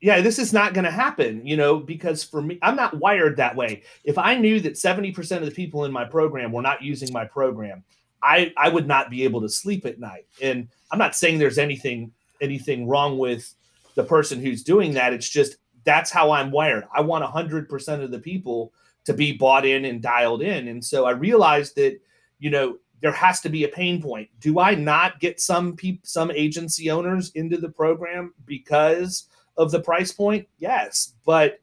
yeah, 0.00 0.20
this 0.20 0.38
is 0.38 0.52
not 0.52 0.74
going 0.74 0.84
to 0.84 0.90
happen, 0.90 1.46
you 1.46 1.56
know, 1.56 1.78
because 1.78 2.22
for 2.22 2.42
me, 2.42 2.58
I'm 2.62 2.76
not 2.76 2.98
wired 2.98 3.36
that 3.36 3.56
way. 3.56 3.82
If 4.04 4.18
I 4.18 4.36
knew 4.36 4.60
that 4.60 4.74
70% 4.74 5.38
of 5.38 5.44
the 5.44 5.50
people 5.50 5.84
in 5.84 5.92
my 5.92 6.04
program 6.04 6.52
were 6.52 6.62
not 6.62 6.82
using 6.82 7.12
my 7.12 7.24
program, 7.24 7.82
I, 8.22 8.52
I 8.56 8.68
would 8.68 8.86
not 8.86 9.10
be 9.10 9.24
able 9.24 9.40
to 9.40 9.48
sleep 9.48 9.86
at 9.86 9.98
night. 9.98 10.26
And 10.42 10.68
I'm 10.90 10.98
not 10.98 11.14
saying 11.14 11.38
there's 11.38 11.58
anything, 11.58 12.12
anything 12.40 12.86
wrong 12.86 13.18
with 13.18 13.54
the 13.94 14.04
person 14.04 14.40
who's 14.40 14.62
doing 14.62 14.94
that. 14.94 15.12
It's 15.12 15.28
just, 15.28 15.56
that's 15.84 16.10
how 16.10 16.32
I'm 16.32 16.50
wired. 16.50 16.84
I 16.94 17.00
want 17.00 17.24
100% 17.24 18.02
of 18.02 18.10
the 18.10 18.18
people 18.18 18.72
to 19.04 19.14
be 19.14 19.32
bought 19.32 19.64
in 19.64 19.84
and 19.84 20.02
dialed 20.02 20.42
in. 20.42 20.68
And 20.68 20.84
so 20.84 21.06
I 21.06 21.12
realized 21.12 21.76
that, 21.76 21.98
you 22.38 22.50
know, 22.50 22.76
there 23.02 23.12
has 23.12 23.40
to 23.42 23.48
be 23.48 23.64
a 23.64 23.68
pain 23.68 24.02
point. 24.02 24.28
Do 24.40 24.58
I 24.58 24.74
not 24.74 25.20
get 25.20 25.40
some 25.40 25.76
people, 25.76 26.00
some 26.04 26.30
agency 26.30 26.90
owners 26.90 27.30
into 27.34 27.56
the 27.56 27.68
program 27.68 28.34
because 28.44 29.28
of 29.56 29.70
the 29.70 29.80
price 29.80 30.12
point? 30.12 30.48
Yes, 30.58 31.14
but 31.24 31.60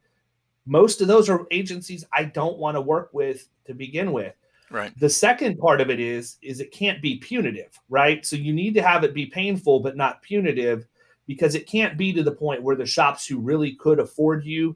most 0.65 1.01
of 1.01 1.07
those 1.07 1.29
are 1.29 1.45
agencies 1.51 2.05
I 2.13 2.25
don't 2.25 2.57
want 2.57 2.75
to 2.75 2.81
work 2.81 3.09
with 3.13 3.49
to 3.65 3.73
begin 3.73 4.11
with. 4.11 4.33
Right. 4.69 4.97
The 4.99 5.09
second 5.09 5.57
part 5.59 5.81
of 5.81 5.89
it 5.89 5.99
is 5.99 6.37
is 6.41 6.59
it 6.59 6.71
can't 6.71 7.01
be 7.01 7.17
punitive, 7.17 7.79
right? 7.89 8.25
So 8.25 8.35
you 8.35 8.53
need 8.53 8.73
to 8.75 8.81
have 8.81 9.03
it 9.03 9.13
be 9.13 9.25
painful 9.25 9.81
but 9.81 9.97
not 9.97 10.21
punitive 10.21 10.87
because 11.27 11.55
it 11.55 11.67
can't 11.67 11.97
be 11.97 12.11
to 12.13 12.23
the 12.23 12.31
point 12.31 12.63
where 12.63 12.75
the 12.75 12.85
shops 12.85 13.25
who 13.25 13.39
really 13.39 13.75
could 13.75 13.99
afford 13.99 14.45
you 14.45 14.75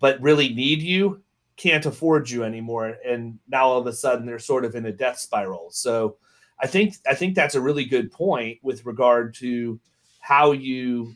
but 0.00 0.20
really 0.20 0.50
need 0.50 0.80
you 0.80 1.22
can't 1.58 1.86
afford 1.86 2.30
you 2.30 2.44
anymore 2.44 2.96
and 3.04 3.38
now 3.48 3.66
all 3.66 3.78
of 3.78 3.86
a 3.86 3.92
sudden 3.92 4.24
they're 4.24 4.38
sort 4.38 4.64
of 4.64 4.76
in 4.76 4.86
a 4.86 4.92
death 4.92 5.18
spiral. 5.18 5.68
So 5.70 6.16
i 6.60 6.66
think 6.66 6.94
i 7.06 7.14
think 7.14 7.34
that's 7.34 7.54
a 7.54 7.60
really 7.60 7.84
good 7.84 8.10
point 8.10 8.58
with 8.62 8.86
regard 8.86 9.34
to 9.34 9.78
how 10.20 10.52
you 10.52 11.14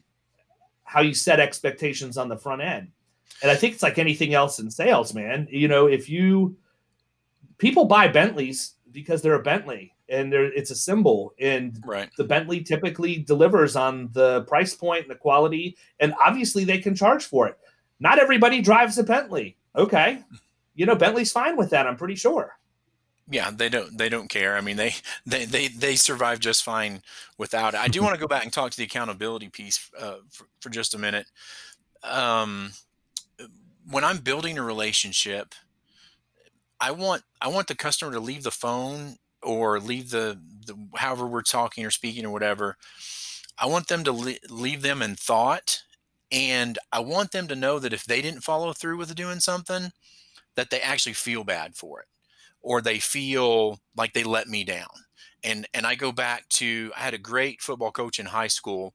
how 0.85 1.00
you 1.00 1.14
set 1.14 1.40
expectations 1.40 2.18
on 2.18 2.28
the 2.28 2.37
front 2.37 2.61
end. 2.61 2.88
And 3.40 3.50
i 3.50 3.55
think 3.55 3.74
it's 3.74 3.83
like 3.83 3.98
anything 3.98 4.35
else 4.35 4.59
in 4.59 4.70
sales 4.70 5.14
man. 5.14 5.48
You 5.50 5.68
know 5.68 5.87
if 5.87 6.09
you 6.11 6.57
people 7.59 7.85
buy 7.85 8.09
bentleys 8.09 8.74
because 8.90 9.22
they're 9.22 9.35
a 9.35 9.42
bentley 9.42 9.94
and 10.09 10.33
they're, 10.33 10.52
it's 10.52 10.70
a 10.70 10.76
symbol. 10.76 11.33
And 11.40 11.81
right. 11.87 12.11
the 12.18 12.24
bentley 12.24 12.61
typically 12.62 13.16
delivers 13.16 13.76
on 13.76 14.11
the 14.12 14.42
price 14.42 14.74
point 14.74 15.02
and 15.02 15.11
the 15.11 15.14
quality 15.14 15.76
and 16.00 16.12
obviously 16.20 16.64
they 16.64 16.78
can 16.78 16.96
charge 16.96 17.24
for 17.24 17.46
it. 17.46 17.57
Not 18.00 18.18
everybody 18.18 18.61
drives 18.61 18.98
a 18.98 19.05
bentley 19.05 19.57
okay, 19.76 20.22
you 20.74 20.87
know 20.87 20.94
Bentley's 20.94 21.32
fine 21.32 21.56
with 21.56 21.70
that. 21.70 21.87
I'm 21.87 21.96
pretty 21.96 22.16
sure. 22.16 22.56
Yeah, 23.30 23.50
they 23.50 23.68
don't 23.68 23.96
they 23.96 24.08
don't 24.08 24.28
care. 24.28 24.56
I 24.56 24.61
mean, 24.61 24.76
they 24.76 24.94
they 25.26 25.44
they 25.44 25.68
they 25.68 25.96
survive 25.96 26.40
just 26.40 26.64
fine 26.64 27.02
without 27.38 27.74
it. 27.74 27.80
I 27.80 27.88
do 27.88 28.02
want 28.02 28.14
to 28.14 28.20
go 28.20 28.28
back 28.28 28.44
and 28.44 28.52
talk 28.52 28.70
to 28.70 28.76
the 28.76 28.85
accountability 28.85 29.48
piece 29.48 29.90
uh, 29.98 30.16
for, 30.30 30.46
for 30.61 30.70
just 30.70 30.94
a 30.94 30.98
minute. 30.98 31.26
Um, 32.02 32.72
when 33.90 34.04
I'm 34.04 34.18
building 34.18 34.58
a 34.58 34.62
relationship, 34.62 35.54
I 36.80 36.90
want 36.90 37.22
I 37.40 37.48
want 37.48 37.68
the 37.68 37.74
customer 37.74 38.12
to 38.12 38.20
leave 38.20 38.42
the 38.42 38.50
phone 38.50 39.16
or 39.42 39.80
leave 39.80 40.11
the, 40.11 40.38
the 40.66 40.76
however 40.96 41.26
we're 41.26 41.42
talking 41.42 41.85
or 41.85 41.90
speaking 41.90 42.26
or 42.26 42.30
whatever. 42.30 42.76
I 43.58 43.66
want 43.66 43.88
them 43.88 44.04
to 44.04 44.12
leave 44.12 44.82
them 44.82 45.02
in 45.02 45.14
thought 45.14 45.82
and 46.33 46.79
I 46.92 47.01
want 47.01 47.33
them 47.33 47.49
to 47.49 47.57
know 47.57 47.79
that 47.81 47.95
if 47.95 48.07
they 48.07 48.23
didn't 48.23 48.42
follow 48.42 48.73
through 48.75 48.99
with 48.99 49.14
doing 49.14 49.40
something, 49.40 49.92
that 50.57 50.71
they 50.71 50.81
actually 50.81 51.14
feel 51.14 51.45
bad 51.45 51.77
for 51.77 52.01
it 52.01 52.07
or 52.62 52.81
they 52.81 52.99
feel 52.99 53.81
like 53.97 54.12
they 54.14 54.25
let 54.25 54.49
me 54.49 54.64
down. 54.64 54.88
And 55.45 55.66
and 55.75 55.87
I 55.87 55.95
go 55.97 56.12
back 56.12 56.49
to 56.51 56.92
I 56.97 57.01
had 57.01 57.14
a 57.14 57.18
great 57.18 57.62
football 57.62 57.92
coach 57.92 58.18
in 58.18 58.27
high 58.27 58.49
school. 58.49 58.95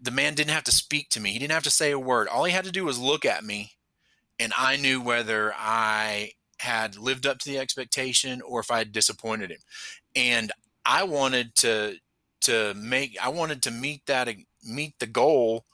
The 0.00 0.10
man 0.10 0.34
didn't 0.34 0.52
have 0.52 0.64
to 0.64 0.72
speak 0.72 1.10
to 1.10 1.20
me. 1.20 1.32
He 1.32 1.38
didn't 1.38 1.52
have 1.52 1.64
to 1.64 1.70
say 1.70 1.90
a 1.92 1.98
word. 1.98 2.28
All 2.28 2.44
he 2.44 2.52
had 2.52 2.64
to 2.64 2.72
do 2.72 2.84
was 2.84 2.98
look 2.98 3.24
at 3.24 3.44
me 3.44 3.72
and 4.38 4.52
I 4.56 4.76
knew 4.76 5.00
whether 5.00 5.54
I 5.56 6.32
had 6.60 6.96
lived 6.96 7.26
up 7.26 7.38
to 7.40 7.50
the 7.50 7.58
expectation 7.58 8.42
or 8.42 8.60
if 8.60 8.70
I 8.70 8.78
had 8.78 8.92
disappointed 8.92 9.50
him. 9.50 9.60
And 10.16 10.52
I 10.86 11.04
wanted 11.04 11.54
to 11.56 11.96
to 12.42 12.74
make 12.74 13.16
I 13.22 13.28
wanted 13.28 13.62
to 13.64 13.70
meet 13.70 14.06
that 14.06 14.28
meet 14.64 14.98
the 14.98 15.06
goal 15.06 15.64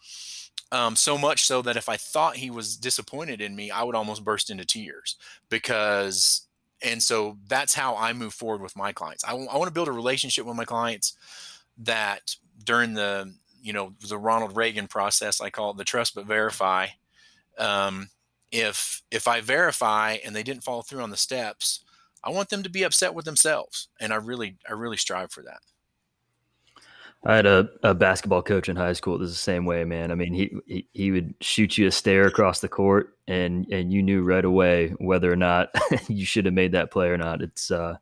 um, 0.72 0.96
so 0.96 1.16
much 1.16 1.44
so 1.44 1.62
that 1.62 1.76
if 1.76 1.88
I 1.88 1.96
thought 1.96 2.36
he 2.36 2.50
was 2.50 2.76
disappointed 2.76 3.40
in 3.40 3.54
me, 3.54 3.70
I 3.70 3.82
would 3.84 3.94
almost 3.94 4.24
burst 4.24 4.50
into 4.50 4.64
tears 4.64 5.16
because, 5.48 6.42
and 6.82 7.02
so 7.02 7.36
that's 7.48 7.74
how 7.74 7.96
I 7.96 8.12
move 8.12 8.34
forward 8.34 8.62
with 8.62 8.76
my 8.76 8.92
clients. 8.92 9.24
I, 9.24 9.30
w- 9.30 9.48
I 9.48 9.56
want 9.56 9.68
to 9.68 9.74
build 9.74 9.88
a 9.88 9.92
relationship 9.92 10.44
with 10.44 10.56
my 10.56 10.64
clients 10.64 11.16
that 11.78 12.36
during 12.64 12.94
the, 12.94 13.32
you 13.62 13.72
know, 13.72 13.92
the 14.08 14.18
Ronald 14.18 14.56
Reagan 14.56 14.88
process, 14.88 15.40
I 15.40 15.50
call 15.50 15.70
it 15.70 15.76
the 15.76 15.84
trust 15.84 16.14
but 16.14 16.26
verify. 16.26 16.88
Um, 17.58 18.10
if 18.52 19.02
if 19.10 19.26
I 19.26 19.40
verify 19.40 20.18
and 20.24 20.34
they 20.34 20.42
didn't 20.42 20.64
follow 20.64 20.82
through 20.82 21.02
on 21.02 21.10
the 21.10 21.16
steps, 21.16 21.80
I 22.22 22.30
want 22.30 22.48
them 22.48 22.62
to 22.62 22.70
be 22.70 22.84
upset 22.84 23.14
with 23.14 23.24
themselves, 23.24 23.88
and 24.00 24.12
I 24.12 24.16
really 24.16 24.56
I 24.68 24.72
really 24.72 24.96
strive 24.96 25.32
for 25.32 25.42
that. 25.42 25.60
I 27.24 27.34
had 27.36 27.46
a, 27.46 27.68
a 27.82 27.94
basketball 27.94 28.42
coach 28.42 28.68
in 28.68 28.76
high 28.76 28.92
school. 28.92 29.14
It 29.14 29.20
was 29.20 29.32
the 29.32 29.36
same 29.36 29.64
way, 29.64 29.84
man. 29.84 30.12
I 30.12 30.14
mean, 30.14 30.32
he, 30.32 30.54
he, 30.66 30.88
he 30.92 31.10
would 31.10 31.34
shoot 31.40 31.76
you 31.76 31.88
a 31.88 31.90
stare 31.90 32.26
across 32.26 32.60
the 32.60 32.68
court, 32.68 33.16
and 33.26 33.66
and 33.72 33.92
you 33.92 34.02
knew 34.02 34.22
right 34.22 34.44
away 34.44 34.90
whether 34.98 35.32
or 35.32 35.36
not 35.36 35.70
you 36.08 36.24
should 36.24 36.44
have 36.44 36.54
made 36.54 36.72
that 36.72 36.92
play 36.92 37.08
or 37.08 37.18
not. 37.18 37.42
It's 37.42 37.70
uh, 37.70 37.96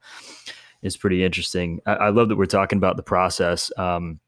it's 0.82 0.96
pretty 0.96 1.24
interesting. 1.24 1.80
I, 1.86 1.94
I 1.94 2.08
love 2.10 2.28
that 2.28 2.36
we're 2.36 2.46
talking 2.46 2.76
about 2.76 2.96
the 2.96 3.02
process. 3.02 3.72
Um, 3.78 4.20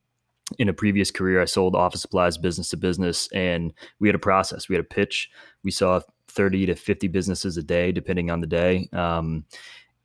in 0.59 0.69
a 0.69 0.73
previous 0.73 1.11
career, 1.11 1.43
I 1.43 1.45
sold 1.45 1.75
office 1.75 2.03
supplies 2.03 2.39
business 2.39 2.71
to 2.71 2.77
business, 2.77 3.29
and 3.33 3.75
we 3.99 4.09
had 4.09 4.15
a 4.15 4.21
process. 4.21 4.69
We 4.69 4.77
had 4.77 4.85
a 4.85 4.89
pitch. 4.89 5.31
We 5.63 5.73
saw 5.73 6.01
thirty 6.29 6.65
to 6.67 6.75
fifty 6.75 7.09
businesses 7.09 7.57
a 7.57 7.63
day, 7.63 7.93
depending 7.93 8.31
on 8.31 8.41
the 8.41 8.47
day. 8.47 8.89
Um, 8.93 9.45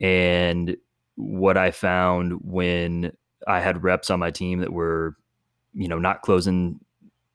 and 0.01 0.75
what 1.15 1.57
I 1.57 1.71
found 1.71 2.41
when 2.41 3.11
I 3.47 3.59
had 3.59 3.83
reps 3.83 4.09
on 4.09 4.19
my 4.19 4.31
team 4.31 4.59
that 4.59 4.73
were, 4.73 5.15
you 5.73 5.87
know, 5.87 5.99
not 5.99 6.21
closing, 6.21 6.79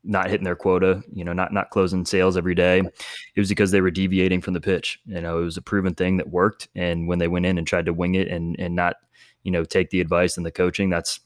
not 0.04 0.30
hitting 0.30 0.44
their 0.44 0.56
quota, 0.56 1.02
you 1.12 1.24
know, 1.24 1.32
not 1.32 1.52
not 1.52 1.70
closing 1.70 2.04
sales 2.04 2.36
every 2.36 2.54
day. 2.54 2.80
It 2.80 3.40
was 3.40 3.48
because 3.48 3.70
they 3.70 3.80
were 3.80 3.90
deviating 3.90 4.40
from 4.40 4.54
the 4.54 4.60
pitch. 4.60 5.00
You 5.06 5.20
know, 5.20 5.40
it 5.40 5.44
was 5.44 5.56
a 5.56 5.62
proven 5.62 5.94
thing 5.94 6.16
that 6.18 6.30
worked. 6.30 6.68
And 6.74 7.08
when 7.08 7.18
they 7.18 7.28
went 7.28 7.46
in 7.46 7.58
and 7.58 7.66
tried 7.66 7.86
to 7.86 7.92
wing 7.92 8.14
it 8.14 8.28
and 8.28 8.56
and 8.58 8.74
not, 8.76 8.96
you 9.42 9.50
know, 9.50 9.64
take 9.64 9.90
the 9.90 10.00
advice 10.00 10.36
and 10.36 10.46
the 10.46 10.52
coaching, 10.52 10.90
that's 10.90 11.20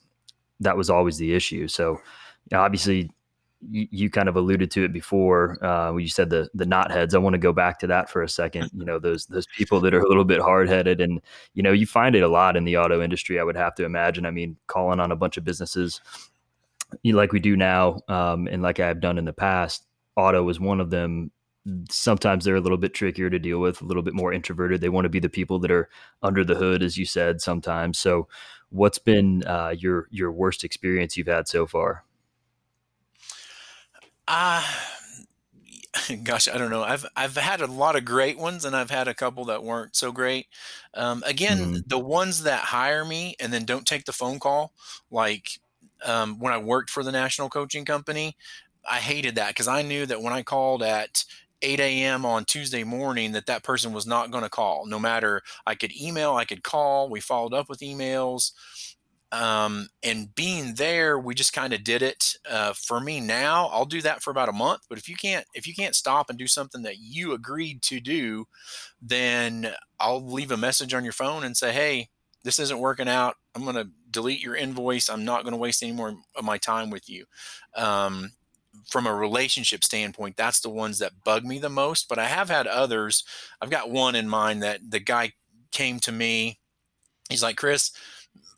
that 0.60 0.76
was 0.76 0.90
always 0.90 1.18
the 1.18 1.34
issue. 1.34 1.68
So 1.68 2.00
obviously 2.52 3.10
you, 3.68 4.08
kind 4.10 4.28
of 4.28 4.36
alluded 4.36 4.70
to 4.70 4.84
it 4.84 4.92
before 4.92 5.62
uh, 5.64 5.92
when 5.92 6.02
you 6.02 6.08
said 6.08 6.30
the 6.30 6.48
the 6.54 6.66
knot 6.66 6.90
heads. 6.90 7.14
I 7.14 7.18
want 7.18 7.34
to 7.34 7.38
go 7.38 7.52
back 7.52 7.78
to 7.80 7.86
that 7.88 8.08
for 8.08 8.22
a 8.22 8.28
second. 8.28 8.70
You 8.74 8.84
know, 8.84 8.98
those 8.98 9.26
those 9.26 9.46
people 9.46 9.80
that 9.80 9.94
are 9.94 10.00
a 10.00 10.08
little 10.08 10.24
bit 10.24 10.40
hard 10.40 10.68
headed, 10.68 11.00
and 11.00 11.20
you 11.54 11.62
know, 11.62 11.72
you 11.72 11.86
find 11.86 12.14
it 12.14 12.22
a 12.22 12.28
lot 12.28 12.56
in 12.56 12.64
the 12.64 12.78
auto 12.78 13.02
industry. 13.02 13.38
I 13.38 13.44
would 13.44 13.56
have 13.56 13.74
to 13.76 13.84
imagine. 13.84 14.24
I 14.24 14.30
mean, 14.30 14.56
calling 14.66 15.00
on 15.00 15.12
a 15.12 15.16
bunch 15.16 15.36
of 15.36 15.44
businesses, 15.44 16.00
like 17.04 17.32
we 17.32 17.40
do 17.40 17.56
now, 17.56 18.00
um, 18.08 18.46
and 18.48 18.62
like 18.62 18.80
I've 18.80 19.00
done 19.00 19.18
in 19.18 19.24
the 19.24 19.32
past. 19.32 19.86
Auto 20.16 20.48
is 20.48 20.58
one 20.58 20.80
of 20.80 20.90
them. 20.90 21.30
Sometimes 21.90 22.44
they're 22.44 22.56
a 22.56 22.60
little 22.60 22.78
bit 22.78 22.94
trickier 22.94 23.30
to 23.30 23.38
deal 23.38 23.58
with, 23.58 23.80
a 23.80 23.84
little 23.84 24.02
bit 24.02 24.14
more 24.14 24.32
introverted. 24.32 24.80
They 24.80 24.88
want 24.88 25.04
to 25.04 25.10
be 25.10 25.20
the 25.20 25.28
people 25.28 25.58
that 25.60 25.70
are 25.70 25.88
under 26.22 26.44
the 26.44 26.54
hood, 26.54 26.82
as 26.82 26.96
you 26.96 27.04
said. 27.04 27.40
Sometimes. 27.40 27.98
So, 27.98 28.28
what's 28.70 28.98
been 28.98 29.44
uh, 29.44 29.74
your 29.76 30.08
your 30.10 30.32
worst 30.32 30.64
experience 30.64 31.16
you've 31.16 31.26
had 31.26 31.46
so 31.46 31.66
far? 31.66 32.04
Uh 34.30 34.62
gosh, 36.24 36.48
I 36.48 36.58
don't 36.58 36.70
know. 36.70 36.82
I've 36.82 37.06
I've 37.16 37.36
had 37.36 37.60
a 37.60 37.66
lot 37.66 37.96
of 37.96 38.04
great 38.04 38.38
ones, 38.38 38.64
and 38.64 38.76
I've 38.76 38.90
had 38.90 39.08
a 39.08 39.14
couple 39.14 39.44
that 39.46 39.62
weren't 39.64 39.96
so 39.96 40.12
great. 40.12 40.46
Um, 40.94 41.22
again, 41.26 41.70
Mhm. 41.70 41.84
the 41.86 41.98
ones 41.98 42.42
that 42.44 42.64
hire 42.64 43.04
me 43.04 43.34
and 43.40 43.52
then 43.52 43.64
don't 43.64 43.86
take 43.86 44.04
the 44.04 44.12
phone 44.12 44.38
call, 44.38 44.72
like 45.10 45.60
um, 46.04 46.38
when 46.38 46.52
I 46.52 46.58
worked 46.58 46.90
for 46.90 47.02
the 47.02 47.12
national 47.12 47.50
coaching 47.50 47.84
company, 47.84 48.36
I 48.88 48.98
hated 48.98 49.34
that 49.36 49.48
because 49.50 49.68
I 49.68 49.82
knew 49.82 50.06
that 50.06 50.22
when 50.22 50.32
I 50.32 50.42
called 50.42 50.82
at 50.82 51.24
8 51.62 52.02
a.m. 52.04 52.24
on 52.24 52.44
Tuesday 52.44 52.84
morning, 52.84 53.32
that 53.32 53.46
that 53.46 53.64
person 53.64 53.92
was 53.92 54.06
not 54.06 54.30
going 54.30 54.44
to 54.44 54.50
call. 54.50 54.86
No 54.86 54.98
matter 54.98 55.42
I 55.66 55.74
could 55.74 55.94
email, 55.96 56.34
I 56.36 56.44
could 56.44 56.62
call. 56.64 57.10
We 57.10 57.20
followed 57.20 57.54
up 57.54 57.68
with 57.68 57.80
emails 57.80 58.52
um, 59.32 59.88
and 60.02 60.34
being 60.34 60.74
there 60.74 61.18
we 61.18 61.34
just 61.34 61.52
kind 61.52 61.72
of 61.72 61.84
did 61.84 62.02
it 62.02 62.34
uh, 62.48 62.72
for 62.72 63.00
me 63.00 63.20
now 63.20 63.66
i'll 63.72 63.84
do 63.84 64.02
that 64.02 64.22
for 64.22 64.30
about 64.30 64.48
a 64.48 64.52
month 64.52 64.82
but 64.88 64.98
if 64.98 65.08
you 65.08 65.16
can't 65.16 65.46
if 65.54 65.66
you 65.66 65.74
can't 65.74 65.94
stop 65.94 66.30
and 66.30 66.38
do 66.38 66.46
something 66.46 66.82
that 66.82 66.98
you 66.98 67.32
agreed 67.32 67.82
to 67.82 68.00
do 68.00 68.46
then 69.00 69.72
i'll 69.98 70.24
leave 70.24 70.50
a 70.50 70.56
message 70.56 70.94
on 70.94 71.04
your 71.04 71.12
phone 71.12 71.44
and 71.44 71.56
say 71.56 71.72
hey 71.72 72.08
this 72.42 72.58
isn't 72.58 72.78
working 72.78 73.08
out. 73.08 73.36
I'm 73.54 73.64
going 73.64 73.76
to 73.76 73.88
delete 74.10 74.42
your 74.42 74.56
invoice. 74.56 75.08
I'm 75.08 75.24
not 75.24 75.42
going 75.42 75.52
to 75.52 75.58
waste 75.58 75.82
any 75.82 75.92
more 75.92 76.14
of 76.36 76.44
my 76.44 76.58
time 76.58 76.90
with 76.90 77.08
you. 77.08 77.26
Um, 77.76 78.32
from 78.88 79.06
a 79.06 79.12
relationship 79.14 79.82
standpoint 79.82 80.36
that's 80.36 80.60
the 80.60 80.70
ones 80.70 81.00
that 81.00 81.24
bug 81.24 81.44
me 81.44 81.58
the 81.58 81.68
most 81.68 82.08
but 82.08 82.20
i 82.20 82.26
have 82.26 82.48
had 82.48 82.68
others. 82.68 83.24
I've 83.60 83.68
got 83.68 83.90
one 83.90 84.14
in 84.14 84.28
mind 84.28 84.62
that 84.62 84.78
the 84.88 85.00
guy 85.00 85.32
came 85.72 85.98
to 86.00 86.12
me 86.12 86.60
he's 87.28 87.42
like 87.42 87.56
chris 87.56 87.90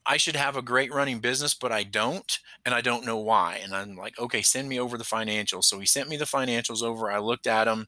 I 0.05 0.17
should 0.17 0.37
have 0.37 0.57
a 0.57 0.63
great 0.63 0.93
running 0.93 1.21
business, 1.21 1.55
but 1.55 1.73
I 1.73 1.85
don't, 1.85 2.39
and 2.65 2.75
I 2.75 2.81
don't 2.81 3.07
know 3.07 3.19
why. 3.19 3.61
And 3.63 3.75
I'm 3.75 3.97
like, 3.97 4.19
okay, 4.19 4.43
send 4.43 4.69
me 4.69 4.79
over 4.81 4.99
the 4.99 5.05
financials. 5.05 5.65
So 5.65 5.79
he 5.79 5.87
sent 5.87 6.09
me 6.09 6.17
the 6.17 6.25
financials 6.25 6.83
over. 6.83 7.11
I 7.11 7.19
looked 7.19 7.47
at 7.47 7.65
them, 7.65 7.87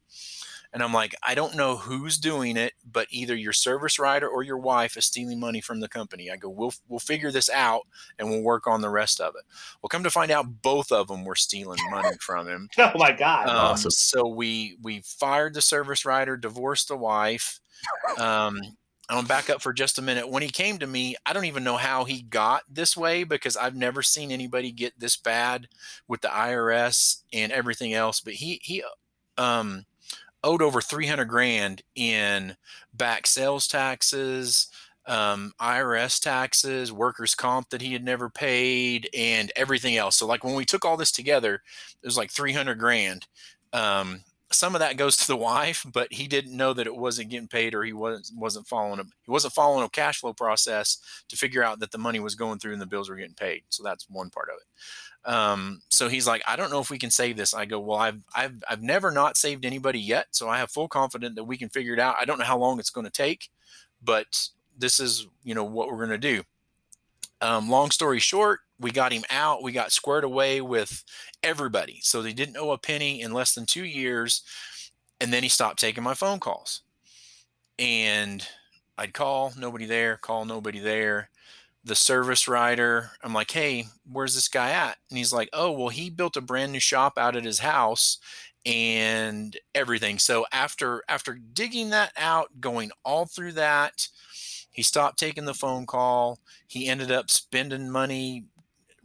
and 0.73 0.83
I'm 0.83 0.93
like, 0.93 1.15
I 1.23 1.35
don't 1.35 1.55
know 1.57 1.77
who's 1.77 2.19
doing 2.19 2.57
it, 2.57 2.73
but 2.85 3.07
either 3.11 3.35
your 3.35 3.53
service 3.53 3.99
writer 3.99 4.29
or 4.29 4.43
your 4.43 4.59
wife 4.59 4.97
is 4.97 5.05
stealing 5.05 5.39
money 5.39 5.61
from 5.61 5.81
the 5.81 5.89
company. 5.89 6.31
I 6.31 6.37
go, 6.37 6.49
we'll 6.49 6.75
we'll 6.89 6.99
figure 7.01 7.31
this 7.31 7.49
out, 7.51 7.83
and 8.19 8.29
we'll 8.29 8.43
work 8.43 8.67
on 8.67 8.81
the 8.81 8.91
rest 8.91 9.21
of 9.21 9.35
it. 9.37 9.45
Well, 9.83 9.89
come 9.89 10.03
to 10.05 10.11
find 10.11 10.31
out, 10.31 10.63
both 10.63 10.91
of 10.93 11.09
them 11.09 11.25
were 11.25 11.37
stealing 11.37 11.79
money 11.91 12.17
from 12.21 12.49
him. 12.49 12.69
Oh 12.79 12.93
my 12.97 13.13
god! 13.13 13.49
Um, 13.49 13.57
Awesome. 13.57 13.91
So 13.91 14.27
we 14.29 14.77
we 14.83 15.01
fired 15.05 15.55
the 15.55 15.63
service 15.63 16.05
writer, 16.05 16.37
divorced 16.37 16.89
the 16.89 16.97
wife. 16.97 17.61
Um, 18.19 18.61
I'm 19.09 19.17
gonna 19.17 19.29
back 19.29 19.51
up 19.51 19.61
for 19.61 19.73
just 19.73 19.99
a 19.99 20.03
minute. 20.03 20.29
When 20.31 20.43
he 20.43 20.49
came 20.49 20.79
to 20.79 20.87
me, 20.87 21.15
I 21.27 21.35
don't 21.35 21.45
even 21.45 21.63
know 21.63 21.77
how 21.77 22.05
he 22.05 22.23
got 22.23 22.63
this 22.71 22.97
way 22.97 23.25
because 23.25 23.57
I've 23.57 23.77
never 23.77 24.03
seen 24.03 24.31
anybody 24.31 24.73
get 24.73 24.99
this 24.99 25.17
bad 25.17 25.69
with 26.09 26.23
the 26.23 26.29
IRS 26.29 27.23
and 27.33 27.53
everything 27.53 27.93
else. 27.93 28.21
But 28.21 28.35
he 28.35 28.61
he 28.63 28.83
um, 29.37 29.85
owed 30.43 30.63
over 30.63 30.81
300 30.81 31.27
grand 31.27 31.83
in 31.95 32.57
back 32.95 33.27
sales 33.27 33.69
taxes, 33.69 34.69
um, 35.07 35.53
IRS 35.61 36.19
taxes, 36.19 36.91
workers' 36.91 37.35
comp 37.35 37.69
that 37.71 37.83
he 37.83 37.93
had 37.93 38.05
never 38.05 38.31
paid, 38.31 39.11
and 39.13 39.53
everything 39.55 39.97
else. 39.97 40.17
So 40.17 40.27
like 40.27 40.45
when 40.45 40.55
we 40.55 40.65
took 40.65 40.85
all 40.85 40.97
this 40.97 41.13
together, 41.13 41.57
it 42.03 42.07
was 42.07 42.17
like 42.17 42.31
300 42.31 42.79
grand. 42.79 43.27
Um, 43.75 44.23
some 44.51 44.75
of 44.75 44.81
that 44.81 44.97
goes 44.97 45.17
to 45.17 45.27
the 45.27 45.37
wife, 45.37 45.85
but 45.93 46.13
he 46.13 46.29
didn't 46.29 46.57
know 46.57 46.73
that 46.73 46.87
it 46.87 46.95
wasn't 46.95 47.31
getting 47.31 47.49
paid, 47.49 47.75
or 47.75 47.83
he 47.83 47.93
wasn't 47.93 48.39
wasn't 48.39 48.67
following 48.67 49.01
a 49.01 49.05
he 49.23 49.31
wasn't 49.31 49.55
following 49.55 49.85
a 49.85 49.89
cash 49.89 50.21
flow 50.21 50.33
process 50.33 50.99
to 51.29 51.37
figure 51.37 51.63
out 51.65 51.81
that 51.81 51.91
the 51.91 51.99
money 51.99 52.21
was 52.21 52.35
going 52.35 52.59
through 52.59 52.73
and 52.73 52.83
the 52.83 52.87
bills 52.87 53.09
were 53.09 53.17
getting 53.17 53.35
paid. 53.35 53.63
So 53.71 53.83
that's 53.83 54.09
one 54.09 54.31
part 54.31 54.49
of 54.51 54.57
it. 54.61 54.67
Um, 55.27 55.81
so 55.89 56.09
he's 56.09 56.27
like, 56.27 56.43
I 56.47 56.57
don't 56.57 56.71
know 56.71 56.81
if 56.81 56.91
we 56.91 56.99
can 56.99 57.11
save 57.11 57.37
this. 57.37 57.55
I 57.55 57.65
go, 57.65 57.81
well, 57.81 57.99
I've 57.99 58.21
I've 58.35 58.63
I've 58.69 58.83
never 58.83 59.11
not 59.11 59.37
saved 59.37 59.65
anybody 59.65 60.01
yet, 60.01 60.29
so 60.33 60.49
I 60.49 60.59
have 60.59 60.71
full 60.71 60.89
confidence 60.89 61.37
that 61.37 61.45
we 61.45 61.57
can 61.57 61.71
figure 61.71 61.95
it 61.95 62.01
out. 62.01 62.17
I 62.21 62.25
don't 62.25 62.39
know 62.39 62.45
how 62.45 62.59
long 62.59 62.79
it's 62.79 62.91
going 62.91 63.07
to 63.07 63.13
take, 63.13 63.49
but 64.03 64.49
this 64.77 65.01
is 65.01 65.27
you 65.43 65.55
know 65.55 65.65
what 65.65 65.89
we're 65.89 65.97
going 65.97 66.11
to 66.11 66.19
do. 66.19 66.43
Um, 67.41 67.69
long 67.69 67.91
story 67.91 68.19
short, 68.19 68.61
we 68.81 68.91
got 68.91 69.13
him 69.13 69.25
out. 69.31 69.63
We 69.63 69.73
got 69.73 69.93
squared 69.93 70.25
away 70.25 70.61
with 70.61 71.05
everybody. 71.43 72.01
So 72.03 72.23
they 72.23 72.33
didn't 72.33 72.57
owe 72.57 72.73
a 72.73 72.79
penny 72.79 73.21
in 73.21 73.33
less 73.33 73.55
than 73.55 73.67
two 73.67 73.85
years. 73.85 74.43
And 75.21 75.33
then 75.33 75.43
he 75.43 75.49
stopped 75.49 75.79
taking 75.79 76.03
my 76.03 76.15
phone 76.15 76.41
calls. 76.41 76.83
And 77.79 78.47
I'd 78.99 79.15
call, 79.15 79.53
nobody 79.59 79.87
there, 79.87 80.17
call, 80.17 80.45
nobody 80.45 80.81
there. 80.81 81.31
The 81.85 81.95
service 81.95 82.49
writer, 82.49 83.11
I'm 83.23 83.35
like, 83.35 83.51
hey, 83.51 83.87
where's 84.11 84.35
this 84.35 84.49
guy 84.49 84.71
at? 84.71 84.97
And 85.11 85.19
he's 85.19 85.33
like, 85.33 85.51
oh, 85.53 85.71
well, 85.71 85.89
he 85.89 86.09
built 86.09 86.37
a 86.37 86.41
brand 86.41 86.73
new 86.73 86.81
shop 86.81 87.19
out 87.19 87.37
at 87.37 87.45
his 87.45 87.59
house 87.59 88.19
and 88.65 89.57
everything. 89.75 90.19
So 90.19 90.47
after 90.53 91.03
after 91.09 91.35
digging 91.35 91.91
that 91.91 92.13
out, 92.17 92.61
going 92.61 92.91
all 93.05 93.27
through 93.27 93.53
that, 93.53 94.09
he 94.71 94.83
stopped 94.83 95.19
taking 95.19 95.45
the 95.45 95.55
phone 95.55 95.87
call. 95.87 96.39
He 96.67 96.89
ended 96.89 97.13
up 97.13 97.31
spending 97.31 97.91
money 97.91 98.45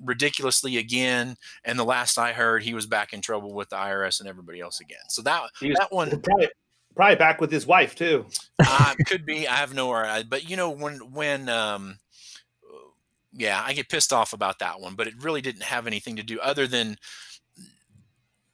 ridiculously 0.04 0.78
again. 0.78 1.36
And 1.64 1.78
the 1.78 1.84
last 1.86 2.18
I 2.18 2.34
heard, 2.34 2.64
he 2.64 2.74
was 2.74 2.86
back 2.86 3.14
in 3.14 3.22
trouble 3.22 3.54
with 3.54 3.70
the 3.70 3.76
IRS 3.76 4.20
and 4.20 4.30
everybody 4.30 4.60
else 4.62 4.80
again. 4.80 5.00
So 5.10 5.22
that 5.24 5.44
He 5.60 5.70
was- 5.70 5.78
that 5.80 5.92
one 5.92 6.10
probably, 6.24 6.50
probably 6.96 7.16
back 7.16 7.42
with 7.42 7.52
his 7.52 7.66
wife 7.68 7.96
too. 7.96 8.26
uh, 8.66 8.96
could 9.06 9.26
be. 9.26 9.48
I 9.48 9.56
have 9.56 9.74
no 9.74 9.94
idea. 9.94 10.26
But 10.30 10.50
you 10.50 10.56
know 10.58 10.70
when 10.72 11.12
when 11.14 11.50
um, 11.50 12.00
yeah, 13.34 13.62
I 13.66 13.74
get 13.74 13.90
pissed 13.90 14.12
off 14.12 14.34
about 14.34 14.60
that 14.60 14.80
one. 14.80 14.96
But 14.96 15.08
it 15.08 15.14
really 15.22 15.42
didn't 15.42 15.64
have 15.64 15.86
anything 15.88 16.16
to 16.16 16.24
do 16.24 16.40
other 16.40 16.66
than 16.68 16.98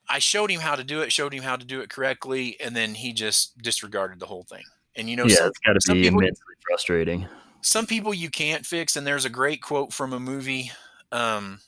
I 0.08 0.20
showed 0.20 0.52
him 0.52 0.60
how 0.60 0.76
to 0.76 0.84
do 0.84 1.02
it, 1.02 1.12
showed 1.12 1.34
him 1.34 1.44
how 1.44 1.56
to 1.56 1.66
do 1.66 1.82
it 1.82 1.90
correctly, 1.90 2.58
and 2.64 2.76
then 2.76 2.94
he 2.94 3.12
just 3.14 3.58
disregarded 3.58 4.20
the 4.20 4.28
whole 4.28 4.44
thing. 4.44 4.64
And 4.96 5.10
you 5.10 5.16
know, 5.16 5.26
yeah, 5.26 5.36
some, 5.38 5.48
it's 5.48 5.60
got 5.60 5.74
to 5.82 5.94
be 5.94 6.02
people- 6.04 6.20
immensely 6.20 6.44
frustrating. 6.70 7.26
some 7.62 7.86
people 7.88 8.14
you 8.14 8.30
can't 8.30 8.66
fix 8.66 8.96
and 8.96 9.06
there's 9.08 9.26
a 9.26 9.30
great 9.30 9.62
quote 9.62 9.92
from 9.92 10.14
a 10.14 10.20
movie 10.20 10.72
um, 11.12 11.60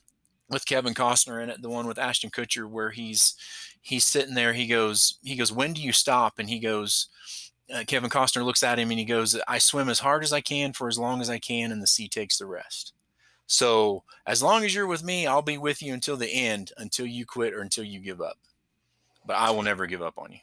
with 0.49 0.65
kevin 0.65 0.93
costner 0.93 1.41
in 1.41 1.49
it 1.49 1.61
the 1.61 1.69
one 1.69 1.87
with 1.87 1.99
ashton 1.99 2.29
kutcher 2.29 2.69
where 2.69 2.89
he's 2.89 3.35
he's 3.81 4.05
sitting 4.05 4.33
there 4.33 4.53
he 4.53 4.67
goes 4.67 5.17
he 5.23 5.35
goes 5.35 5.51
when 5.51 5.73
do 5.73 5.81
you 5.81 5.91
stop 5.91 6.39
and 6.39 6.49
he 6.49 6.59
goes 6.59 7.07
uh, 7.73 7.83
kevin 7.85 8.09
costner 8.09 8.43
looks 8.43 8.63
at 8.63 8.79
him 8.79 8.89
and 8.89 8.99
he 8.99 9.05
goes 9.05 9.39
i 9.47 9.57
swim 9.57 9.89
as 9.89 9.99
hard 9.99 10.23
as 10.23 10.33
i 10.33 10.41
can 10.41 10.73
for 10.73 10.87
as 10.87 10.97
long 10.97 11.21
as 11.21 11.29
i 11.29 11.37
can 11.37 11.71
and 11.71 11.81
the 11.81 11.87
sea 11.87 12.07
takes 12.07 12.37
the 12.37 12.45
rest 12.45 12.93
so 13.45 14.03
as 14.25 14.41
long 14.43 14.63
as 14.63 14.73
you're 14.73 14.87
with 14.87 15.03
me 15.03 15.27
i'll 15.27 15.41
be 15.41 15.57
with 15.57 15.81
you 15.81 15.93
until 15.93 16.17
the 16.17 16.31
end 16.31 16.71
until 16.77 17.05
you 17.05 17.25
quit 17.25 17.53
or 17.53 17.61
until 17.61 17.83
you 17.83 17.99
give 17.99 18.21
up 18.21 18.37
but 19.25 19.35
i 19.35 19.49
will 19.49 19.63
never 19.63 19.85
give 19.85 20.01
up 20.01 20.17
on 20.17 20.31
you 20.31 20.39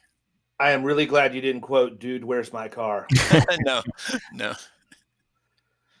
I 0.57 0.71
am 0.71 0.85
really 0.85 1.05
glad 1.05 1.35
you 1.35 1.41
didn't 1.41 1.63
quote, 1.63 1.99
"Dude, 1.99 2.23
where's 2.23 2.53
my 2.53 2.69
car?" 2.69 3.07
no 3.65 3.83
no 4.31 4.53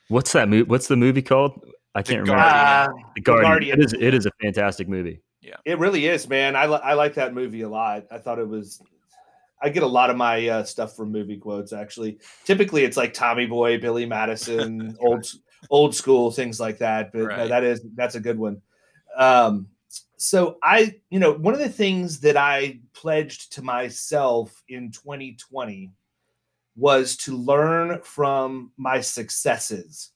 What's 0.07 0.31
that 0.33 0.49
movie? 0.49 0.63
What's 0.63 0.87
the 0.87 0.95
movie 0.95 1.21
called? 1.21 1.67
I 1.95 2.01
The 2.01 2.09
can't 2.13 2.21
remember. 2.21 2.41
Guardian. 2.43 3.05
Uh, 3.05 3.09
the 3.15 3.21
Guardian. 3.21 3.49
Guardian. 3.51 3.79
It 3.79 3.85
is. 3.85 3.93
It 3.93 4.13
is 4.13 4.25
a 4.25 4.31
fantastic 4.41 4.87
movie. 4.87 5.21
Yeah, 5.41 5.55
it 5.63 5.79
really 5.79 6.07
is, 6.07 6.27
man. 6.27 6.55
I 6.55 6.65
li- 6.65 6.81
I 6.83 6.93
like 6.93 7.13
that 7.15 7.33
movie 7.33 7.61
a 7.61 7.69
lot. 7.69 8.05
I 8.11 8.17
thought 8.17 8.39
it 8.39 8.47
was. 8.47 8.81
I 9.61 9.69
get 9.69 9.83
a 9.83 9.87
lot 9.87 10.09
of 10.09 10.17
my 10.17 10.47
uh, 10.47 10.63
stuff 10.63 10.95
from 10.95 11.11
movie 11.11 11.37
quotes. 11.37 11.71
Actually, 11.71 12.19
typically 12.43 12.83
it's 12.83 12.97
like 12.97 13.13
Tommy 13.13 13.45
Boy, 13.45 13.79
Billy 13.79 14.05
Madison, 14.05 14.97
old 15.01 15.25
old 15.69 15.95
school 15.95 16.31
things 16.31 16.59
like 16.59 16.79
that. 16.79 17.11
But 17.13 17.27
no, 17.29 17.47
that 17.47 17.63
is 17.63 17.81
that's 17.95 18.15
a 18.15 18.19
good 18.19 18.37
one. 18.37 18.61
Um, 19.17 19.67
so 20.17 20.57
I, 20.63 20.95
you 21.09 21.19
know, 21.19 21.33
one 21.33 21.53
of 21.53 21.59
the 21.59 21.69
things 21.69 22.19
that 22.21 22.37
I 22.37 22.79
pledged 22.93 23.53
to 23.53 23.61
myself 23.61 24.63
in 24.67 24.91
2020 24.91 25.91
was 26.75 27.15
to 27.17 27.37
learn 27.37 28.01
from 28.01 28.71
my 28.77 28.99
successes. 29.01 30.11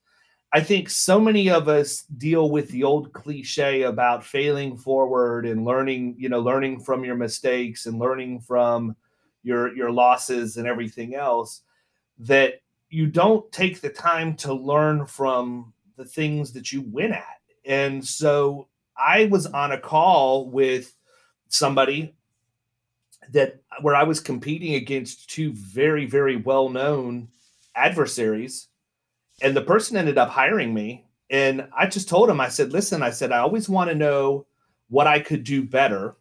I 0.51 0.61
think 0.61 0.89
so 0.89 1.19
many 1.19 1.49
of 1.49 1.67
us 1.67 2.03
deal 2.17 2.49
with 2.49 2.69
the 2.69 2.83
old 2.83 3.13
cliche 3.13 3.83
about 3.83 4.25
failing 4.25 4.77
forward 4.77 5.45
and 5.45 5.63
learning, 5.63 6.15
you 6.17 6.27
know, 6.27 6.39
learning 6.39 6.79
from 6.79 7.05
your 7.05 7.15
mistakes 7.15 7.85
and 7.85 7.99
learning 7.99 8.41
from 8.41 8.95
your 9.43 9.75
your 9.75 9.91
losses 9.91 10.57
and 10.57 10.67
everything 10.67 11.15
else 11.15 11.61
that 12.17 12.61
you 12.89 13.05
don't 13.05 13.49
take 13.51 13.79
the 13.79 13.89
time 13.89 14.35
to 14.35 14.53
learn 14.53 15.05
from 15.05 15.71
the 15.97 16.05
things 16.05 16.51
that 16.53 16.71
you 16.71 16.81
win 16.81 17.13
at. 17.13 17.41
And 17.65 18.05
so 18.05 18.67
I 18.97 19.25
was 19.25 19.45
on 19.45 19.73
a 19.73 19.79
call 19.79 20.49
with 20.49 20.95
somebody 21.47 22.15
that 23.31 23.61
where 23.81 23.95
I 23.95 24.03
was 24.03 24.19
competing 24.19 24.73
against 24.73 25.29
two 25.29 25.53
very 25.53 26.07
very 26.07 26.37
well-known 26.37 27.27
adversaries 27.75 28.67
and 29.41 29.55
the 29.55 29.61
person 29.61 29.97
ended 29.97 30.17
up 30.17 30.29
hiring 30.29 30.73
me 30.73 31.05
and 31.29 31.67
I 31.77 31.87
just 31.87 32.09
told 32.09 32.29
him 32.29 32.41
I 32.41 32.49
said 32.49 32.71
listen 32.71 33.03
I 33.03 33.11
said 33.11 33.31
I 33.31 33.39
always 33.39 33.69
want 33.69 33.89
to 33.89 33.95
know 33.95 34.45
what 34.89 35.07
I 35.07 35.19
could 35.19 35.43
do 35.43 35.63
better 35.63 36.15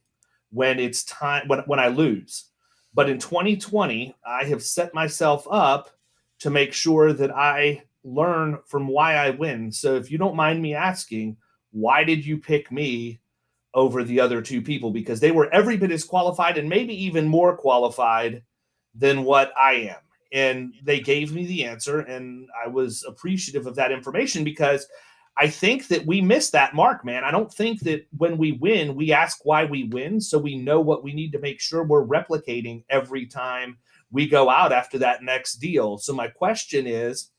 when 0.51 0.79
it's 0.79 1.05
time 1.05 1.49
when 1.49 1.61
when 1.61 1.79
I 1.79 1.89
lose. 1.89 2.47
But 2.95 3.09
in 3.09 3.19
2020 3.19 4.15
I 4.27 4.45
have 4.45 4.63
set 4.63 4.95
myself 4.95 5.47
up 5.51 5.91
to 6.41 6.51
make 6.51 6.73
sure 6.73 7.13
that 7.13 7.31
I 7.31 7.83
learn 8.05 8.59
from 8.67 8.87
why 8.87 9.15
I 9.15 9.31
win. 9.31 9.73
So 9.73 9.97
if 9.97 10.11
you 10.11 10.19
don't 10.19 10.37
mind 10.37 10.63
me 10.63 10.75
asking, 10.75 11.37
why 11.73 12.05
did 12.05 12.25
you 12.25 12.39
pick 12.39 12.71
me 12.71 13.21
over 13.75 14.03
the 14.03 14.21
other 14.21 14.41
two 14.41 14.63
people 14.63 14.91
because 14.91 15.21
they 15.21 15.31
were 15.31 15.53
every 15.53 15.77
bit 15.77 15.93
as 15.93 16.05
qualified 16.05 16.59
and 16.59 16.69
maybe 16.69 17.05
even 17.05 17.29
more 17.29 17.57
qualified 17.57 18.43
than 18.95 19.25
what 19.25 19.53
I 19.57 19.75
am. 19.75 20.08
And 20.33 20.75
they 20.83 21.01
gave 21.01 21.33
me 21.33 21.47
the 21.47 21.65
answer, 21.65 22.01
and 22.01 22.49
I 22.65 22.69
was 22.69 23.05
appreciative 23.09 23.67
of 23.67 23.77
that 23.77 23.93
information 23.93 24.45
because 24.45 24.87
I 25.39 25.49
think 25.49 25.87
that 25.89 26.05
we 26.05 26.21
miss 26.21 26.51
that 26.51 26.75
mark, 26.75 27.05
man. 27.05 27.23
I 27.23 27.31
don't 27.31 27.53
think 27.53 27.81
that 27.81 28.07
when 28.17 28.37
we 28.37 28.53
win, 28.53 28.97
we 28.97 29.13
ask 29.13 29.39
why 29.45 29.65
we 29.65 29.85
win. 29.85 30.21
So 30.21 30.37
we 30.37 30.59
know 30.59 30.81
what 30.81 31.05
we 31.05 31.15
need 31.15 31.31
to 31.33 31.39
make 31.39 31.61
sure 31.61 31.85
we're 31.85 32.05
replicating 32.05 32.83
every 32.91 33.25
time 33.25 33.79
we 34.11 34.27
go 34.27 34.51
out 34.51 34.73
after 34.73 34.99
that 34.99 35.23
next 35.23 35.55
deal. 35.55 35.97
So 35.97 36.13
my 36.13 36.27
question 36.27 36.89
is, 36.89 37.31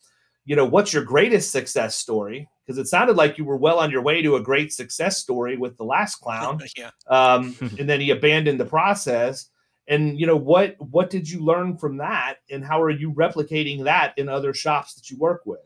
you 0.45 0.55
know, 0.55 0.65
what's 0.65 0.93
your 0.93 1.03
greatest 1.03 1.51
success 1.51 1.95
story? 1.95 2.47
Because 2.65 2.77
it 2.77 2.87
sounded 2.87 3.17
like 3.17 3.37
you 3.37 3.43
were 3.43 3.57
well 3.57 3.79
on 3.79 3.91
your 3.91 4.01
way 4.01 4.21
to 4.21 4.37
a 4.37 4.41
great 4.41 4.71
success 4.71 5.17
story 5.17 5.57
with 5.57 5.75
the 5.77 5.83
last 5.83 6.15
clown. 6.17 6.61
yeah. 6.77 6.91
Um, 7.07 7.55
and 7.79 7.89
then 7.89 7.99
he 7.99 8.11
abandoned 8.11 8.61
the 8.61 8.65
process. 8.65 9.49
And 9.89 10.19
you 10.19 10.27
know 10.27 10.37
what? 10.37 10.75
What 10.79 11.09
did 11.09 11.29
you 11.29 11.43
learn 11.43 11.77
from 11.77 11.97
that, 11.97 12.35
and 12.49 12.63
how 12.63 12.81
are 12.81 12.91
you 12.91 13.11
replicating 13.11 13.83
that 13.83 14.17
in 14.17 14.29
other 14.29 14.53
shops 14.53 14.93
that 14.93 15.09
you 15.09 15.17
work 15.17 15.41
with? 15.45 15.59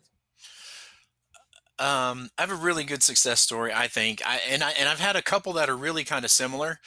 Um, 1.78 2.30
I 2.38 2.42
have 2.44 2.52
a 2.52 2.56
really 2.56 2.86
good 2.86 3.04
success 3.04 3.42
story, 3.42 3.74
I 3.74 3.88
think. 3.88 4.22
I 4.26 4.40
and 4.50 4.64
I 4.64 4.72
and 4.72 4.88
I've 4.88 5.00
had 5.00 5.16
a 5.16 5.22
couple 5.22 5.54
that 5.54 5.70
are 5.70 5.76
really 5.76 6.06
kind 6.06 6.24
of 6.24 6.32
similar. 6.32 6.80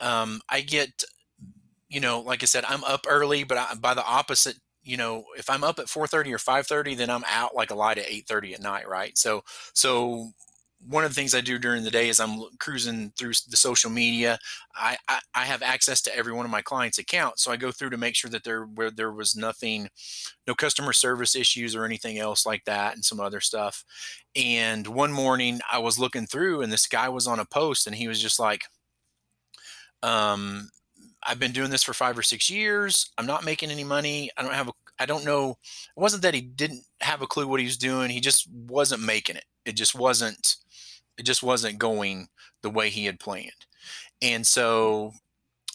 Um, 0.00 0.40
I 0.48 0.60
get, 0.60 1.02
you 1.88 2.00
know, 2.00 2.20
like 2.20 2.42
I 2.42 2.46
said, 2.46 2.64
I'm 2.66 2.84
up 2.84 3.06
early, 3.08 3.44
but 3.44 3.58
I, 3.58 3.74
by 3.74 3.94
the 3.94 4.04
opposite 4.04 4.56
you 4.86 4.96
know, 4.96 5.24
if 5.36 5.50
I'm 5.50 5.64
up 5.64 5.80
at 5.80 5.86
4:30 5.86 6.32
or 6.32 6.38
5:30, 6.38 6.96
then 6.96 7.10
I'm 7.10 7.24
out 7.26 7.56
like 7.56 7.72
a 7.72 7.74
light 7.74 7.98
at 7.98 8.06
8:30 8.06 8.54
at 8.54 8.62
night, 8.62 8.88
right? 8.88 9.18
So, 9.18 9.42
so 9.74 10.30
one 10.78 11.04
of 11.04 11.10
the 11.10 11.14
things 11.14 11.34
I 11.34 11.40
do 11.40 11.58
during 11.58 11.84
the 11.84 11.90
day 11.90 12.08
is 12.08 12.20
I'm 12.20 12.42
cruising 12.58 13.12
through 13.18 13.32
the 13.48 13.56
social 13.56 13.90
media. 13.90 14.38
I, 14.74 14.96
I, 15.08 15.20
I 15.34 15.44
have 15.44 15.62
access 15.62 16.02
to 16.02 16.16
every 16.16 16.32
one 16.32 16.44
of 16.44 16.50
my 16.50 16.62
clients' 16.62 16.98
accounts, 16.98 17.42
so 17.42 17.50
I 17.50 17.56
go 17.56 17.72
through 17.72 17.90
to 17.90 17.96
make 17.96 18.14
sure 18.14 18.30
that 18.30 18.44
there 18.44 18.64
where 18.64 18.90
there 18.90 19.10
was 19.10 19.34
nothing, 19.34 19.88
no 20.46 20.54
customer 20.54 20.92
service 20.92 21.34
issues 21.34 21.74
or 21.74 21.84
anything 21.84 22.18
else 22.18 22.46
like 22.46 22.64
that, 22.66 22.94
and 22.94 23.04
some 23.04 23.20
other 23.20 23.40
stuff. 23.40 23.84
And 24.34 24.86
one 24.86 25.12
morning 25.12 25.60
I 25.70 25.78
was 25.78 25.98
looking 25.98 26.26
through, 26.26 26.62
and 26.62 26.72
this 26.72 26.86
guy 26.86 27.08
was 27.08 27.26
on 27.26 27.40
a 27.40 27.46
post, 27.46 27.86
and 27.86 27.96
he 27.96 28.08
was 28.08 28.20
just 28.20 28.38
like, 28.38 28.64
um, 30.02 30.70
I've 31.26 31.40
been 31.40 31.52
doing 31.52 31.70
this 31.70 31.82
for 31.82 31.94
five 31.94 32.16
or 32.16 32.22
six 32.22 32.48
years. 32.50 33.10
I'm 33.18 33.26
not 33.26 33.44
making 33.44 33.70
any 33.70 33.84
money. 33.84 34.30
I 34.36 34.42
don't 34.42 34.54
have 34.54 34.68
a, 34.68 34.72
I 34.98 35.06
don't 35.06 35.24
know. 35.24 35.56
It 35.96 36.00
wasn't 36.00 36.22
that 36.22 36.34
he 36.34 36.40
didn't 36.42 36.84
have 37.00 37.22
a 37.22 37.26
clue 37.26 37.48
what 37.48 37.60
he 37.60 37.66
was 37.66 37.76
doing. 37.76 38.10
He 38.10 38.20
just 38.20 38.48
wasn't 38.52 39.02
making 39.02 39.36
it. 39.36 39.44
It 39.64 39.72
just 39.72 39.96
wasn't, 39.96 40.56
it 41.18 41.24
just 41.24 41.42
wasn't 41.42 41.78
going 41.78 42.28
the 42.62 42.70
way 42.70 42.90
he 42.90 43.06
had 43.06 43.20
planned. 43.20 43.50
And 44.22 44.46
so 44.46 45.12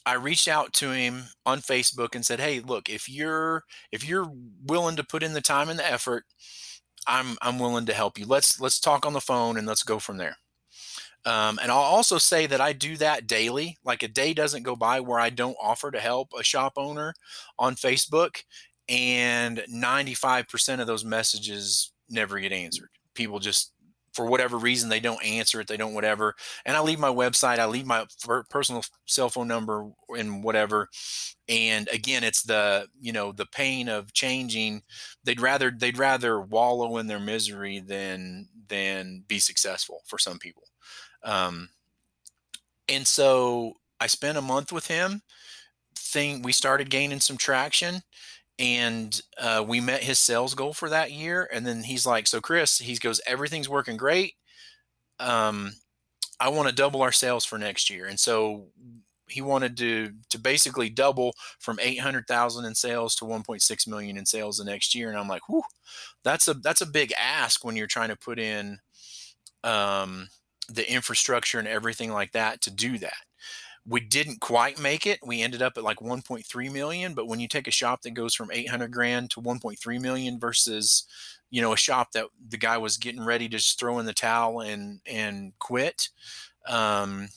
I 0.06 0.16
reached 0.16 0.48
out 0.48 0.74
to 0.74 0.92
him 0.92 1.26
on 1.46 1.62
Facebook 1.62 2.16
and 2.16 2.26
said, 2.26 2.40
"Hey, 2.40 2.60
look, 2.60 2.90
if 2.90 3.10
you're 3.10 3.64
if 3.92 4.08
you're 4.08 4.32
willing 4.66 4.96
to 4.98 5.04
put 5.04 5.24
in 5.24 5.34
the 5.34 5.42
time 5.42 5.70
and 5.70 5.80
the 5.80 5.90
effort, 5.90 6.26
I'm 7.08 7.38
I'm 7.42 7.60
willing 7.60 7.86
to 7.88 7.94
help 7.94 8.18
you. 8.18 8.26
Let's 8.26 8.60
let's 8.60 8.80
talk 8.80 9.06
on 9.06 9.14
the 9.14 9.22
phone 9.22 9.58
and 9.58 9.68
let's 9.68 9.84
go 9.84 10.00
from 10.00 10.18
there." 10.18 10.38
Um, 11.26 11.60
and 11.62 11.72
I'll 11.72 11.78
also 11.78 12.18
say 12.18 12.48
that 12.48 12.62
I 12.62 12.74
do 12.74 12.98
that 12.98 13.28
daily. 13.28 13.78
Like 13.84 14.04
a 14.04 14.08
day 14.08 14.34
doesn't 14.34 14.64
go 14.64 14.76
by 14.76 15.00
where 15.00 15.20
I 15.20 15.30
don't 15.30 15.58
offer 15.62 15.92
to 15.92 16.00
help 16.00 16.30
a 16.38 16.44
shop 16.44 16.74
owner 16.78 17.14
on 17.60 17.76
Facebook. 17.76 18.44
And 18.90 19.64
95% 19.72 20.82
of 20.82 20.88
those 20.88 21.06
messages 21.06 21.92
never 22.10 22.40
get 22.40 22.52
answered. 22.52 22.90
People 23.14 23.40
just, 23.40 23.74
for 24.22 24.30
whatever 24.30 24.56
reason, 24.58 24.90
they 24.90 25.00
don't 25.00 25.24
answer 25.26 25.60
it. 25.60 25.68
They 25.68 25.78
don't 25.78 25.96
whatever. 25.96 26.36
And 26.64 26.78
I 26.78 26.82
leave 26.82 27.00
my 27.00 27.10
website, 27.10 27.58
I 27.58 27.66
leave 27.66 27.88
my 27.88 28.06
personal 28.52 28.84
cell 29.08 29.30
phone 29.30 29.48
number 29.48 29.90
and 30.10 30.44
whatever. 30.44 30.90
And 31.50 31.90
again, 31.92 32.24
it's 32.24 32.44
the, 32.44 32.88
you 33.00 33.12
know, 33.12 33.32
the 33.32 33.48
pain 33.48 33.90
of 33.90 34.14
changing. 34.14 34.84
They'd 35.24 35.42
rather, 35.42 35.72
they'd 35.72 35.98
rather 35.98 36.40
wallow 36.40 36.98
in 36.98 37.08
their 37.08 37.20
misery 37.20 37.80
than, 37.80 38.50
than 38.68 39.24
be 39.28 39.40
successful 39.40 40.02
for 40.06 40.20
some 40.20 40.38
people. 40.38 40.68
Um, 41.24 41.70
and 42.88 43.08
so 43.08 43.74
I 44.00 44.06
spent 44.06 44.38
a 44.38 44.42
month 44.42 44.72
with 44.72 44.86
him. 44.86 45.24
Thing 45.98 46.44
we 46.44 46.52
started 46.52 46.92
gaining 46.92 47.22
some 47.22 47.38
traction, 47.38 48.02
and 48.62 49.20
uh, 49.40 49.66
we 49.68 49.82
met 49.82 50.04
his 50.04 50.20
sales 50.20 50.54
goal 50.56 50.74
for 50.74 50.90
that 50.90 51.12
year. 51.12 51.50
And 51.52 51.66
then 51.68 51.84
he's 51.84 52.06
like, 52.06 52.28
"So 52.28 52.42
Chris," 52.42 52.78
he 52.80 52.96
goes, 52.98 53.22
"Everything's 53.28 53.70
working 53.70 53.98
great. 53.98 54.36
Um, 55.20 55.74
I 56.40 56.50
want 56.50 56.70
to 56.70 56.76
double 56.76 57.02
our 57.04 57.12
sales 57.12 57.46
for 57.46 57.58
next 57.58 57.90
year." 57.90 58.08
And 58.08 58.20
so 58.20 58.68
he 59.30 59.42
wanted 59.42 59.78
to 59.78 60.14
to 60.32 60.40
basically 60.40 60.90
double 60.90 61.34
from 61.60 61.80
800,000 61.82 62.66
in 62.66 62.76
sales 62.76 63.16
to 63.18 63.26
1.6 63.26 63.88
million 63.88 64.18
in 64.18 64.26
sales 64.26 64.58
the 64.58 64.66
next 64.66 64.96
year 64.96 65.10
and 65.10 65.18
I'm 65.20 65.28
like, 65.30 65.48
"Whew, 65.50 65.64
that's 66.24 66.48
a 66.50 66.56
that's 66.56 66.82
a 66.82 66.86
big 66.88 67.14
ask 67.20 67.66
when 67.66 67.76
you're 67.78 67.88
trying 67.88 68.10
to 68.10 68.18
put 68.18 68.40
in 68.40 68.80
um 69.64 70.30
the 70.70 70.90
infrastructure 70.92 71.60
and 71.60 71.68
everything 71.68 72.12
like 72.12 72.32
that 72.34 72.62
to 72.62 72.72
do 72.72 72.98
that. 73.00 73.18
We 73.88 74.00
didn't 74.00 74.42
quite 74.42 74.80
make 74.80 75.08
it. 75.08 75.20
We 75.26 75.42
ended 75.42 75.62
up 75.62 75.74
at 75.76 75.84
like 75.84 76.02
1.3 76.02 76.70
million. 76.72 77.14
But 77.14 77.28
when 77.28 77.40
you 77.40 77.48
take 77.48 77.68
a 77.68 77.72
shop 77.72 78.04
that 78.04 78.12
goes 78.12 78.36
from 78.36 78.52
800 78.52 78.92
grand 78.92 79.32
to 79.32 79.42
1.3 79.42 80.00
million 80.00 80.40
versus, 80.40 81.06
you 81.50 81.62
know, 81.62 81.74
a 81.74 81.78
shop 81.78 82.12
that 82.14 82.28
the 82.50 82.58
guy 82.58 82.78
was 82.78 82.98
getting 82.98 83.24
ready 83.26 83.50
to 83.50 83.58
just 83.58 83.80
throw 83.80 83.98
in 84.00 84.06
the 84.06 84.14
towel 84.14 84.62
and 84.62 85.02
and 85.08 85.54
quit, 85.58 86.10
um, 86.68 87.30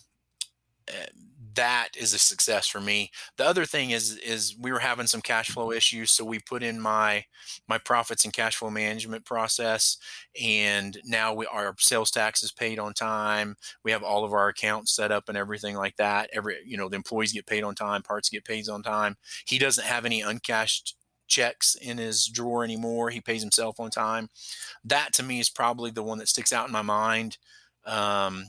eh, 0.88 1.06
that 1.54 1.90
is 1.96 2.14
a 2.14 2.18
success 2.18 2.66
for 2.66 2.80
me. 2.80 3.10
The 3.36 3.46
other 3.46 3.64
thing 3.64 3.90
is 3.90 4.16
is 4.16 4.56
we 4.58 4.72
were 4.72 4.78
having 4.80 5.06
some 5.06 5.20
cash 5.20 5.50
flow 5.50 5.72
issues, 5.72 6.10
so 6.10 6.24
we 6.24 6.38
put 6.38 6.62
in 6.62 6.80
my 6.80 7.24
my 7.68 7.78
profits 7.78 8.24
and 8.24 8.32
cash 8.32 8.56
flow 8.56 8.70
management 8.70 9.24
process, 9.24 9.96
and 10.40 10.98
now 11.04 11.34
we 11.34 11.46
our 11.46 11.74
sales 11.78 12.10
tax 12.10 12.42
is 12.42 12.52
paid 12.52 12.78
on 12.78 12.94
time. 12.94 13.56
We 13.84 13.90
have 13.92 14.02
all 14.02 14.24
of 14.24 14.32
our 14.32 14.48
accounts 14.48 14.94
set 14.94 15.12
up 15.12 15.28
and 15.28 15.38
everything 15.38 15.76
like 15.76 15.96
that. 15.96 16.30
Every 16.32 16.58
you 16.64 16.76
know 16.76 16.88
the 16.88 16.96
employees 16.96 17.32
get 17.32 17.46
paid 17.46 17.64
on 17.64 17.74
time, 17.74 18.02
parts 18.02 18.28
get 18.28 18.44
paid 18.44 18.68
on 18.68 18.82
time. 18.82 19.16
He 19.46 19.58
doesn't 19.58 19.84
have 19.84 20.04
any 20.04 20.20
uncashed 20.20 20.96
checks 21.26 21.74
in 21.74 21.98
his 21.98 22.26
drawer 22.26 22.64
anymore. 22.64 23.10
He 23.10 23.20
pays 23.20 23.42
himself 23.42 23.80
on 23.80 23.90
time. 23.90 24.28
That 24.84 25.12
to 25.14 25.22
me 25.22 25.40
is 25.40 25.50
probably 25.50 25.90
the 25.90 26.02
one 26.02 26.18
that 26.18 26.28
sticks 26.28 26.52
out 26.52 26.66
in 26.66 26.72
my 26.72 26.82
mind. 26.82 27.38
Um, 27.86 28.46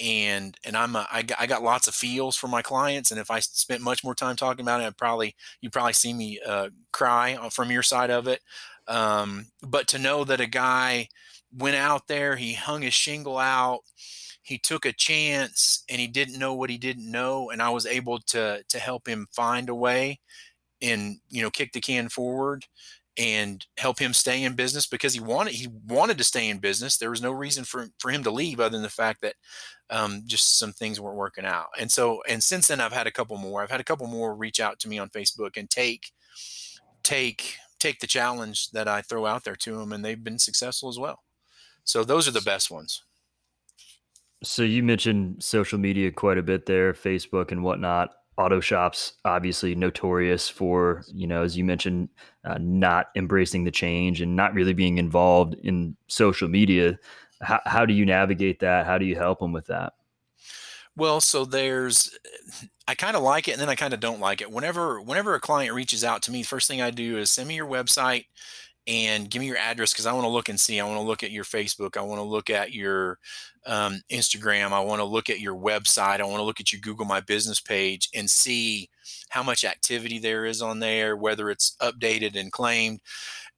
and 0.00 0.56
and 0.64 0.76
I'm 0.76 0.96
a, 0.96 1.06
I, 1.12 1.22
got, 1.22 1.40
I 1.40 1.46
got 1.46 1.62
lots 1.62 1.88
of 1.88 1.94
feels 1.94 2.36
for 2.36 2.48
my 2.48 2.62
clients, 2.62 3.10
and 3.10 3.20
if 3.20 3.30
I 3.30 3.40
spent 3.40 3.82
much 3.82 4.02
more 4.02 4.14
time 4.14 4.36
talking 4.36 4.64
about 4.64 4.80
it, 4.80 4.84
I'd 4.84 4.96
probably 4.96 5.36
you 5.60 5.70
probably 5.70 5.92
see 5.92 6.12
me 6.12 6.40
uh, 6.46 6.70
cry 6.92 7.38
from 7.50 7.70
your 7.70 7.82
side 7.82 8.10
of 8.10 8.26
it. 8.26 8.40
Um, 8.88 9.46
but 9.62 9.86
to 9.88 9.98
know 9.98 10.24
that 10.24 10.40
a 10.40 10.46
guy 10.46 11.08
went 11.56 11.76
out 11.76 12.08
there, 12.08 12.36
he 12.36 12.54
hung 12.54 12.82
his 12.82 12.94
shingle 12.94 13.38
out, 13.38 13.80
he 14.42 14.58
took 14.58 14.84
a 14.86 14.92
chance, 14.92 15.84
and 15.88 16.00
he 16.00 16.06
didn't 16.06 16.38
know 16.38 16.54
what 16.54 16.70
he 16.70 16.78
didn't 16.78 17.10
know, 17.10 17.50
and 17.50 17.62
I 17.62 17.70
was 17.70 17.86
able 17.86 18.18
to 18.28 18.62
to 18.66 18.78
help 18.78 19.06
him 19.06 19.26
find 19.32 19.68
a 19.68 19.74
way 19.74 20.20
and 20.82 21.18
you 21.28 21.42
know 21.42 21.50
kick 21.50 21.72
the 21.72 21.80
can 21.80 22.08
forward 22.08 22.64
and 23.18 23.66
help 23.76 23.98
him 23.98 24.14
stay 24.14 24.44
in 24.44 24.54
business 24.54 24.86
because 24.86 25.12
he 25.12 25.20
wanted 25.20 25.52
he 25.52 25.68
wanted 25.86 26.16
to 26.18 26.24
stay 26.24 26.48
in 26.48 26.58
business. 26.58 26.96
There 26.96 27.10
was 27.10 27.22
no 27.22 27.32
reason 27.32 27.64
for 27.64 27.88
for 27.98 28.10
him 28.10 28.22
to 28.24 28.30
leave 28.30 28.60
other 28.60 28.70
than 28.70 28.82
the 28.82 28.88
fact 28.88 29.20
that 29.22 29.34
um, 29.90 30.22
just 30.26 30.58
some 30.58 30.72
things 30.72 31.00
weren't 31.00 31.16
working 31.16 31.44
out. 31.44 31.68
And 31.78 31.90
so 31.90 32.22
and 32.28 32.42
since 32.42 32.68
then 32.68 32.80
I've 32.80 32.92
had 32.92 33.06
a 33.06 33.12
couple 33.12 33.36
more. 33.36 33.62
I've 33.62 33.70
had 33.70 33.80
a 33.80 33.84
couple 33.84 34.06
more 34.06 34.34
reach 34.34 34.60
out 34.60 34.78
to 34.80 34.88
me 34.88 34.98
on 34.98 35.10
Facebook 35.10 35.56
and 35.56 35.68
take 35.68 36.12
take 37.02 37.56
take 37.78 38.00
the 38.00 38.06
challenge 38.06 38.70
that 38.70 38.88
I 38.88 39.02
throw 39.02 39.26
out 39.26 39.44
there 39.44 39.56
to 39.56 39.76
them, 39.78 39.92
and 39.92 40.04
they've 40.04 40.22
been 40.22 40.38
successful 40.38 40.88
as 40.88 40.98
well. 40.98 41.20
So 41.84 42.04
those 42.04 42.28
are 42.28 42.32
the 42.32 42.40
best 42.40 42.70
ones. 42.70 43.02
So 44.42 44.62
you 44.62 44.82
mentioned 44.82 45.42
social 45.42 45.78
media 45.78 46.10
quite 46.10 46.38
a 46.38 46.42
bit 46.42 46.66
there, 46.66 46.94
Facebook 46.94 47.52
and 47.52 47.62
whatnot 47.62 48.10
auto 48.40 48.58
shops 48.58 49.12
obviously 49.26 49.74
notorious 49.74 50.48
for 50.48 51.04
you 51.12 51.26
know 51.26 51.42
as 51.42 51.58
you 51.58 51.64
mentioned 51.64 52.08
uh, 52.44 52.56
not 52.58 53.08
embracing 53.14 53.64
the 53.64 53.70
change 53.70 54.22
and 54.22 54.34
not 54.34 54.54
really 54.54 54.72
being 54.72 54.96
involved 54.96 55.54
in 55.62 55.94
social 56.06 56.48
media 56.48 56.98
how, 57.40 57.60
how 57.64 57.86
do 57.86 57.94
you 57.94 58.04
navigate 58.06 58.60
that 58.60 58.86
how 58.86 58.98
do 58.98 59.04
you 59.04 59.16
help 59.16 59.38
them 59.40 59.52
with 59.52 59.66
that 59.66 59.94
well 60.96 61.20
so 61.20 61.44
there's 61.44 62.16
i 62.86 62.94
kind 62.94 63.16
of 63.16 63.22
like 63.22 63.48
it 63.48 63.52
and 63.52 63.60
then 63.60 63.68
i 63.68 63.74
kind 63.74 63.94
of 63.94 64.00
don't 64.00 64.20
like 64.20 64.40
it 64.40 64.50
whenever 64.50 65.00
whenever 65.00 65.34
a 65.34 65.40
client 65.40 65.74
reaches 65.74 66.04
out 66.04 66.22
to 66.22 66.30
me 66.30 66.42
first 66.42 66.68
thing 66.68 66.82
i 66.82 66.90
do 66.90 67.18
is 67.18 67.30
send 67.30 67.48
me 67.48 67.54
your 67.54 67.68
website 67.68 68.26
and 68.86 69.30
give 69.30 69.40
me 69.40 69.46
your 69.46 69.56
address 69.56 69.92
because 69.92 70.06
I 70.06 70.12
want 70.12 70.24
to 70.24 70.30
look 70.30 70.48
and 70.48 70.58
see. 70.58 70.80
I 70.80 70.84
want 70.84 70.96
to 70.96 71.06
look 71.06 71.22
at 71.22 71.30
your 71.30 71.44
Facebook. 71.44 71.96
I 71.96 72.02
want 72.02 72.18
to 72.18 72.24
look 72.24 72.50
at 72.50 72.72
your 72.72 73.18
um, 73.66 74.00
Instagram. 74.10 74.72
I 74.72 74.80
want 74.80 75.00
to 75.00 75.04
look 75.04 75.28
at 75.28 75.40
your 75.40 75.54
website. 75.54 76.20
I 76.20 76.24
want 76.24 76.38
to 76.38 76.44
look 76.44 76.60
at 76.60 76.72
your 76.72 76.80
Google 76.80 77.04
My 77.04 77.20
Business 77.20 77.60
page 77.60 78.08
and 78.14 78.28
see 78.28 78.88
how 79.28 79.42
much 79.42 79.64
activity 79.64 80.18
there 80.18 80.44
is 80.46 80.62
on 80.62 80.80
there, 80.80 81.16
whether 81.16 81.50
it's 81.50 81.76
updated 81.80 82.38
and 82.38 82.50
claimed. 82.50 83.00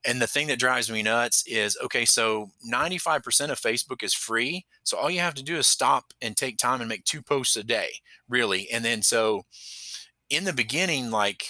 And 0.04 0.20
the 0.20 0.26
thing 0.26 0.48
that 0.48 0.58
drives 0.58 0.90
me 0.90 1.02
nuts 1.02 1.44
is 1.46 1.78
okay, 1.82 2.04
so 2.04 2.50
95% 2.68 3.50
of 3.50 3.60
Facebook 3.60 4.02
is 4.02 4.14
free. 4.14 4.66
So 4.82 4.96
all 4.96 5.10
you 5.10 5.20
have 5.20 5.34
to 5.34 5.44
do 5.44 5.56
is 5.56 5.66
stop 5.66 6.12
and 6.20 6.36
take 6.36 6.58
time 6.58 6.80
and 6.80 6.88
make 6.88 7.04
two 7.04 7.22
posts 7.22 7.56
a 7.56 7.62
day, 7.62 7.90
really. 8.28 8.68
And 8.70 8.84
then 8.84 9.02
so 9.02 9.44
in 10.28 10.44
the 10.44 10.52
beginning, 10.52 11.10
like 11.10 11.44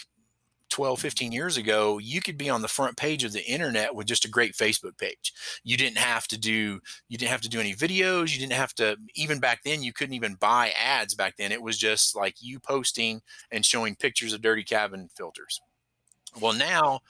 12 0.73 0.99
15 1.01 1.33
years 1.33 1.59
ago 1.59 1.99
you 1.99 2.23
could 2.23 2.39
be 2.39 2.49
on 2.49 2.63
the 2.63 2.69
front 2.69 2.97
page 2.97 3.25
of 3.25 3.33
the 3.35 3.45
internet 3.45 3.95
with 3.95 4.07
just 4.07 4.25
a 4.25 4.31
great 4.31 4.55
facebook 4.55 4.97
page 4.97 5.35
you 5.65 5.77
didn't 5.77 5.99
have 5.99 6.27
to 6.27 6.39
do 6.39 6.81
you 7.11 7.19
didn't 7.19 7.31
have 7.31 7.43
to 7.43 7.49
do 7.51 7.61
any 7.61 7.75
videos 7.75 8.33
you 8.33 8.41
didn't 8.41 8.55
have 8.55 8.75
to 8.75 8.97
even 9.15 9.39
back 9.39 9.61
then 9.65 9.83
you 9.83 9.93
couldn't 9.93 10.15
even 10.15 10.35
buy 10.37 10.73
ads 10.83 11.15
back 11.15 11.37
then 11.37 11.53
it 11.53 11.61
was 11.61 11.77
just 11.77 12.17
like 12.17 12.37
you 12.41 12.59
posting 12.59 13.21
and 13.51 13.67
showing 13.67 13.95
pictures 13.95 14.33
of 14.33 14.41
dirty 14.41 14.65
cabin 14.65 15.11
filters 15.15 15.61
well, 16.41 16.53
now 16.53 17.01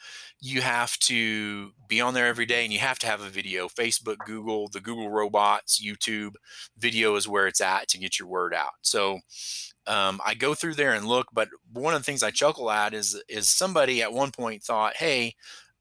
you 0.41 0.61
have 0.61 0.99
to 1.01 1.73
be 1.87 2.01
on 2.01 2.15
there 2.15 2.27
every 2.27 2.47
day 2.47 2.65
and 2.65 2.73
you 2.73 2.81
have 2.81 2.99
to 3.01 3.07
have 3.07 3.21
a 3.21 3.29
video. 3.29 3.69
Facebook, 3.69 4.17
Google, 4.27 4.69
the 4.69 4.81
Google 4.81 5.09
robots, 5.09 5.81
YouTube, 5.85 6.35
video 6.77 7.15
is 7.15 7.29
where 7.29 7.47
it's 7.47 7.61
at 7.61 7.89
to 7.89 7.99
get 7.99 8.19
your 8.19 8.29
word 8.29 8.53
out. 8.53 8.73
So 8.83 9.21
um, 9.87 10.21
I 10.25 10.35
go 10.35 10.55
through 10.55 10.75
there 10.75 10.93
and 10.93 11.07
look, 11.07 11.29
but 11.33 11.49
one 11.73 11.95
of 11.95 12.01
the 12.01 12.05
things 12.05 12.23
I 12.23 12.31
chuckle 12.31 12.71
at 12.71 12.95
is 12.95 13.21
is 13.29 13.49
somebody 13.49 14.03
at 14.03 14.13
one 14.13 14.31
point 14.31 14.63
thought, 14.63 14.97
"Hey, 14.97 15.35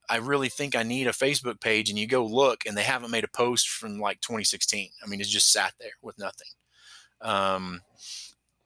I 0.09 0.17
really 0.17 0.49
think 0.49 0.75
I 0.75 0.83
need 0.83 1.07
a 1.07 1.11
Facebook 1.11 1.61
page," 1.61 1.89
and 1.89 1.99
you 1.99 2.07
go 2.07 2.25
look, 2.25 2.65
and 2.65 2.75
they 2.75 2.83
haven't 2.83 3.11
made 3.11 3.23
a 3.23 3.27
post 3.27 3.69
from 3.69 3.99
like 3.99 4.19
2016. 4.21 4.89
I 5.03 5.07
mean, 5.07 5.21
it's 5.21 5.29
just 5.29 5.51
sat 5.51 5.73
there 5.79 5.91
with 6.01 6.17
nothing. 6.17 6.47
Um, 7.21 7.81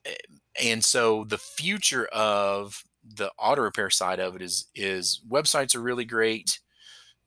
eh, 0.05 0.15
and 0.63 0.83
so 0.83 1.25
the 1.25 1.37
future 1.37 2.05
of 2.07 2.83
the 3.13 3.31
auto 3.37 3.61
repair 3.61 3.89
side 3.89 4.19
of 4.19 4.35
it 4.35 4.41
is 4.41 4.67
is 4.75 5.21
websites 5.29 5.75
are 5.75 5.81
really 5.81 6.05
great. 6.05 6.59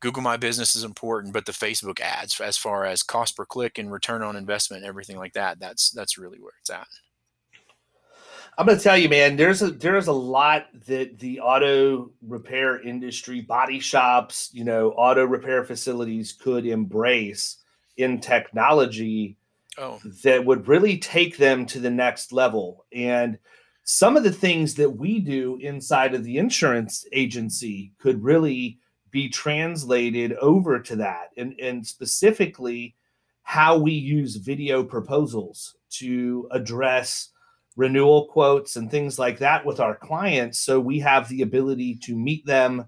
Google 0.00 0.22
My 0.22 0.36
Business 0.36 0.76
is 0.76 0.84
important, 0.84 1.32
but 1.32 1.44
the 1.44 1.52
Facebook 1.52 2.00
ads, 2.00 2.40
as 2.40 2.56
far 2.56 2.84
as 2.84 3.02
cost 3.02 3.36
per 3.36 3.44
click 3.44 3.78
and 3.78 3.90
return 3.90 4.22
on 4.22 4.36
investment, 4.36 4.82
and 4.82 4.88
everything 4.88 5.18
like 5.18 5.32
that, 5.32 5.58
that's 5.58 5.90
that's 5.90 6.18
really 6.18 6.38
where 6.38 6.52
it's 6.60 6.70
at. 6.70 6.86
I'm 8.58 8.66
going 8.66 8.76
to 8.76 8.82
tell 8.82 8.98
you, 8.98 9.08
man. 9.08 9.36
There's 9.36 9.62
a 9.62 9.70
there's 9.70 10.08
a 10.08 10.12
lot 10.12 10.66
that 10.86 11.18
the 11.18 11.40
auto 11.40 12.10
repair 12.22 12.80
industry, 12.80 13.40
body 13.40 13.78
shops, 13.78 14.50
you 14.52 14.64
know, 14.64 14.90
auto 14.92 15.24
repair 15.24 15.64
facilities 15.64 16.32
could 16.32 16.66
embrace 16.66 17.58
in 17.98 18.20
technology 18.20 19.36
oh. 19.78 20.00
that 20.24 20.44
would 20.44 20.66
really 20.66 20.98
take 20.98 21.36
them 21.36 21.66
to 21.66 21.78
the 21.78 21.90
next 21.90 22.32
level. 22.32 22.84
And 22.92 23.38
some 23.90 24.18
of 24.18 24.22
the 24.22 24.30
things 24.30 24.74
that 24.74 24.90
we 24.90 25.18
do 25.18 25.56
inside 25.62 26.14
of 26.14 26.22
the 26.22 26.36
insurance 26.36 27.06
agency 27.10 27.90
could 27.98 28.22
really 28.22 28.78
be 29.10 29.30
translated 29.30 30.34
over 30.34 30.78
to 30.78 30.94
that, 30.96 31.30
and 31.38 31.58
and 31.58 31.86
specifically 31.86 32.94
how 33.44 33.78
we 33.78 33.92
use 33.92 34.36
video 34.36 34.84
proposals 34.84 35.74
to 35.88 36.46
address 36.50 37.30
renewal 37.76 38.26
quotes 38.26 38.76
and 38.76 38.90
things 38.90 39.18
like 39.18 39.38
that 39.38 39.64
with 39.64 39.80
our 39.80 39.96
clients 39.96 40.58
so 40.58 40.78
we 40.78 40.98
have 40.98 41.26
the 41.30 41.40
ability 41.40 41.94
to 41.94 42.14
meet 42.14 42.44
them 42.44 42.84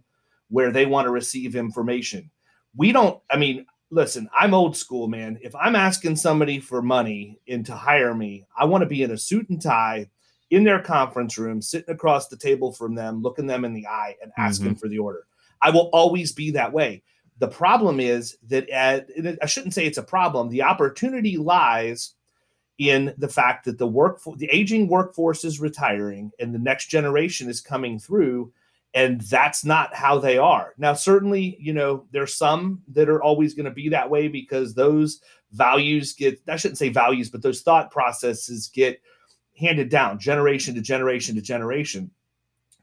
where 0.50 0.70
they 0.70 0.84
want 0.84 1.06
to 1.06 1.10
receive 1.10 1.56
information. 1.56 2.30
We 2.76 2.92
don't, 2.92 3.18
I 3.30 3.38
mean, 3.38 3.64
listen, 3.90 4.28
I'm 4.38 4.52
old 4.52 4.76
school, 4.76 5.08
man. 5.08 5.38
If 5.40 5.54
I'm 5.54 5.76
asking 5.76 6.16
somebody 6.16 6.60
for 6.60 6.82
money 6.82 7.40
and 7.48 7.64
to 7.64 7.74
hire 7.74 8.14
me, 8.14 8.44
I 8.54 8.66
want 8.66 8.82
to 8.82 8.86
be 8.86 9.02
in 9.02 9.12
a 9.12 9.16
suit 9.16 9.48
and 9.48 9.62
tie 9.62 10.10
in 10.50 10.64
their 10.64 10.80
conference 10.80 11.38
room, 11.38 11.62
sitting 11.62 11.94
across 11.94 12.28
the 12.28 12.36
table 12.36 12.72
from 12.72 12.94
them, 12.94 13.22
looking 13.22 13.46
them 13.46 13.64
in 13.64 13.72
the 13.72 13.86
eye 13.86 14.16
and 14.22 14.32
asking 14.36 14.70
mm-hmm. 14.70 14.76
for 14.76 14.88
the 14.88 14.98
order. 14.98 15.26
I 15.62 15.70
will 15.70 15.90
always 15.92 16.32
be 16.32 16.50
that 16.52 16.72
way. 16.72 17.02
The 17.38 17.48
problem 17.48 18.00
is 18.00 18.36
that 18.48 18.68
at, 18.68 19.08
I 19.42 19.46
shouldn't 19.46 19.74
say 19.74 19.86
it's 19.86 19.98
a 19.98 20.02
problem. 20.02 20.48
The 20.48 20.62
opportunity 20.62 21.36
lies 21.36 22.14
in 22.80 23.14
the 23.18 23.28
fact 23.28 23.66
that 23.66 23.78
the 23.78 23.86
work 23.86 24.20
the 24.36 24.48
aging 24.50 24.88
workforce 24.88 25.44
is 25.44 25.60
retiring 25.60 26.32
and 26.40 26.54
the 26.54 26.58
next 26.58 26.86
generation 26.86 27.48
is 27.48 27.60
coming 27.60 27.98
through 27.98 28.50
and 28.94 29.20
that's 29.20 29.66
not 29.66 29.94
how 29.94 30.18
they 30.18 30.38
are 30.38 30.72
now 30.78 30.94
certainly 30.94 31.58
you 31.60 31.74
know 31.74 32.06
there's 32.10 32.34
some 32.34 32.80
that 32.88 33.10
are 33.10 33.22
always 33.22 33.52
going 33.52 33.66
to 33.66 33.70
be 33.70 33.90
that 33.90 34.08
way 34.08 34.28
because 34.28 34.72
those 34.72 35.20
values 35.52 36.14
get 36.14 36.40
i 36.48 36.56
shouldn't 36.56 36.78
say 36.78 36.88
values 36.88 37.28
but 37.28 37.42
those 37.42 37.60
thought 37.60 37.90
processes 37.90 38.70
get 38.72 38.98
handed 39.60 39.88
down 39.88 40.18
generation 40.18 40.74
to 40.74 40.80
generation 40.80 41.34
to 41.34 41.42
generation 41.42 42.10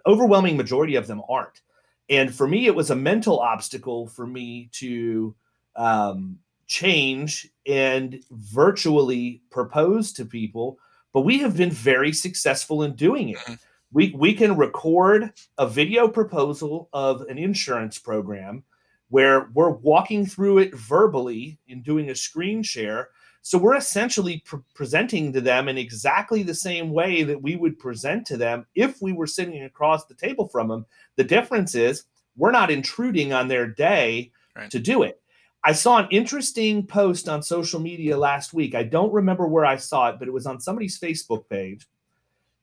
overwhelming 0.06 0.56
majority 0.56 0.96
of 0.96 1.08
them 1.08 1.22
aren't 1.28 1.62
and 2.10 2.34
for 2.34 2.48
me 2.48 2.68
it 2.68 2.76
was 2.76 2.90
a 2.90 2.96
mental 2.96 3.40
obstacle 3.40 4.08
for 4.08 4.26
me 4.26 4.70
to 4.72 5.36
um, 5.76 6.40
change 6.68 7.50
and 7.66 8.22
virtually 8.32 9.42
propose 9.50 10.12
to 10.14 10.26
people, 10.26 10.78
but 11.14 11.22
we 11.22 11.40
have 11.40 11.58
been 11.58 11.72
very 11.72 12.14
successful 12.14 12.84
in 12.84 12.94
doing 12.94 13.30
it. 13.30 13.38
Mm-hmm. 13.38 13.54
We, 13.94 14.14
we 14.16 14.34
can 14.34 14.58
record 14.58 15.32
a 15.58 15.68
video 15.68 16.10
proposal 16.10 16.90
of 16.92 17.22
an 17.22 17.38
insurance 17.38 17.98
program 17.98 18.64
where 19.10 19.50
we're 19.54 19.70
walking 19.70 20.26
through 20.26 20.58
it 20.58 20.76
verbally 20.76 21.58
and 21.70 21.84
doing 21.84 22.10
a 22.10 22.16
screen 22.16 22.62
share. 22.64 23.10
So 23.48 23.58
we're 23.58 23.78
essentially 23.78 24.44
pre- 24.44 24.60
presenting 24.74 25.32
to 25.32 25.40
them 25.40 25.70
in 25.70 25.78
exactly 25.78 26.44
the 26.44 26.54
same 26.54 26.92
way 26.92 27.24
that 27.24 27.42
we 27.42 27.56
would 27.56 27.80
present 27.80 28.28
to 28.28 28.36
them 28.36 28.66
if 28.76 29.02
we 29.02 29.14
were 29.14 29.26
sitting 29.26 29.64
across 29.64 30.04
the 30.04 30.16
table 30.16 30.50
from 30.50 30.68
them. 30.68 30.86
The 31.16 31.24
difference 31.24 31.74
is 31.74 32.04
we're 32.36 32.52
not 32.52 32.70
intruding 32.70 33.32
on 33.32 33.48
their 33.48 33.66
day 33.66 34.34
right. 34.54 34.70
to 34.70 34.80
do 34.80 35.04
it. 35.04 35.22
I 35.64 35.72
saw 35.72 35.98
an 35.98 36.10
interesting 36.12 36.86
post 36.86 37.30
on 37.30 37.42
social 37.42 37.80
media 37.80 38.18
last 38.18 38.54
week. 38.54 38.76
I 38.76 38.84
don't 38.84 39.14
remember 39.14 39.48
where 39.48 39.66
I 39.66 39.78
saw 39.78 40.10
it, 40.10 40.20
but 40.20 40.28
it 40.28 40.34
was 40.34 40.46
on 40.46 40.60
somebody's 40.60 41.00
Facebook 41.00 41.48
page. 41.48 41.88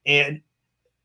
And 0.05 0.43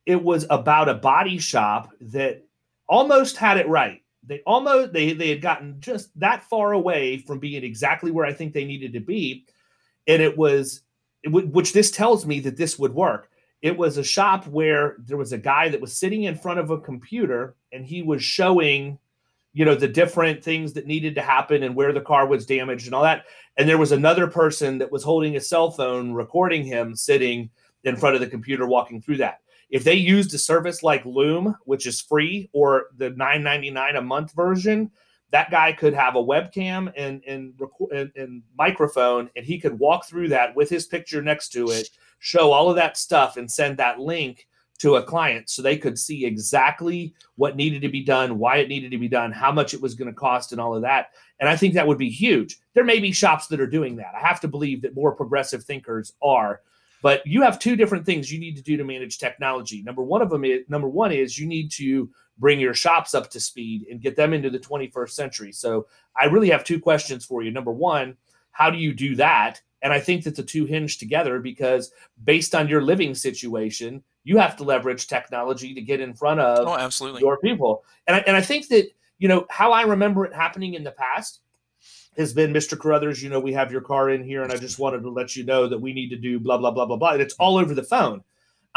it 0.05 0.21
was 0.21 0.45
about 0.49 0.89
a 0.89 0.93
body 0.95 1.37
shop 1.37 1.89
that 2.01 2.43
almost 2.89 3.37
had 3.37 3.55
it 3.55 3.69
right. 3.69 4.03
They 4.27 4.41
almost 4.45 4.91
they 4.91 5.13
they 5.13 5.29
had 5.29 5.41
gotten 5.41 5.79
just 5.79 6.09
that 6.19 6.43
far 6.43 6.73
away 6.73 7.19
from 7.19 7.39
being 7.39 7.63
exactly 7.63 8.11
where 8.11 8.25
I 8.25 8.33
think 8.33 8.51
they 8.51 8.65
needed 8.65 8.91
to 8.91 8.99
be. 8.99 9.45
And 10.09 10.21
it 10.21 10.37
was 10.37 10.81
it 11.23 11.29
would, 11.29 11.53
which 11.53 11.71
this 11.71 11.91
tells 11.91 12.25
me 12.25 12.41
that 12.41 12.57
this 12.57 12.77
would 12.77 12.93
work. 12.93 13.29
It 13.61 13.77
was 13.77 13.97
a 13.97 14.03
shop 14.03 14.47
where 14.47 14.97
there 14.99 15.17
was 15.17 15.33
a 15.33 15.37
guy 15.37 15.69
that 15.69 15.81
was 15.81 15.97
sitting 15.97 16.23
in 16.23 16.35
front 16.35 16.59
of 16.59 16.69
a 16.69 16.79
computer 16.79 17.55
and 17.71 17.85
he 17.85 18.01
was 18.01 18.23
showing 18.23 18.99
you 19.53 19.65
know 19.65 19.75
the 19.75 19.87
different 19.87 20.43
things 20.43 20.73
that 20.73 20.85
needed 20.85 21.15
to 21.15 21.21
happen 21.21 21.63
and 21.63 21.75
where 21.75 21.91
the 21.91 22.01
car 22.01 22.27
was 22.27 22.45
damaged 22.45 22.85
and 22.85 22.93
all 22.93 23.03
that 23.03 23.25
and 23.57 23.67
there 23.67 23.77
was 23.77 23.91
another 23.91 24.27
person 24.27 24.77
that 24.77 24.91
was 24.91 25.03
holding 25.03 25.35
a 25.35 25.41
cell 25.41 25.71
phone 25.71 26.13
recording 26.13 26.63
him 26.63 26.95
sitting 26.95 27.49
in 27.83 27.95
front 27.95 28.15
of 28.15 28.21
the 28.21 28.27
computer 28.27 28.67
walking 28.67 29.01
through 29.01 29.17
that 29.17 29.39
if 29.69 29.83
they 29.83 29.95
used 29.95 30.33
a 30.33 30.37
service 30.37 30.83
like 30.83 31.03
loom 31.05 31.55
which 31.65 31.87
is 31.87 31.99
free 31.99 32.49
or 32.53 32.87
the 32.97 33.09
999 33.09 33.95
a 33.95 34.01
month 34.01 34.33
version 34.33 34.91
that 35.31 35.51
guy 35.51 35.71
could 35.71 35.93
have 35.93 36.15
a 36.15 36.23
webcam 36.23 36.91
and 36.95 37.23
and, 37.25 37.53
and 37.91 38.11
and 38.15 38.43
microphone 38.57 39.29
and 39.35 39.45
he 39.45 39.59
could 39.59 39.77
walk 39.77 40.05
through 40.05 40.29
that 40.29 40.55
with 40.55 40.69
his 40.69 40.87
picture 40.87 41.21
next 41.21 41.49
to 41.49 41.69
it 41.69 41.89
show 42.19 42.51
all 42.51 42.69
of 42.69 42.75
that 42.75 42.97
stuff 42.97 43.37
and 43.37 43.49
send 43.49 43.77
that 43.77 43.99
link 43.99 44.47
to 44.79 44.95
a 44.95 45.03
client 45.03 45.49
so 45.49 45.61
they 45.61 45.77
could 45.77 45.99
see 45.99 46.25
exactly 46.25 47.13
what 47.35 47.57
needed 47.57 47.81
to 47.81 47.89
be 47.89 48.03
done, 48.03 48.39
why 48.39 48.57
it 48.57 48.69
needed 48.69 48.91
to 48.91 48.97
be 48.97 49.09
done, 49.09 49.31
how 49.31 49.51
much 49.51 49.73
it 49.73 49.81
was 49.81 49.93
going 49.93 50.07
to 50.07 50.13
cost, 50.13 50.51
and 50.51 50.61
all 50.61 50.75
of 50.75 50.81
that. 50.81 51.07
And 51.39 51.49
I 51.49 51.55
think 51.55 51.73
that 51.73 51.85
would 51.85 51.97
be 51.97 52.09
huge. 52.09 52.59
There 52.73 52.85
may 52.85 52.99
be 52.99 53.11
shops 53.11 53.47
that 53.47 53.59
are 53.59 53.67
doing 53.67 53.97
that. 53.97 54.13
I 54.15 54.25
have 54.25 54.39
to 54.41 54.47
believe 54.47 54.81
that 54.81 54.95
more 54.95 55.13
progressive 55.13 55.63
thinkers 55.63 56.13
are. 56.21 56.61
But 57.01 57.25
you 57.25 57.41
have 57.41 57.59
two 57.59 57.75
different 57.75 58.05
things 58.05 58.31
you 58.31 58.39
need 58.39 58.55
to 58.57 58.61
do 58.61 58.77
to 58.77 58.83
manage 58.83 59.19
technology. 59.19 59.81
Number 59.83 60.03
one 60.03 60.21
of 60.21 60.29
them 60.29 60.43
is 60.43 60.61
number 60.67 60.89
one 60.89 61.11
is 61.11 61.39
you 61.39 61.47
need 61.47 61.71
to 61.71 62.09
bring 62.39 62.59
your 62.59 62.73
shops 62.73 63.13
up 63.13 63.29
to 63.29 63.39
speed 63.39 63.85
and 63.91 64.01
get 64.01 64.15
them 64.15 64.33
into 64.33 64.49
the 64.49 64.59
21st 64.59 65.11
century. 65.11 65.51
So 65.51 65.87
I 66.19 66.25
really 66.25 66.49
have 66.49 66.63
two 66.63 66.79
questions 66.79 67.25
for 67.25 67.43
you. 67.43 67.51
Number 67.51 67.71
one, 67.71 68.15
how 68.51 68.69
do 68.69 68.77
you 68.77 68.93
do 68.93 69.15
that? 69.15 69.61
And 69.81 69.93
I 69.93 69.99
think 69.99 70.23
that 70.23 70.35
the 70.35 70.43
two 70.43 70.65
hinge 70.65 70.97
together 70.97 71.39
because 71.39 71.91
based 72.23 72.53
on 72.55 72.67
your 72.67 72.81
living 72.81 73.15
situation, 73.15 74.03
you 74.23 74.37
have 74.37 74.57
to 74.57 74.63
leverage 74.63 75.07
technology 75.07 75.73
to 75.73 75.81
get 75.81 76.01
in 76.01 76.13
front 76.13 76.39
of 76.39 76.67
oh, 76.67 76.75
absolutely. 76.75 77.21
your 77.21 77.37
people. 77.37 77.83
And 78.07 78.17
I, 78.17 78.19
and 78.27 78.35
I 78.35 78.41
think 78.41 78.67
that, 78.69 78.89
you 79.17 79.27
know, 79.27 79.45
how 79.49 79.71
I 79.71 79.83
remember 79.83 80.25
it 80.25 80.33
happening 80.33 80.73
in 80.73 80.83
the 80.83 80.91
past 80.91 81.41
has 82.17 82.33
been 82.33 82.51
Mr. 82.51 82.77
Carruthers, 82.77 83.23
you 83.23 83.29
know, 83.29 83.39
we 83.39 83.53
have 83.53 83.71
your 83.71 83.81
car 83.81 84.09
in 84.09 84.23
here 84.23 84.43
and 84.43 84.51
I 84.51 84.57
just 84.57 84.79
wanted 84.79 85.03
to 85.03 85.09
let 85.09 85.35
you 85.35 85.45
know 85.45 85.67
that 85.67 85.79
we 85.79 85.93
need 85.93 86.09
to 86.09 86.17
do 86.17 86.39
blah, 86.39 86.57
blah, 86.57 86.71
blah, 86.71 86.85
blah, 86.85 86.97
blah. 86.97 87.11
And 87.11 87.21
it's 87.21 87.35
all 87.35 87.57
over 87.57 87.73
the 87.73 87.83
phone. 87.83 88.23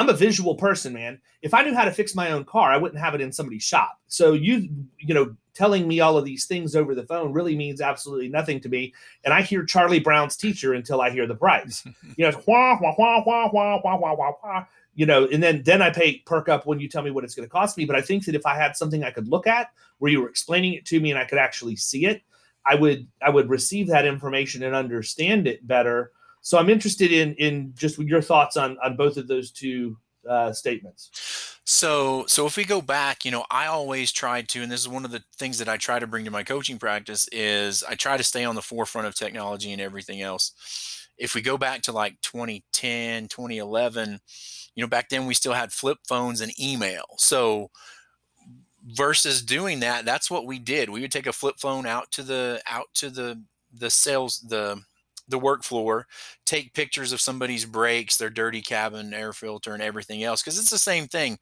I'm 0.02 0.08
a 0.08 0.14
visual 0.14 0.56
person, 0.56 0.92
man. 0.92 1.20
If 1.42 1.54
I 1.54 1.62
knew 1.62 1.76
how 1.76 1.84
to 1.84 1.92
fix 1.92 2.16
my 2.16 2.32
own 2.32 2.44
car, 2.44 2.72
I 2.72 2.76
wouldn't 2.76 3.00
have 3.00 3.14
it 3.14 3.20
in 3.20 3.30
somebody's 3.30 3.62
shop. 3.62 4.00
So 4.08 4.32
you, 4.32 4.68
you 4.98 5.14
know, 5.14 5.36
telling 5.54 5.86
me 5.86 6.00
all 6.00 6.18
of 6.18 6.24
these 6.24 6.46
things 6.46 6.74
over 6.74 6.92
the 6.92 7.06
phone 7.06 7.32
really 7.32 7.54
means 7.54 7.80
absolutely 7.80 8.28
nothing 8.28 8.58
to 8.62 8.68
me. 8.68 8.92
And 9.24 9.32
I 9.32 9.42
hear 9.42 9.64
Charlie 9.64 10.00
Brown's 10.00 10.36
teacher 10.36 10.74
until 10.74 11.00
I 11.00 11.10
hear 11.10 11.28
the 11.28 11.36
price. 11.36 11.86
you 12.16 12.24
know, 12.24 12.30
it's 12.30 12.46
wah, 12.48 12.80
wah, 12.80 12.96
wah, 12.98 13.22
wah, 13.24 13.48
wah, 13.52 13.80
wah, 13.84 13.96
wah, 13.96 14.14
wah, 14.14 14.32
wah, 14.42 14.64
you 14.96 15.06
know, 15.06 15.28
and 15.28 15.40
then 15.40 15.62
then 15.62 15.80
I 15.82 15.90
pay 15.90 16.18
perk 16.26 16.48
up 16.48 16.66
when 16.66 16.80
you 16.80 16.88
tell 16.88 17.02
me 17.04 17.12
what 17.12 17.22
it's 17.22 17.36
going 17.36 17.46
to 17.48 17.52
cost 17.52 17.78
me. 17.78 17.84
But 17.84 17.94
I 17.94 18.00
think 18.00 18.24
that 18.24 18.34
if 18.34 18.44
I 18.44 18.56
had 18.56 18.76
something 18.76 19.04
I 19.04 19.12
could 19.12 19.28
look 19.28 19.46
at 19.46 19.68
where 19.98 20.10
you 20.10 20.20
were 20.20 20.28
explaining 20.28 20.74
it 20.74 20.84
to 20.86 20.98
me 20.98 21.12
and 21.12 21.18
I 21.18 21.26
could 21.26 21.38
actually 21.38 21.76
see 21.76 22.06
it, 22.06 22.22
I 22.66 22.74
would 22.74 23.06
I 23.24 23.30
would 23.30 23.48
receive 23.48 23.86
that 23.86 24.04
information 24.04 24.64
and 24.64 24.74
understand 24.74 25.46
it 25.46 25.64
better. 25.64 26.10
So 26.42 26.58
I'm 26.58 26.68
interested 26.68 27.12
in 27.12 27.34
in 27.34 27.72
just 27.74 27.98
your 27.98 28.20
thoughts 28.20 28.56
on 28.56 28.76
on 28.82 28.96
both 28.96 29.16
of 29.16 29.28
those 29.28 29.50
two 29.50 29.96
uh, 30.28 30.52
statements. 30.52 31.10
So, 31.64 32.24
so 32.26 32.46
if 32.46 32.56
we 32.56 32.64
go 32.64 32.80
back, 32.80 33.24
you 33.24 33.30
know, 33.30 33.44
I 33.50 33.66
always 33.66 34.10
tried 34.10 34.48
to, 34.50 34.62
and 34.62 34.70
this 34.70 34.80
is 34.80 34.88
one 34.88 35.04
of 35.04 35.12
the 35.12 35.22
things 35.36 35.58
that 35.58 35.68
I 35.68 35.76
try 35.76 35.98
to 35.98 36.06
bring 36.06 36.24
to 36.24 36.30
my 36.30 36.42
coaching 36.42 36.78
practice 36.78 37.28
is 37.30 37.84
I 37.84 37.94
try 37.94 38.16
to 38.16 38.24
stay 38.24 38.44
on 38.44 38.56
the 38.56 38.62
forefront 38.62 39.06
of 39.06 39.14
technology 39.14 39.72
and 39.72 39.80
everything 39.80 40.20
else. 40.20 41.08
If 41.18 41.34
we 41.34 41.40
go 41.40 41.56
back 41.56 41.82
to 41.82 41.92
like 41.92 42.20
2010, 42.22 43.28
2011, 43.28 44.20
you 44.74 44.80
know, 44.82 44.88
back 44.88 45.08
then 45.08 45.26
we 45.26 45.34
still 45.34 45.52
had 45.52 45.72
flip 45.72 45.98
phones 46.06 46.40
and 46.40 46.52
email. 46.60 47.04
So 47.18 47.70
versus 48.84 49.42
doing 49.42 49.80
that, 49.80 50.04
that's 50.04 50.30
what 50.30 50.46
we 50.46 50.58
did. 50.58 50.90
We 50.90 51.02
would 51.02 51.12
take 51.12 51.26
a 51.28 51.32
flip 51.32 51.56
phone 51.58 51.86
out 51.86 52.10
to 52.12 52.22
the 52.22 52.60
out 52.68 52.86
to 52.94 53.10
the 53.10 53.40
the 53.72 53.90
sales 53.90 54.40
the 54.40 54.82
the 55.28 55.38
work 55.38 55.62
floor, 55.62 56.06
take 56.44 56.74
pictures 56.74 57.12
of 57.12 57.20
somebody's 57.20 57.64
brakes, 57.64 58.16
their 58.16 58.30
dirty 58.30 58.60
cabin, 58.60 59.14
air 59.14 59.32
filter, 59.32 59.74
and 59.74 59.82
everything 59.82 60.22
else. 60.22 60.42
Because 60.42 60.58
it's 60.58 60.70
the 60.70 60.78
same 60.78 61.06
thing. 61.06 61.38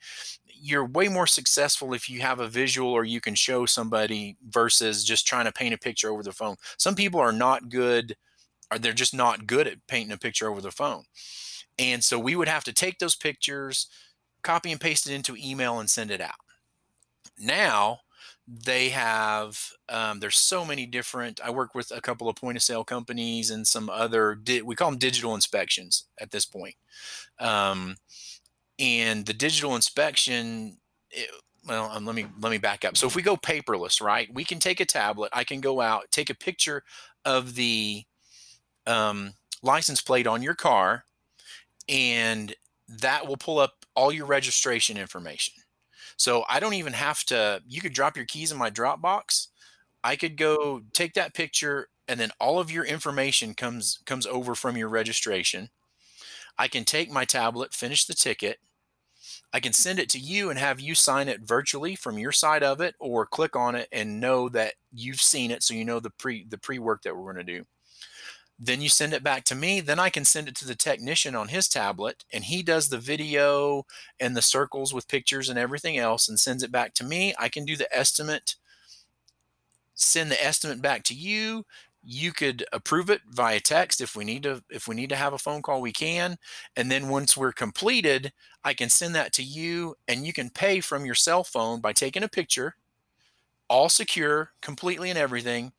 You're 0.46 0.86
way 0.86 1.08
more 1.08 1.26
successful 1.26 1.94
if 1.94 2.08
you 2.08 2.20
have 2.20 2.40
a 2.40 2.48
visual 2.48 2.90
or 2.92 3.04
you 3.04 3.20
can 3.20 3.34
show 3.34 3.66
somebody 3.66 4.36
versus 4.48 5.04
just 5.04 5.26
trying 5.26 5.46
to 5.46 5.52
paint 5.52 5.74
a 5.74 5.78
picture 5.78 6.10
over 6.10 6.22
the 6.22 6.32
phone. 6.32 6.56
Some 6.78 6.94
people 6.94 7.20
are 7.20 7.32
not 7.32 7.68
good, 7.68 8.14
or 8.70 8.78
they're 8.78 8.92
just 8.92 9.14
not 9.14 9.46
good 9.46 9.66
at 9.66 9.86
painting 9.88 10.12
a 10.12 10.18
picture 10.18 10.48
over 10.50 10.60
the 10.60 10.70
phone. 10.70 11.04
And 11.78 12.04
so 12.04 12.18
we 12.18 12.36
would 12.36 12.48
have 12.48 12.64
to 12.64 12.72
take 12.74 12.98
those 12.98 13.16
pictures, 13.16 13.86
copy 14.42 14.70
and 14.70 14.80
paste 14.80 15.08
it 15.08 15.14
into 15.14 15.36
email 15.36 15.80
and 15.80 15.88
send 15.88 16.10
it 16.10 16.20
out. 16.20 16.34
Now, 17.38 18.00
they 18.52 18.88
have 18.88 19.70
um, 19.88 20.18
there's 20.18 20.38
so 20.38 20.64
many 20.64 20.84
different 20.84 21.40
i 21.44 21.50
work 21.50 21.74
with 21.74 21.92
a 21.92 22.00
couple 22.00 22.28
of 22.28 22.34
point 22.34 22.56
of 22.56 22.62
sale 22.62 22.82
companies 22.82 23.50
and 23.50 23.66
some 23.66 23.88
other 23.88 24.34
di- 24.34 24.62
we 24.62 24.74
call 24.74 24.90
them 24.90 24.98
digital 24.98 25.34
inspections 25.34 26.06
at 26.18 26.32
this 26.32 26.44
point. 26.44 26.74
Um, 27.38 27.96
and 28.78 29.24
the 29.24 29.32
digital 29.32 29.76
inspection 29.76 30.78
it, 31.12 31.30
well 31.66 31.90
um, 31.92 32.04
let 32.04 32.16
me 32.16 32.26
let 32.40 32.50
me 32.50 32.58
back 32.58 32.84
up. 32.84 32.96
So 32.96 33.06
if 33.06 33.14
we 33.14 33.22
go 33.22 33.36
paperless 33.36 34.00
right 34.02 34.32
we 34.34 34.44
can 34.44 34.58
take 34.58 34.80
a 34.80 34.84
tablet 34.84 35.30
i 35.32 35.44
can 35.44 35.60
go 35.60 35.80
out 35.80 36.10
take 36.10 36.30
a 36.30 36.34
picture 36.34 36.82
of 37.24 37.54
the 37.54 38.02
um, 38.86 39.34
license 39.62 40.00
plate 40.00 40.26
on 40.26 40.42
your 40.42 40.54
car 40.54 41.04
and 41.88 42.54
that 42.88 43.28
will 43.28 43.36
pull 43.36 43.60
up 43.60 43.84
all 43.94 44.10
your 44.10 44.26
registration 44.26 44.96
information 44.96 45.54
so 46.20 46.44
I 46.50 46.60
don't 46.60 46.74
even 46.74 46.92
have 46.92 47.24
to, 47.24 47.62
you 47.66 47.80
could 47.80 47.94
drop 47.94 48.14
your 48.14 48.26
keys 48.26 48.52
in 48.52 48.58
my 48.58 48.70
Dropbox. 48.70 49.46
I 50.04 50.16
could 50.16 50.36
go 50.36 50.82
take 50.92 51.14
that 51.14 51.32
picture 51.32 51.88
and 52.08 52.20
then 52.20 52.30
all 52.38 52.60
of 52.60 52.70
your 52.70 52.84
information 52.84 53.54
comes 53.54 54.00
comes 54.04 54.26
over 54.26 54.54
from 54.54 54.76
your 54.76 54.90
registration. 54.90 55.70
I 56.58 56.68
can 56.68 56.84
take 56.84 57.10
my 57.10 57.24
tablet, 57.24 57.72
finish 57.72 58.04
the 58.04 58.12
ticket. 58.12 58.58
I 59.54 59.60
can 59.60 59.72
send 59.72 59.98
it 59.98 60.10
to 60.10 60.18
you 60.18 60.50
and 60.50 60.58
have 60.58 60.78
you 60.78 60.94
sign 60.94 61.26
it 61.26 61.40
virtually 61.40 61.96
from 61.96 62.18
your 62.18 62.32
side 62.32 62.62
of 62.62 62.82
it 62.82 62.96
or 63.00 63.24
click 63.24 63.56
on 63.56 63.74
it 63.74 63.88
and 63.90 64.20
know 64.20 64.50
that 64.50 64.74
you've 64.92 65.22
seen 65.22 65.50
it 65.50 65.62
so 65.62 65.72
you 65.72 65.86
know 65.86 66.00
the 66.00 66.10
pre 66.10 66.44
the 66.44 66.58
pre-work 66.58 67.00
that 67.04 67.16
we're 67.16 67.32
going 67.32 67.46
to 67.46 67.58
do. 67.58 67.64
Then 68.62 68.82
you 68.82 68.90
send 68.90 69.14
it 69.14 69.24
back 69.24 69.44
to 69.44 69.54
me. 69.54 69.80
Then 69.80 69.98
I 69.98 70.10
can 70.10 70.26
send 70.26 70.46
it 70.46 70.54
to 70.56 70.66
the 70.66 70.74
technician 70.74 71.34
on 71.34 71.48
his 71.48 71.66
tablet, 71.66 72.26
and 72.30 72.44
he 72.44 72.62
does 72.62 72.90
the 72.90 72.98
video 72.98 73.86
and 74.20 74.36
the 74.36 74.42
circles 74.42 74.92
with 74.92 75.08
pictures 75.08 75.48
and 75.48 75.58
everything 75.58 75.96
else 75.96 76.28
and 76.28 76.38
sends 76.38 76.62
it 76.62 76.70
back 76.70 76.92
to 76.94 77.04
me. 77.04 77.34
I 77.38 77.48
can 77.48 77.64
do 77.64 77.74
the 77.74 77.88
estimate, 77.96 78.56
send 79.94 80.30
the 80.30 80.44
estimate 80.44 80.82
back 80.82 81.04
to 81.04 81.14
you. 81.14 81.64
You 82.04 82.32
could 82.32 82.64
approve 82.72 83.08
it 83.08 83.22
via 83.30 83.60
text 83.60 84.00
if 84.02 84.14
we 84.14 84.24
need 84.24 84.42
to 84.44 84.62
if 84.70 84.88
we 84.88 84.94
need 84.94 85.10
to 85.10 85.16
have 85.16 85.34
a 85.34 85.38
phone 85.38 85.60
call 85.60 85.82
we 85.82 85.92
can 85.92 86.38
and 86.74 86.90
then 86.90 87.10
once 87.10 87.36
we're 87.36 87.52
completed 87.52 88.32
I 88.64 88.72
can 88.72 88.88
send 88.88 89.14
that 89.16 89.34
to 89.34 89.42
you 89.42 89.96
and 90.08 90.26
you 90.26 90.32
can 90.32 90.48
pay 90.48 90.80
from 90.80 91.04
your 91.04 91.14
cell 91.14 91.44
phone 91.44 91.82
by 91.82 91.92
taking 91.92 92.22
a 92.22 92.28
picture 92.28 92.76
all 93.68 93.90
secure 93.90 94.52
completely 94.62 95.10
and 95.10 95.18
everything 95.18 95.72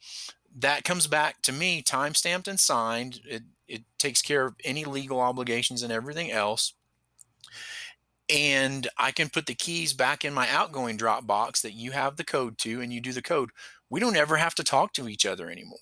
that 0.57 0.83
comes 0.83 1.07
back 1.07 1.41
to 1.43 1.51
me 1.51 1.81
time 1.81 2.13
stamped 2.13 2.47
and 2.47 2.59
signed. 2.59 3.21
It, 3.25 3.43
it 3.67 3.83
takes 3.97 4.21
care 4.21 4.45
of 4.45 4.55
any 4.63 4.85
legal 4.85 5.19
obligations 5.19 5.83
and 5.83 5.91
everything 5.91 6.31
else. 6.31 6.73
And 8.29 8.87
I 8.97 9.11
can 9.11 9.29
put 9.29 9.45
the 9.45 9.55
keys 9.55 9.93
back 9.93 10.23
in 10.23 10.33
my 10.33 10.49
outgoing 10.49 10.97
Dropbox 10.97 11.61
that 11.61 11.73
you 11.73 11.91
have 11.91 12.15
the 12.15 12.23
code 12.23 12.57
to, 12.59 12.81
and 12.81 12.93
you 12.93 13.01
do 13.01 13.11
the 13.11 13.21
code. 13.21 13.49
We 13.89 13.99
don't 13.99 14.15
ever 14.15 14.37
have 14.37 14.55
to 14.55 14.63
talk 14.63 14.93
to 14.93 15.09
each 15.09 15.25
other 15.25 15.49
anymore. 15.49 15.77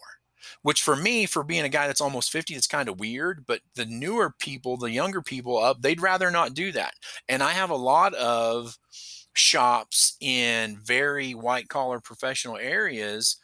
Which 0.64 0.82
for 0.82 0.96
me, 0.96 1.26
for 1.26 1.44
being 1.44 1.64
a 1.64 1.70
guy 1.70 1.86
that's 1.86 2.02
almost 2.02 2.32
50, 2.32 2.56
it's 2.56 2.66
kind 2.66 2.90
of 2.90 3.00
weird. 3.00 3.46
But 3.46 3.62
the 3.76 3.86
newer 3.86 4.34
people, 4.40 4.78
the 4.78 4.90
younger 4.90 5.22
people 5.22 5.58
up, 5.58 5.82
they'd 5.82 6.02
rather 6.02 6.32
not 6.32 6.56
do 6.56 6.72
that. 6.72 6.96
And 7.28 7.44
I 7.44 7.52
have 7.52 7.70
a 7.70 7.76
lot 7.76 8.14
of 8.16 8.78
shops 9.34 10.18
in 10.20 10.78
very 10.78 11.34
white 11.34 11.70
collar 11.70 12.00
professional 12.00 12.58
areas 12.58 13.38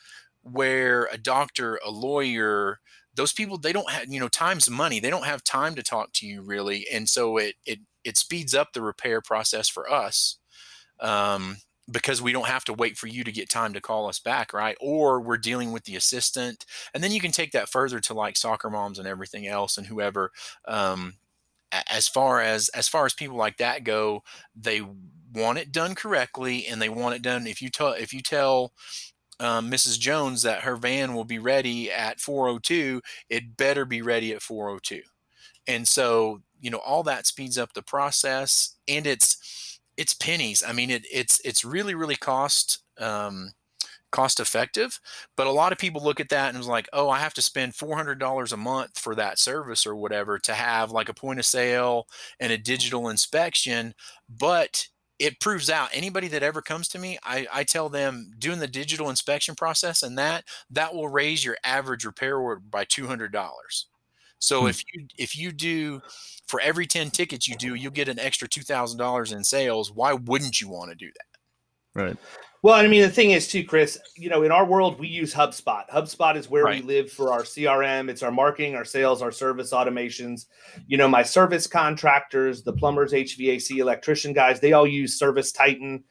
where 0.45 1.09
a 1.11 1.17
doctor, 1.17 1.79
a 1.85 1.89
lawyer, 1.89 2.79
those 3.15 3.33
people 3.33 3.57
they 3.57 3.73
don't 3.73 3.89
have 3.89 4.11
you 4.11 4.19
know 4.19 4.27
time's 4.27 4.69
money. 4.69 4.99
They 4.99 5.09
don't 5.09 5.25
have 5.25 5.43
time 5.43 5.75
to 5.75 5.83
talk 5.83 6.11
to 6.13 6.27
you 6.27 6.41
really, 6.41 6.85
and 6.91 7.09
so 7.09 7.37
it 7.37 7.55
it 7.65 7.79
it 8.03 8.17
speeds 8.17 8.53
up 8.53 8.73
the 8.73 8.81
repair 8.81 9.21
process 9.21 9.67
for 9.69 9.91
us. 9.91 10.37
Um, 10.99 11.57
because 11.91 12.21
we 12.21 12.31
don't 12.31 12.47
have 12.47 12.65
to 12.65 12.73
wait 12.73 12.97
for 12.97 13.07
you 13.07 13.23
to 13.23 13.31
get 13.31 13.49
time 13.49 13.73
to 13.73 13.81
call 13.81 14.07
us 14.09 14.19
back, 14.19 14.53
right? 14.53 14.75
Or 14.81 15.21
we're 15.21 15.37
dealing 15.37 15.71
with 15.71 15.83
the 15.83 15.95
assistant, 15.95 16.65
and 16.93 17.03
then 17.03 17.11
you 17.11 17.21
can 17.21 17.31
take 17.31 17.51
that 17.51 17.69
further 17.69 17.99
to 18.01 18.13
like 18.13 18.37
soccer 18.37 18.69
moms 18.69 18.99
and 18.99 19.07
everything 19.07 19.47
else, 19.47 19.77
and 19.77 19.87
whoever. 19.87 20.31
Um, 20.67 21.15
as 21.71 22.07
far 22.07 22.41
as 22.41 22.69
as 22.69 22.87
far 22.87 23.05
as 23.05 23.13
people 23.13 23.37
like 23.37 23.57
that 23.57 23.83
go, 23.83 24.23
they 24.55 24.81
want 25.33 25.57
it 25.57 25.71
done 25.71 25.95
correctly, 25.95 26.65
and 26.67 26.81
they 26.81 26.89
want 26.89 27.15
it 27.15 27.21
done. 27.21 27.47
If 27.47 27.61
you 27.61 27.69
tell 27.69 27.93
if 27.93 28.13
you 28.13 28.21
tell 28.21 28.73
um, 29.39 29.69
Mrs. 29.69 29.97
Jones 29.97 30.41
that 30.43 30.61
her 30.63 30.75
van 30.75 31.13
will 31.13 31.25
be 31.25 31.39
ready 31.39 31.91
at 31.91 32.19
402, 32.19 33.01
it 33.29 33.57
better 33.57 33.85
be 33.85 34.01
ready 34.01 34.33
at 34.33 34.41
402. 34.41 35.01
And 35.67 35.87
so, 35.87 36.41
you 36.61 36.69
know, 36.69 36.77
all 36.79 37.03
that 37.03 37.25
speeds 37.27 37.57
up 37.57 37.73
the 37.73 37.81
process 37.81 38.75
and 38.87 39.07
it's 39.07 39.79
it's 39.97 40.13
pennies. 40.13 40.63
I 40.65 40.73
mean, 40.73 40.89
it, 40.91 41.05
it's 41.11 41.39
it's 41.45 41.63
really 41.65 41.95
really 41.95 42.15
cost 42.15 42.83
um, 42.99 43.51
cost 44.11 44.39
effective, 44.39 44.99
but 45.35 45.47
a 45.47 45.51
lot 45.51 45.71
of 45.71 45.77
people 45.77 46.03
look 46.03 46.19
at 46.19 46.29
that 46.29 46.49
and 46.49 46.57
it's 46.57 46.67
like, 46.67 46.87
"Oh, 46.93 47.09
I 47.09 47.19
have 47.19 47.33
to 47.35 47.41
spend 47.41 47.73
$400 47.75 48.53
a 48.53 48.57
month 48.57 48.97
for 48.99 49.15
that 49.15 49.39
service 49.39 49.85
or 49.85 49.95
whatever 49.95 50.39
to 50.39 50.53
have 50.53 50.91
like 50.91 51.09
a 51.09 51.13
point 51.13 51.39
of 51.39 51.45
sale 51.45 52.07
and 52.39 52.51
a 52.51 52.57
digital 52.57 53.09
inspection." 53.09 53.93
But 54.29 54.87
it 55.19 55.39
proves 55.39 55.69
out 55.69 55.89
anybody 55.93 56.27
that 56.27 56.43
ever 56.43 56.61
comes 56.61 56.87
to 56.89 56.99
me 56.99 57.17
I, 57.23 57.47
I 57.53 57.63
tell 57.63 57.89
them 57.89 58.31
doing 58.37 58.59
the 58.59 58.67
digital 58.67 59.09
inspection 59.09 59.55
process 59.55 60.03
and 60.03 60.17
that 60.17 60.45
that 60.69 60.93
will 60.93 61.07
raise 61.07 61.43
your 61.43 61.57
average 61.63 62.05
repair 62.05 62.37
order 62.37 62.61
by 62.69 62.85
$200 62.85 63.85
so 64.39 64.61
hmm. 64.61 64.67
if 64.67 64.83
you 64.93 65.07
if 65.17 65.37
you 65.37 65.51
do 65.51 66.01
for 66.47 66.59
every 66.59 66.85
10 66.85 67.11
tickets 67.11 67.47
you 67.47 67.55
do 67.55 67.75
you'll 67.75 67.91
get 67.91 68.09
an 68.09 68.19
extra 68.19 68.47
$2000 68.47 69.33
in 69.33 69.43
sales. 69.43 69.91
Why 69.91 70.13
wouldn't 70.13 70.61
you 70.61 70.69
want 70.69 70.91
to 70.91 70.95
do 70.95 71.07
that 71.07 71.34
right 71.95 72.17
well, 72.65 72.73
I 72.73 72.87
mean, 72.87 73.03
the 73.03 73.09
thing 73.11 73.29
is, 73.29 73.47
too, 73.47 73.63
Chris, 73.63 73.99
you 74.15 74.27
know, 74.27 74.41
in 74.41 74.51
our 74.51 74.65
world, 74.65 74.99
we 74.99 75.07
use 75.07 75.35
HubSpot. 75.35 75.87
HubSpot 75.87 76.35
is 76.35 76.49
where 76.49 76.63
right. 76.63 76.81
we 76.83 76.87
live 76.87 77.11
for 77.11 77.31
our 77.31 77.43
CRM. 77.43 78.09
It's 78.09 78.23
our 78.23 78.31
marketing, 78.31 78.73
our 78.73 78.83
sales, 78.83 79.21
our 79.21 79.31
service 79.31 79.71
automations. 79.71 80.47
You 80.87 80.97
know, 80.97 81.07
my 81.07 81.21
service 81.21 81.67
contractors, 81.67 82.63
the 82.63 82.73
plumbers, 82.73 83.11
HVAC, 83.11 83.77
electrician 83.77 84.33
guys, 84.33 84.59
they 84.59 84.73
all 84.73 84.87
use 84.87 85.19
Service 85.19 85.51
Titan. 85.51 86.03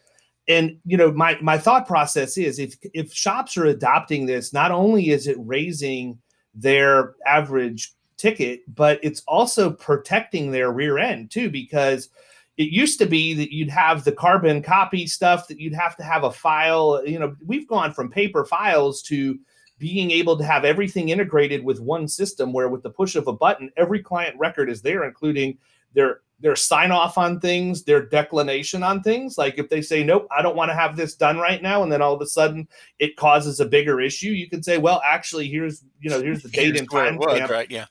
And 0.47 0.79
you 0.87 0.97
know, 0.97 1.11
my 1.11 1.37
my 1.43 1.59
thought 1.59 1.89
process 1.89 2.39
is 2.39 2.61
if 2.61 2.77
if 2.93 3.13
shops 3.13 3.57
are 3.57 3.65
adopting 3.67 4.25
this, 4.25 4.53
not 4.53 4.71
only 4.71 5.11
is 5.11 5.27
it 5.27 5.37
raising 5.41 6.21
their 6.55 7.17
average 7.27 7.95
ticket, 8.17 8.61
but 8.73 9.01
it's 9.03 9.25
also 9.27 9.73
protecting 9.73 10.53
their 10.53 10.71
rear 10.71 10.99
end 10.99 11.33
too, 11.33 11.51
because 11.51 12.11
it 12.57 12.71
used 12.71 12.99
to 13.01 13.07
be 13.07 13.35
that 13.35 13.53
you'd 13.53 13.71
have 13.71 14.05
the 14.05 14.13
carbon 14.13 14.63
copy 14.63 15.07
stuff 15.07 15.49
that 15.49 15.59
you'd 15.59 15.75
have 15.75 15.97
to 15.97 16.03
have 16.03 16.25
a 16.25 16.31
file 16.31 17.03
you 17.07 17.19
know 17.19 17.35
we've 17.45 17.69
gone 17.69 17.93
from 17.93 18.11
paper 18.11 18.45
files 18.45 19.03
to 19.03 19.39
being 19.79 20.11
able 20.11 20.39
to 20.39 20.45
have 20.45 20.65
everything 20.65 21.09
integrated 21.09 21.65
with 21.65 21.81
one 21.81 22.07
system 22.07 22.53
where 22.53 22.69
with 22.69 22.83
the 22.83 22.91
push 22.91 23.17
of 23.17 23.27
a 23.27 23.33
button 23.33 23.71
every 23.77 24.03
client 24.03 24.37
record 24.39 24.71
is 24.71 24.83
there 24.83 25.05
including 25.05 25.59
their 25.95 26.21
their 26.41 26.57
sign 26.57 26.91
off 26.91 27.17
on 27.17 27.41
things, 27.41 27.85
their 27.85 28.05
declination 28.05 28.83
on 28.83 29.03
things. 29.03 29.39
Like 29.39 29.59
if 29.59 29.69
they 29.69 29.81
say, 29.81 30.03
nope, 30.03 30.27
I 30.37 30.43
don't 30.43 30.57
want 30.57 30.71
to 30.71 30.75
have 30.75 30.97
this 30.97 31.15
done 31.15 31.39
right 31.39 31.63
now, 31.63 31.83
and 31.83 31.91
then 31.91 32.03
all 32.03 32.15
of 32.15 32.21
a 32.21 32.27
sudden 32.27 32.69
it 32.99 33.17
causes 33.17 33.61
a 33.61 33.65
bigger 33.65 34.01
issue, 34.01 34.29
you 34.29 34.49
can 34.49 34.63
say, 34.63 34.79
well, 34.79 35.01
actually, 35.05 35.49
here's 35.49 35.83
you 36.01 36.11
know, 36.11 36.21
here's 36.21 36.43
the 36.43 36.49
date 36.49 36.77
and 36.77 36.91
time 36.91 37.17
was, 37.17 37.49
right? 37.49 37.71
Yeah. 37.71 37.87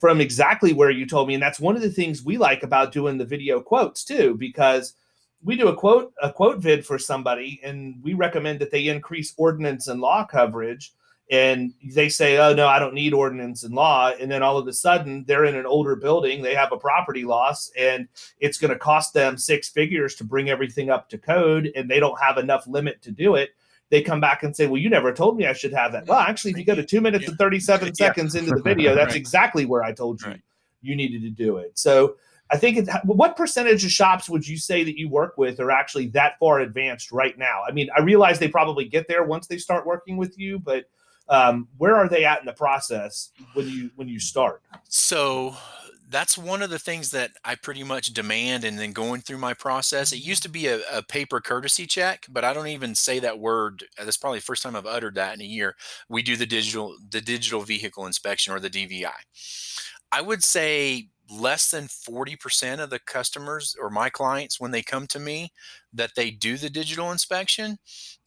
From 0.00 0.20
exactly 0.20 0.72
where 0.72 0.90
you 0.90 1.06
told 1.06 1.28
me. 1.28 1.34
And 1.34 1.42
that's 1.42 1.60
one 1.60 1.76
of 1.76 1.82
the 1.82 1.90
things 1.90 2.24
we 2.24 2.36
like 2.36 2.62
about 2.62 2.92
doing 2.92 3.16
the 3.16 3.24
video 3.24 3.60
quotes 3.60 4.04
too, 4.04 4.34
because 4.34 4.94
we 5.42 5.56
do 5.56 5.68
a 5.68 5.76
quote, 5.76 6.12
a 6.22 6.32
quote 6.32 6.58
vid 6.58 6.84
for 6.84 6.98
somebody, 6.98 7.60
and 7.62 8.02
we 8.02 8.14
recommend 8.14 8.58
that 8.60 8.70
they 8.70 8.88
increase 8.88 9.34
ordinance 9.36 9.88
and 9.88 10.00
law 10.00 10.24
coverage 10.24 10.92
and 11.30 11.72
they 11.92 12.08
say, 12.08 12.36
"Oh 12.36 12.54
no, 12.54 12.66
I 12.66 12.78
don't 12.78 12.94
need 12.94 13.14
ordinance 13.14 13.62
and 13.62 13.74
law," 13.74 14.12
and 14.20 14.30
then 14.30 14.42
all 14.42 14.58
of 14.58 14.68
a 14.68 14.72
sudden 14.72 15.24
they're 15.26 15.46
in 15.46 15.56
an 15.56 15.66
older 15.66 15.96
building, 15.96 16.42
they 16.42 16.54
have 16.54 16.72
a 16.72 16.76
property 16.76 17.24
loss, 17.24 17.70
and 17.78 18.08
it's 18.40 18.58
going 18.58 18.72
to 18.72 18.78
cost 18.78 19.14
them 19.14 19.38
six 19.38 19.68
figures 19.68 20.14
to 20.16 20.24
bring 20.24 20.50
everything 20.50 20.90
up 20.90 21.08
to 21.08 21.18
code, 21.18 21.72
and 21.74 21.90
they 21.90 21.98
don't 21.98 22.20
have 22.20 22.36
enough 22.38 22.66
limit 22.66 23.00
to 23.02 23.10
do 23.10 23.36
it. 23.36 23.50
They 23.90 24.02
come 24.02 24.20
back 24.20 24.42
and 24.42 24.54
say, 24.54 24.66
"Well, 24.66 24.80
you 24.80 24.90
never 24.90 25.12
told 25.12 25.36
me 25.36 25.46
I 25.46 25.52
should 25.52 25.72
have 25.72 25.92
that." 25.92 26.06
Well, 26.06 26.18
actually, 26.18 26.52
if 26.52 26.58
you 26.58 26.64
go 26.64 26.74
to 26.74 26.84
two 26.84 27.00
minutes 27.00 27.28
and 27.28 27.38
thirty-seven 27.38 27.88
yeah. 27.88 28.06
seconds 28.06 28.34
into 28.34 28.50
the 28.50 28.62
video, 28.62 28.94
that's 28.96 29.08
right. 29.08 29.16
exactly 29.16 29.66
where 29.66 29.82
I 29.82 29.92
told 29.92 30.20
you 30.22 30.28
right. 30.28 30.40
you 30.82 30.96
needed 30.96 31.22
to 31.22 31.30
do 31.30 31.58
it. 31.58 31.78
So. 31.78 32.16
I 32.50 32.58
think 32.58 32.76
it, 32.76 32.88
what 33.04 33.38
percentage 33.38 33.86
of 33.86 33.90
shops 33.90 34.28
would 34.28 34.46
you 34.46 34.58
say 34.58 34.84
that 34.84 34.98
you 34.98 35.08
work 35.08 35.38
with 35.38 35.60
are 35.60 35.70
actually 35.70 36.08
that 36.08 36.38
far 36.38 36.60
advanced 36.60 37.10
right 37.10 37.36
now? 37.38 37.62
I 37.66 37.72
mean, 37.72 37.88
I 37.96 38.02
realize 38.02 38.38
they 38.38 38.48
probably 38.48 38.84
get 38.84 39.08
there 39.08 39.24
once 39.24 39.46
they 39.46 39.56
start 39.56 39.86
working 39.86 40.18
with 40.18 40.38
you, 40.38 40.58
but 40.58 40.84
um, 41.28 41.68
where 41.78 41.96
are 41.96 42.08
they 42.08 42.24
at 42.24 42.40
in 42.40 42.46
the 42.46 42.52
process 42.52 43.30
when 43.54 43.68
you 43.68 43.90
when 43.96 44.08
you 44.08 44.20
start? 44.20 44.62
So 44.88 45.56
that's 46.14 46.38
one 46.38 46.62
of 46.62 46.70
the 46.70 46.78
things 46.78 47.10
that 47.10 47.32
I 47.44 47.56
pretty 47.56 47.82
much 47.82 48.14
demand 48.14 48.62
and 48.62 48.78
then 48.78 48.92
going 48.92 49.20
through 49.20 49.38
my 49.38 49.52
process. 49.52 50.12
It 50.12 50.24
used 50.24 50.44
to 50.44 50.48
be 50.48 50.68
a, 50.68 50.78
a, 50.92 51.02
paper 51.02 51.40
courtesy 51.40 51.88
check, 51.88 52.24
but 52.30 52.44
I 52.44 52.54
don't 52.54 52.68
even 52.68 52.94
say 52.94 53.18
that 53.18 53.40
word. 53.40 53.82
That's 53.98 54.16
probably 54.16 54.38
the 54.38 54.44
first 54.44 54.62
time 54.62 54.76
I've 54.76 54.86
uttered 54.86 55.16
that 55.16 55.34
in 55.34 55.40
a 55.40 55.44
year. 55.44 55.74
We 56.08 56.22
do 56.22 56.36
the 56.36 56.46
digital 56.46 56.96
the 57.10 57.20
digital 57.20 57.62
vehicle 57.62 58.06
inspection 58.06 58.54
or 58.54 58.60
the 58.60 58.70
DVI. 58.70 59.10
I 60.12 60.20
would 60.20 60.44
say 60.44 61.08
less 61.28 61.72
than 61.72 61.86
40% 61.86 62.78
of 62.78 62.90
the 62.90 63.00
customers 63.00 63.74
or 63.80 63.90
my 63.90 64.08
clients 64.08 64.60
when 64.60 64.70
they 64.70 64.82
come 64.82 65.08
to 65.08 65.18
me 65.18 65.50
that 65.92 66.12
they 66.14 66.30
do 66.30 66.56
the 66.56 66.70
digital 66.70 67.10
inspection 67.10 67.78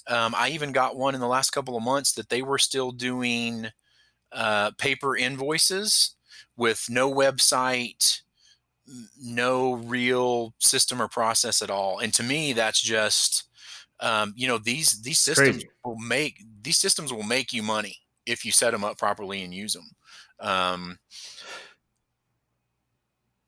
um, 0.10 0.34
I 0.36 0.50
even 0.50 0.72
got 0.72 0.98
one 0.98 1.16
in 1.16 1.22
the 1.22 1.28
last 1.28 1.52
couple 1.52 1.78
of 1.78 1.84
months 1.84 2.14
that 2.14 2.30
they 2.30 2.42
were 2.42 2.58
still 2.58 2.92
doing 2.92 3.68
uh, 4.32 4.72
paper 4.80 5.16
invoices 5.16 6.17
with 6.58 6.88
no 6.90 7.12
website, 7.14 8.22
no 9.22 9.74
real 9.74 10.54
system 10.60 11.02
or 11.02 11.08
process 11.08 11.62
at 11.62 11.70
all. 11.70 12.00
And 12.00 12.14
to 12.16 12.24
me, 12.24 12.54
that's 12.54 12.82
just 12.82 13.46
um, 14.00 14.34
you 14.36 14.48
know 14.48 14.58
these 14.58 15.02
these 15.02 15.20
systems 15.20 15.64
Crazy. 15.64 15.70
will 15.84 15.98
make 15.98 16.44
these 16.62 16.78
systems 16.78 17.14
will 17.14 17.24
make 17.24 17.54
you 17.54 17.64
money 17.64 17.98
if 18.26 18.46
you 18.46 18.52
set 18.52 18.72
them 18.72 18.84
up 18.84 18.98
properly 18.98 19.44
and 19.44 19.54
use 19.54 19.74
them. 19.74 19.90
Um, 20.40 21.00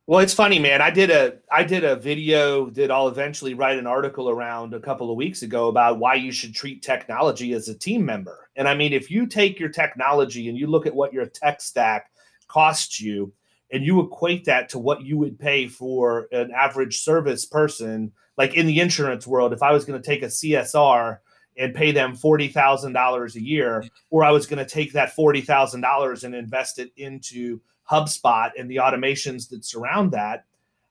well, 0.07 0.21
it's 0.21 0.33
funny, 0.33 0.57
man. 0.57 0.81
I 0.81 0.89
did 0.89 1.11
a 1.11 1.37
I 1.51 1.63
did 1.63 1.83
a 1.83 1.95
video 1.95 2.71
that 2.71 2.89
I'll 2.89 3.09
eventually 3.09 3.53
write 3.53 3.77
an 3.77 3.85
article 3.85 4.27
around 4.27 4.73
a 4.73 4.79
couple 4.79 5.11
of 5.11 5.17
weeks 5.17 5.43
ago 5.43 5.67
about 5.67 5.99
why 5.99 6.15
you 6.15 6.31
should 6.31 6.55
treat 6.55 6.81
technology 6.81 7.53
as 7.53 7.69
a 7.69 7.77
team 7.77 8.03
member. 8.03 8.49
And 8.55 8.67
I 8.67 8.73
mean, 8.73 8.91
if 8.91 9.11
you 9.11 9.27
take 9.27 9.59
your 9.59 9.69
technology 9.69 10.49
and 10.49 10.57
you 10.57 10.65
look 10.65 10.87
at 10.87 10.95
what 10.95 11.13
your 11.13 11.27
tech 11.27 11.61
stack 11.61 12.09
costs 12.49 12.99
you, 12.99 13.31
and 13.71 13.85
you 13.85 14.01
equate 14.01 14.45
that 14.45 14.67
to 14.69 14.79
what 14.79 15.03
you 15.03 15.17
would 15.17 15.39
pay 15.39 15.67
for 15.67 16.27
an 16.31 16.51
average 16.51 16.99
service 16.99 17.45
person, 17.45 18.11
like 18.37 18.55
in 18.55 18.65
the 18.65 18.79
insurance 18.79 19.25
world, 19.25 19.53
if 19.53 19.63
I 19.63 19.71
was 19.71 19.85
going 19.85 20.01
to 20.01 20.05
take 20.05 20.23
a 20.23 20.27
CSR 20.27 21.19
and 21.57 21.73
pay 21.73 21.91
them 21.91 22.15
forty 22.15 22.49
thousand 22.49 22.93
dollars 22.93 23.35
a 23.35 23.43
year, 23.43 23.85
or 24.09 24.23
I 24.23 24.31
was 24.31 24.45
going 24.45 24.63
to 24.63 24.69
take 24.69 24.91
that 24.93 25.15
forty 25.15 25.41
thousand 25.41 25.81
dollars 25.81 26.23
and 26.23 26.35
invest 26.35 26.79
it 26.79 26.91
into 26.97 27.61
HubSpot 27.89 28.51
and 28.57 28.69
the 28.69 28.77
automations 28.77 29.49
that 29.49 29.65
surround 29.65 30.11
that, 30.11 30.45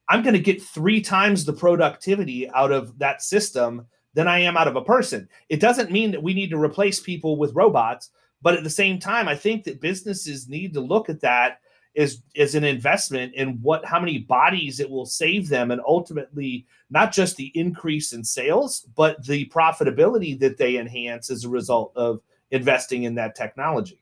I'm 0.08 0.22
going 0.22 0.34
to 0.34 0.40
get 0.40 0.62
three 0.62 1.00
times 1.00 1.44
the 1.44 1.52
productivity 1.52 2.50
out 2.50 2.72
of 2.72 2.98
that 2.98 3.22
system 3.22 3.86
than 4.14 4.26
I 4.26 4.40
am 4.40 4.56
out 4.56 4.68
of 4.68 4.76
a 4.76 4.84
person. 4.84 5.28
It 5.48 5.60
doesn't 5.60 5.92
mean 5.92 6.10
that 6.10 6.22
we 6.22 6.34
need 6.34 6.50
to 6.50 6.60
replace 6.60 6.98
people 6.98 7.36
with 7.36 7.54
robots, 7.54 8.10
but 8.42 8.54
at 8.54 8.64
the 8.64 8.70
same 8.70 8.98
time, 8.98 9.28
I 9.28 9.34
think 9.34 9.64
that 9.64 9.80
businesses 9.80 10.48
need 10.48 10.74
to 10.74 10.80
look 10.80 11.08
at 11.08 11.20
that 11.20 11.60
as, 11.96 12.22
as 12.36 12.54
an 12.54 12.64
investment 12.64 13.34
in 13.34 13.60
what 13.60 13.84
how 13.84 13.98
many 13.98 14.18
bodies 14.18 14.78
it 14.78 14.88
will 14.88 15.06
save 15.06 15.48
them 15.48 15.70
and 15.70 15.80
ultimately 15.86 16.66
not 16.90 17.12
just 17.12 17.36
the 17.36 17.50
increase 17.54 18.12
in 18.12 18.22
sales, 18.22 18.86
but 18.94 19.24
the 19.26 19.46
profitability 19.48 20.38
that 20.38 20.58
they 20.58 20.76
enhance 20.76 21.30
as 21.30 21.44
a 21.44 21.48
result 21.48 21.92
of 21.96 22.20
investing 22.50 23.02
in 23.02 23.14
that 23.16 23.34
technology. 23.34 24.00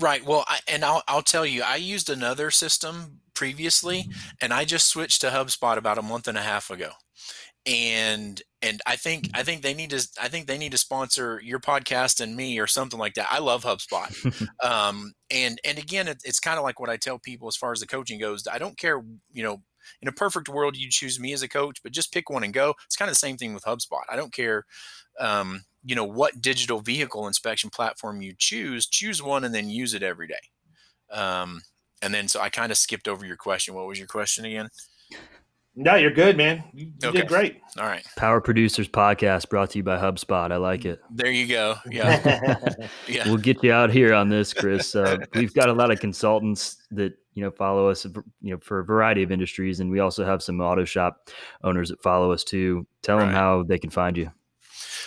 Right. 0.00 0.24
Well, 0.24 0.44
I, 0.48 0.58
and 0.68 0.84
I'll 0.84 1.02
I'll 1.06 1.22
tell 1.22 1.46
you, 1.46 1.62
I 1.62 1.76
used 1.76 2.10
another 2.10 2.50
system 2.50 3.20
previously, 3.34 4.02
mm-hmm. 4.02 4.30
and 4.40 4.52
I 4.52 4.64
just 4.64 4.86
switched 4.86 5.20
to 5.20 5.28
HubSpot 5.28 5.76
about 5.76 5.98
a 5.98 6.02
month 6.02 6.28
and 6.28 6.36
a 6.36 6.42
half 6.42 6.70
ago. 6.70 6.90
And 7.66 8.42
and 8.64 8.80
I 8.86 8.96
think 8.96 9.28
I 9.34 9.42
think 9.42 9.62
they 9.62 9.74
need 9.74 9.90
to 9.90 10.08
I 10.20 10.28
think 10.28 10.46
they 10.46 10.58
need 10.58 10.72
to 10.72 10.78
sponsor 10.78 11.40
your 11.44 11.60
podcast 11.60 12.20
and 12.20 12.34
me 12.34 12.58
or 12.58 12.66
something 12.66 12.98
like 12.98 13.14
that. 13.14 13.28
I 13.30 13.38
love 13.38 13.64
HubSpot. 13.64 14.48
um, 14.64 15.12
and 15.30 15.60
and 15.64 15.78
again, 15.78 16.08
it, 16.08 16.22
it's 16.24 16.40
kind 16.40 16.58
of 16.58 16.64
like 16.64 16.80
what 16.80 16.90
I 16.90 16.96
tell 16.96 17.18
people 17.18 17.46
as 17.46 17.56
far 17.56 17.72
as 17.72 17.80
the 17.80 17.86
coaching 17.86 18.18
goes. 18.18 18.44
I 18.50 18.58
don't 18.58 18.78
care, 18.78 19.02
you 19.32 19.42
know, 19.42 19.62
in 20.00 20.08
a 20.08 20.12
perfect 20.12 20.48
world, 20.48 20.76
you 20.76 20.88
choose 20.90 21.20
me 21.20 21.34
as 21.34 21.42
a 21.42 21.48
coach, 21.48 21.82
but 21.82 21.92
just 21.92 22.12
pick 22.12 22.30
one 22.30 22.42
and 22.42 22.54
go. 22.54 22.74
It's 22.86 22.96
kind 22.96 23.10
of 23.10 23.12
the 23.12 23.18
same 23.18 23.36
thing 23.36 23.52
with 23.52 23.64
HubSpot. 23.64 24.02
I 24.10 24.16
don't 24.16 24.32
care. 24.32 24.64
Um, 25.20 25.64
you 25.84 25.94
know 25.94 26.04
what 26.04 26.40
digital 26.40 26.80
vehicle 26.80 27.26
inspection 27.26 27.70
platform 27.70 28.22
you 28.22 28.34
choose 28.36 28.86
choose 28.86 29.22
one 29.22 29.44
and 29.44 29.54
then 29.54 29.68
use 29.68 29.94
it 29.94 30.02
every 30.02 30.26
day 30.26 30.34
um, 31.12 31.60
and 32.02 32.12
then 32.12 32.26
so 32.26 32.40
i 32.40 32.48
kind 32.48 32.72
of 32.72 32.78
skipped 32.78 33.06
over 33.06 33.24
your 33.26 33.36
question 33.36 33.74
what 33.74 33.86
was 33.86 33.98
your 33.98 34.08
question 34.08 34.44
again 34.44 34.68
no 35.76 35.96
you're 35.96 36.10
good 36.10 36.36
man. 36.36 36.64
You, 36.72 36.92
you 37.02 37.08
okay. 37.08 37.20
did 37.20 37.28
great. 37.28 37.60
All 37.78 37.86
right. 37.86 38.04
Power 38.16 38.40
producers 38.40 38.88
podcast 38.88 39.48
brought 39.48 39.70
to 39.70 39.78
you 39.78 39.82
by 39.82 39.98
hubspot. 39.98 40.52
I 40.52 40.56
like 40.56 40.84
it. 40.84 41.00
There 41.10 41.30
you 41.30 41.46
go. 41.46 41.76
Yeah. 41.90 42.54
Yeah. 43.06 43.26
We'll 43.26 43.36
get 43.36 43.62
you 43.62 43.72
out 43.72 43.90
here 43.90 44.14
on 44.14 44.28
this 44.28 44.52
chris. 44.52 44.94
Uh, 44.94 45.18
we've 45.34 45.54
got 45.54 45.68
a 45.68 45.72
lot 45.72 45.90
of 45.90 46.00
consultants 46.00 46.76
that 46.90 47.14
you 47.34 47.42
know 47.42 47.50
follow 47.50 47.88
us 47.88 48.04
you 48.40 48.52
know 48.52 48.58
for 48.58 48.80
a 48.80 48.84
variety 48.84 49.22
of 49.22 49.32
industries 49.32 49.80
and 49.80 49.90
we 49.90 50.00
also 50.00 50.24
have 50.24 50.42
some 50.42 50.60
auto 50.60 50.84
shop 50.84 51.28
owners 51.62 51.90
that 51.90 52.02
follow 52.02 52.32
us 52.32 52.44
too. 52.44 52.86
Tell 53.02 53.16
right. 53.16 53.26
them 53.26 53.34
how 53.34 53.62
they 53.62 53.78
can 53.78 53.90
find 53.90 54.16
you. 54.16 54.30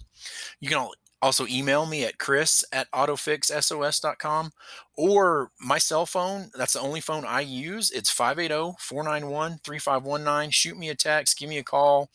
You 0.60 0.70
can 0.70 0.88
also 1.22 1.46
email 1.48 1.86
me 1.86 2.04
at 2.04 2.18
chris 2.18 2.66
at 2.72 2.90
autofixsos.com 2.92 4.52
or 4.96 5.52
my 5.60 5.78
cell 5.78 6.06
phone. 6.06 6.50
That's 6.58 6.74
the 6.74 6.80
only 6.80 7.02
phone 7.02 7.26
I 7.26 7.42
use. 7.42 7.92
It's 7.92 8.12
580-491-3519. 8.14 10.54
Shoot 10.54 10.78
me 10.78 10.90
a 10.90 10.96
text, 10.96 11.38
give 11.38 11.50
me 11.50 11.60
a 11.60 11.64
call. 11.64 12.10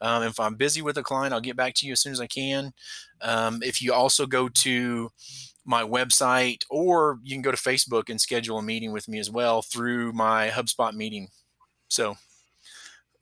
Um, 0.00 0.24
if 0.24 0.40
I'm 0.40 0.56
busy 0.56 0.82
with 0.82 0.98
a 0.98 1.02
client, 1.02 1.32
I'll 1.32 1.40
get 1.40 1.56
back 1.56 1.74
to 1.74 1.86
you 1.86 1.92
as 1.92 2.00
soon 2.00 2.12
as 2.12 2.20
I 2.20 2.26
can. 2.26 2.72
Um, 3.20 3.60
if 3.62 3.80
you 3.82 3.92
also 3.92 4.26
go 4.26 4.48
to 4.48 5.10
my 5.64 5.82
website, 5.82 6.64
or 6.70 7.18
you 7.22 7.34
can 7.34 7.42
go 7.42 7.50
to 7.50 7.56
Facebook 7.56 8.08
and 8.08 8.20
schedule 8.20 8.58
a 8.58 8.62
meeting 8.62 8.90
with 8.90 9.06
me 9.06 9.18
as 9.18 9.30
well 9.30 9.60
through 9.60 10.12
my 10.12 10.48
HubSpot 10.48 10.94
meeting. 10.94 11.28
So 11.88 12.16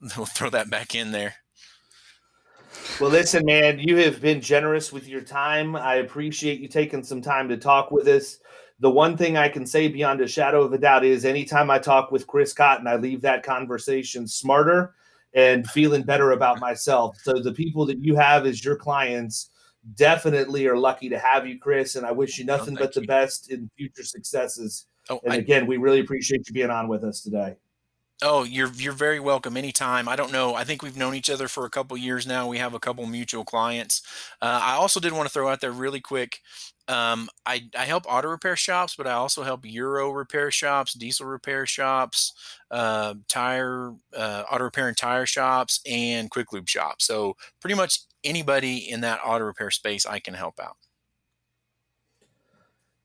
we'll 0.17 0.25
throw 0.25 0.49
that 0.51 0.69
back 0.69 0.95
in 0.95 1.11
there. 1.11 1.35
Well, 2.99 3.11
listen, 3.11 3.45
man, 3.45 3.77
you 3.79 3.97
have 3.97 4.21
been 4.21 4.41
generous 4.41 4.91
with 4.91 5.07
your 5.07 5.21
time. 5.21 5.75
I 5.75 5.95
appreciate 5.95 6.59
you 6.59 6.67
taking 6.67 7.03
some 7.03 7.21
time 7.21 7.47
to 7.49 7.57
talk 7.57 7.91
with 7.91 8.07
us. 8.07 8.39
The 8.79 8.89
one 8.89 9.15
thing 9.15 9.37
I 9.37 9.49
can 9.49 9.65
say 9.65 9.87
beyond 9.87 10.21
a 10.21 10.27
shadow 10.27 10.63
of 10.63 10.73
a 10.73 10.77
doubt 10.77 11.05
is 11.05 11.23
anytime 11.23 11.69
I 11.69 11.79
talk 11.79 12.11
with 12.11 12.25
Chris 12.25 12.53
Cotton, 12.53 12.87
I 12.87 12.95
leave 12.95 13.21
that 13.21 13.43
conversation 13.43 14.27
smarter 14.27 14.95
and 15.33 15.67
feeling 15.69 16.03
better 16.03 16.31
about 16.31 16.59
myself. 16.59 17.17
So 17.21 17.33
the 17.33 17.53
people 17.53 17.85
that 17.85 17.99
you 17.99 18.15
have 18.15 18.47
as 18.47 18.65
your 18.65 18.75
clients 18.75 19.51
definitely 19.95 20.65
are 20.67 20.77
lucky 20.77 21.09
to 21.09 21.19
have 21.19 21.45
you, 21.45 21.59
Chris. 21.59 21.95
And 21.95 22.05
I 22.05 22.11
wish 22.11 22.39
you 22.39 22.45
oh, 22.45 22.57
nothing 22.57 22.75
oh, 22.77 22.81
but 22.81 22.93
the 22.93 23.01
best 23.01 23.51
in 23.51 23.69
future 23.77 24.03
successes. 24.03 24.85
Oh, 25.09 25.19
and 25.23 25.33
I, 25.33 25.37
again, 25.37 25.67
we 25.67 25.77
really 25.77 25.99
appreciate 25.99 26.47
you 26.47 26.53
being 26.53 26.71
on 26.71 26.87
with 26.87 27.03
us 27.03 27.21
today. 27.21 27.57
Oh, 28.23 28.43
you're 28.43 28.71
you're 28.73 28.93
very 28.93 29.19
welcome 29.19 29.55
anytime. 29.57 30.07
I 30.09 30.15
don't 30.15 30.31
know. 30.31 30.55
I 30.55 30.63
think 30.63 30.81
we've 30.81 30.97
known 30.97 31.13
each 31.13 31.29
other 31.29 31.47
for 31.47 31.65
a 31.65 31.69
couple 31.69 31.95
years 31.97 32.25
now. 32.25 32.47
We 32.47 32.57
have 32.57 32.73
a 32.73 32.79
couple 32.79 33.05
mutual 33.05 33.45
clients. 33.45 34.01
Uh, 34.41 34.59
I 34.63 34.73
also 34.73 34.99
did 34.99 35.13
want 35.13 35.27
to 35.27 35.33
throw 35.33 35.47
out 35.49 35.61
there 35.61 35.71
really 35.71 36.01
quick. 36.01 36.39
Um, 36.87 37.29
I, 37.45 37.69
I 37.77 37.85
help 37.85 38.05
auto 38.09 38.29
repair 38.29 38.55
shops, 38.55 38.95
but 38.95 39.05
I 39.07 39.11
also 39.13 39.43
help 39.43 39.65
Euro 39.65 40.09
repair 40.11 40.49
shops, 40.51 40.93
diesel 40.93 41.27
repair 41.27 41.65
shops, 41.67 42.33
uh, 42.71 43.15
tire, 43.27 43.93
uh, 44.15 44.43
auto 44.51 44.63
repair 44.63 44.87
and 44.87 44.97
tire 44.97 45.25
shops, 45.27 45.79
and 45.85 46.31
quick 46.31 46.51
lube 46.53 46.69
shops. 46.69 47.05
So 47.05 47.35
pretty 47.59 47.75
much 47.75 47.99
anybody 48.23 48.77
in 48.89 49.01
that 49.01 49.19
auto 49.23 49.43
repair 49.45 49.69
space, 49.69 50.05
I 50.07 50.19
can 50.19 50.33
help 50.33 50.59
out. 50.59 50.77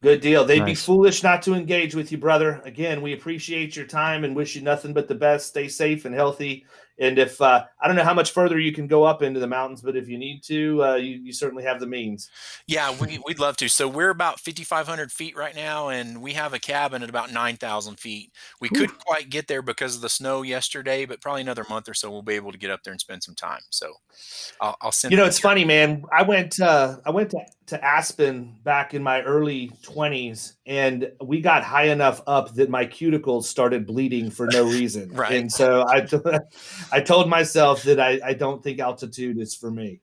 Good 0.02 0.20
deal. 0.20 0.44
They'd 0.44 0.58
nice. 0.58 0.66
be 0.66 0.74
foolish 0.74 1.22
not 1.22 1.42
to 1.42 1.54
engage 1.54 1.94
with 1.94 2.10
you, 2.10 2.18
brother. 2.18 2.60
Again, 2.64 3.02
we 3.02 3.12
appreciate 3.12 3.76
your 3.76 3.86
time 3.86 4.24
and 4.24 4.34
wish 4.34 4.56
you 4.56 4.62
nothing 4.62 4.92
but 4.92 5.06
the 5.06 5.14
best. 5.14 5.46
Stay 5.46 5.68
safe 5.68 6.04
and 6.04 6.14
healthy. 6.14 6.66
And 6.98 7.18
if 7.18 7.40
uh, 7.40 7.64
I 7.80 7.86
don't 7.86 7.96
know 7.96 8.04
how 8.04 8.12
much 8.12 8.32
further 8.32 8.58
you 8.58 8.72
can 8.72 8.86
go 8.86 9.04
up 9.04 9.22
into 9.22 9.40
the 9.40 9.46
mountains, 9.46 9.80
but 9.80 9.96
if 9.96 10.08
you 10.08 10.18
need 10.18 10.42
to, 10.44 10.84
uh, 10.84 10.94
you, 10.96 11.20
you 11.22 11.32
certainly 11.32 11.64
have 11.64 11.80
the 11.80 11.86
means. 11.86 12.30
Yeah, 12.66 12.94
we, 13.00 13.18
would 13.26 13.38
love 13.38 13.56
to. 13.58 13.68
So 13.68 13.88
we're 13.88 14.10
about 14.10 14.40
5,500 14.40 15.10
feet 15.10 15.36
right 15.36 15.54
now, 15.54 15.88
and 15.88 16.20
we 16.20 16.32
have 16.34 16.52
a 16.52 16.58
cabin 16.58 17.02
at 17.02 17.08
about 17.08 17.32
9,000 17.32 17.98
feet. 17.98 18.32
We 18.60 18.68
Ooh. 18.68 18.78
couldn't 18.78 18.98
quite 18.98 19.30
get 19.30 19.48
there 19.48 19.62
because 19.62 19.96
of 19.96 20.02
the 20.02 20.08
snow 20.08 20.42
yesterday, 20.42 21.06
but 21.06 21.20
probably 21.20 21.40
another 21.42 21.64
month 21.68 21.88
or 21.88 21.94
so 21.94 22.10
we'll 22.10 22.22
be 22.22 22.34
able 22.34 22.52
to 22.52 22.58
get 22.58 22.70
up 22.70 22.82
there 22.82 22.92
and 22.92 23.00
spend 23.00 23.22
some 23.22 23.34
time. 23.34 23.62
So 23.70 23.94
I'll, 24.60 24.76
I'll 24.80 24.92
send. 24.92 25.12
You 25.12 25.18
know, 25.18 25.24
it's 25.24 25.38
here. 25.38 25.48
funny, 25.48 25.64
man. 25.64 26.04
I 26.12 26.22
went 26.22 26.60
uh, 26.60 26.98
I 27.06 27.10
went 27.10 27.30
to, 27.30 27.40
to 27.72 27.84
Aspen 27.84 28.54
back 28.62 28.94
in 28.94 29.02
my 29.02 29.22
early 29.22 29.70
20s, 29.82 30.54
and 30.66 31.10
we 31.22 31.40
got 31.40 31.62
high 31.62 31.88
enough 31.88 32.22
up 32.26 32.54
that 32.54 32.70
my 32.70 32.86
cuticles 32.86 33.44
started 33.44 33.86
bleeding 33.86 34.30
for 34.30 34.46
no 34.46 34.64
reason. 34.70 35.10
right. 35.12 35.32
And 35.32 35.52
so 35.52 35.84
I. 35.88 36.06
I 36.92 37.00
told 37.00 37.28
myself 37.28 37.82
that 37.84 38.00
I, 38.00 38.20
I 38.24 38.34
don't 38.34 38.62
think 38.62 38.78
altitude 38.78 39.38
is 39.38 39.54
for 39.54 39.70
me. 39.70 40.00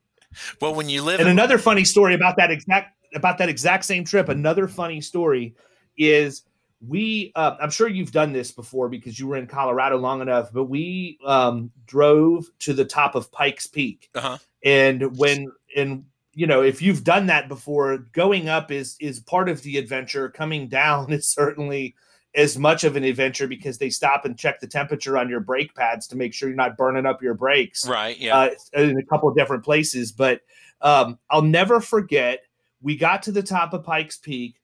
Well, 0.60 0.74
when 0.74 0.88
you 0.88 1.02
live, 1.02 1.20
and 1.20 1.28
in- 1.28 1.32
another 1.32 1.58
funny 1.58 1.84
story 1.84 2.14
about 2.14 2.36
that 2.36 2.50
exact 2.50 2.96
about 3.14 3.38
that 3.38 3.48
exact 3.48 3.84
same 3.84 4.04
trip. 4.04 4.28
Another 4.28 4.68
funny 4.68 5.00
story 5.00 5.54
is 5.96 6.42
we. 6.86 7.32
Uh, 7.34 7.56
I'm 7.60 7.70
sure 7.70 7.88
you've 7.88 8.12
done 8.12 8.32
this 8.32 8.52
before 8.52 8.88
because 8.88 9.18
you 9.18 9.26
were 9.26 9.36
in 9.36 9.46
Colorado 9.46 9.96
long 9.96 10.20
enough. 10.20 10.52
But 10.52 10.64
we 10.64 11.18
um, 11.24 11.70
drove 11.86 12.46
to 12.60 12.72
the 12.72 12.84
top 12.84 13.14
of 13.14 13.30
Pikes 13.32 13.66
Peak, 13.66 14.10
uh-huh. 14.14 14.38
and 14.64 15.16
when 15.16 15.50
and 15.76 16.04
you 16.40 16.46
know 16.46 16.62
if 16.62 16.80
you've 16.80 17.04
done 17.04 17.26
that 17.26 17.48
before, 17.48 17.98
going 18.12 18.48
up 18.48 18.70
is 18.70 18.96
is 18.98 19.20
part 19.20 19.50
of 19.50 19.60
the 19.62 19.76
adventure. 19.76 20.30
Coming 20.30 20.68
down 20.68 21.12
is 21.18 21.28
certainly 21.28 21.94
as 22.34 22.56
much 22.56 22.82
of 22.82 22.96
an 22.96 23.04
adventure 23.04 23.46
because 23.46 23.76
they 23.76 23.90
stop 23.90 24.24
and 24.24 24.38
check 24.38 24.58
the 24.58 24.66
temperature 24.66 25.18
on 25.18 25.28
your 25.28 25.40
brake 25.40 25.74
pads 25.74 26.06
to 26.06 26.16
make 26.16 26.32
sure 26.32 26.48
you're 26.48 26.56
not 26.56 26.78
burning 26.78 27.04
up 27.04 27.20
your 27.20 27.34
brakes. 27.34 27.86
Right. 27.86 28.18
Yeah. 28.18 28.38
Uh, 28.38 28.50
in 28.72 28.96
a 28.96 29.04
couple 29.04 29.28
of 29.28 29.36
different 29.36 29.64
places. 29.64 30.12
But 30.12 30.40
um, 30.80 31.18
I'll 31.28 31.42
never 31.42 31.78
forget, 31.80 32.40
we 32.80 32.96
got 32.96 33.24
to 33.24 33.32
the 33.32 33.42
top 33.42 33.74
of 33.74 33.84
Pikes 33.84 34.16
Peak 34.16 34.54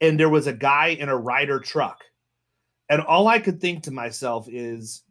and 0.00 0.20
there 0.20 0.28
was 0.28 0.46
a 0.46 0.52
guy 0.52 0.88
in 0.88 1.08
a 1.08 1.16
Ryder 1.16 1.58
truck. 1.58 2.04
And 2.90 3.00
all 3.00 3.28
I 3.28 3.38
could 3.38 3.60
think 3.60 3.84
to 3.84 3.90
myself 3.90 4.46
is, 4.48 5.02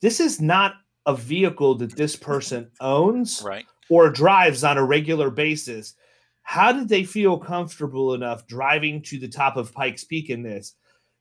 this 0.00 0.18
is 0.18 0.40
not 0.40 0.76
a 1.04 1.14
vehicle 1.14 1.74
that 1.76 1.94
this 1.94 2.16
person 2.16 2.70
owns 2.80 3.42
right. 3.44 3.66
Or 3.90 4.10
drives 4.10 4.64
on 4.64 4.76
a 4.76 4.84
regular 4.84 5.30
basis 5.30 5.94
how 6.48 6.72
did 6.72 6.88
they 6.88 7.04
feel 7.04 7.36
comfortable 7.36 8.14
enough 8.14 8.46
driving 8.46 9.02
to 9.02 9.18
the 9.18 9.28
top 9.28 9.58
of 9.58 9.70
Pikes 9.70 10.04
Peak 10.04 10.30
in 10.30 10.42
this? 10.42 10.76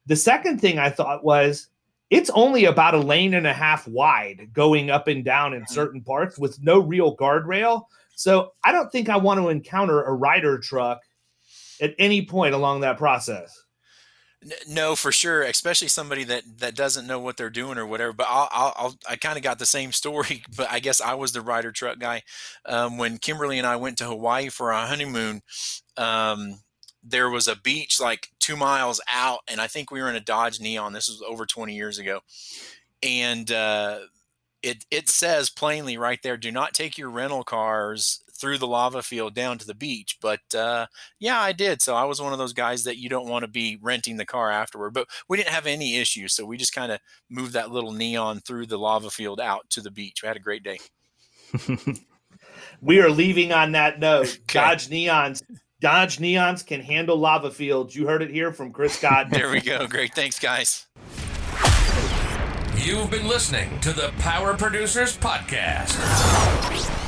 The 0.06 0.16
second 0.16 0.62
thing 0.62 0.80
I 0.80 0.90
thought 0.90 1.22
was 1.22 1.68
it's 2.10 2.30
only 2.30 2.64
about 2.64 2.94
a 2.94 3.00
lane 3.00 3.34
and 3.34 3.46
a 3.46 3.52
half 3.52 3.86
wide 3.90 4.52
going 4.54 4.90
up 4.90 5.10
and 5.10 5.26
down 5.26 5.54
in 5.54 5.68
certain 5.68 6.00
parts 6.00 6.40
with 6.40 6.64
no 6.64 6.80
real 6.80 7.14
guardrail. 7.18 7.84
So 8.16 8.54
I 8.64 8.72
don't 8.72 8.90
think 8.90 9.10
I 9.10 9.18
want 9.18 9.38
to 9.42 9.50
encounter 9.50 10.02
a 10.02 10.14
Ryder 10.14 10.60
truck 10.60 11.02
at 11.82 11.94
any 12.00 12.26
point 12.26 12.56
along 12.56 12.80
that 12.80 12.98
process. 12.98 13.66
No, 14.68 14.96
for 14.96 15.12
sure, 15.12 15.42
especially 15.44 15.88
somebody 15.88 16.24
that 16.26 16.44
that 16.60 16.76
doesn't 16.76 17.08
know 17.08 17.20
what 17.20 17.38
they're 17.38 17.50
doing 17.50 17.78
or 17.78 17.86
whatever. 17.86 18.14
But 18.14 18.28
I'll, 18.30 18.50
I'll, 18.52 18.96
i 19.10 19.16
kind 19.16 19.38
of 19.38 19.44
got 19.44 19.60
the 19.60 19.66
same 19.66 19.92
story, 19.92 20.44
but 20.56 20.72
I 20.72 20.80
guess 20.80 21.02
I 21.02 21.16
was 21.16 21.32
the 21.32 21.42
Ryder 21.42 21.72
truck 21.72 22.00
guy 22.00 22.24
um, 22.66 22.98
when 22.98 23.18
Kimberly 23.18 23.58
and 23.58 23.68
I 23.68 23.76
went 23.76 23.98
to 23.98 24.06
Hawaii 24.06 24.50
for 24.50 24.72
our 24.72 24.88
honeymoon. 24.88 25.42
Um, 25.98 26.60
there 27.04 27.30
was 27.30 27.48
a 27.48 27.56
beach 27.56 28.00
like 28.00 28.30
two 28.40 28.56
miles 28.56 29.02
out, 29.12 29.40
and 29.48 29.60
I 29.60 29.68
think 29.68 29.92
we 29.92 30.02
were 30.02 30.10
in 30.10 30.16
a 30.16 30.22
Dodge 30.22 30.60
Neon. 30.60 30.94
This 30.94 31.10
was 31.10 31.24
over 31.28 31.46
20 31.46 31.76
years 31.76 31.98
ago, 32.00 32.22
and 33.04 33.52
uh, 33.52 34.00
it 34.64 34.86
it 34.92 35.10
says 35.10 35.50
plainly 35.50 35.98
right 35.98 36.20
there: 36.24 36.38
do 36.38 36.52
not 36.52 36.74
take 36.74 36.98
your 36.98 37.10
rental 37.10 37.44
cars 37.44 38.24
through 38.40 38.58
the 38.58 38.68
lava 38.68 39.02
field 39.02 39.34
down 39.34 39.58
to 39.58 39.66
the 39.66 39.76
beach. 39.76 40.18
But 40.22 40.42
uh, 40.56 40.88
yeah, 41.20 41.40
I 41.40 41.52
did. 41.52 41.82
So 41.82 41.96
I 41.96 42.04
was 42.04 42.22
one 42.22 42.34
of 42.34 42.40
those 42.40 42.54
guys 42.54 42.84
that 42.84 42.98
you 42.98 43.10
don't 43.10 43.28
want 43.28 43.44
to 43.44 43.48
be 43.50 43.78
renting 43.82 44.18
the 44.18 44.26
car 44.26 44.52
afterward. 44.52 44.94
But 44.94 45.08
we 45.28 45.38
didn't 45.38 45.54
have 45.54 45.68
any 45.68 45.98
issues, 45.98 46.34
so 46.34 46.46
we 46.46 46.58
just 46.58 46.74
kind 46.74 46.92
of 46.92 47.00
moved 47.30 47.54
that 47.54 47.72
little 47.72 47.92
neon 47.92 48.40
through 48.42 48.68
the 48.68 48.78
lava 48.78 49.10
field 49.10 49.40
out 49.40 49.70
to 49.72 49.82
the 49.82 49.92
beach. 49.92 50.22
We 50.22 50.28
had 50.28 50.38
a 50.38 50.42
great 50.42 50.64
day. 50.64 50.80
we 52.82 53.00
are 53.00 53.10
leaving 53.10 53.52
on 53.52 53.72
that 53.74 54.00
note. 54.00 54.40
Okay. 54.48 54.60
Dodge 54.60 54.88
Neons. 54.88 55.44
Dodge 55.80 56.18
Neons 56.18 56.66
can 56.66 56.82
handle 56.82 57.18
lava 57.18 57.52
fields. 57.52 57.96
You 57.96 58.08
heard 58.08 58.22
it 58.22 58.32
here 58.32 58.52
from 58.52 58.72
Chris 58.72 58.94
Scott. 58.94 59.30
there 59.32 59.52
we 59.52 59.62
go. 59.62 59.86
Great. 59.88 60.14
Thanks, 60.14 60.40
guys. 60.40 60.88
You've 62.78 63.12
been 63.12 63.28
listening 63.28 63.80
to 63.82 63.92
the 63.92 64.14
Power 64.20 64.56
Producers 64.56 65.18
Podcast. 65.18 65.98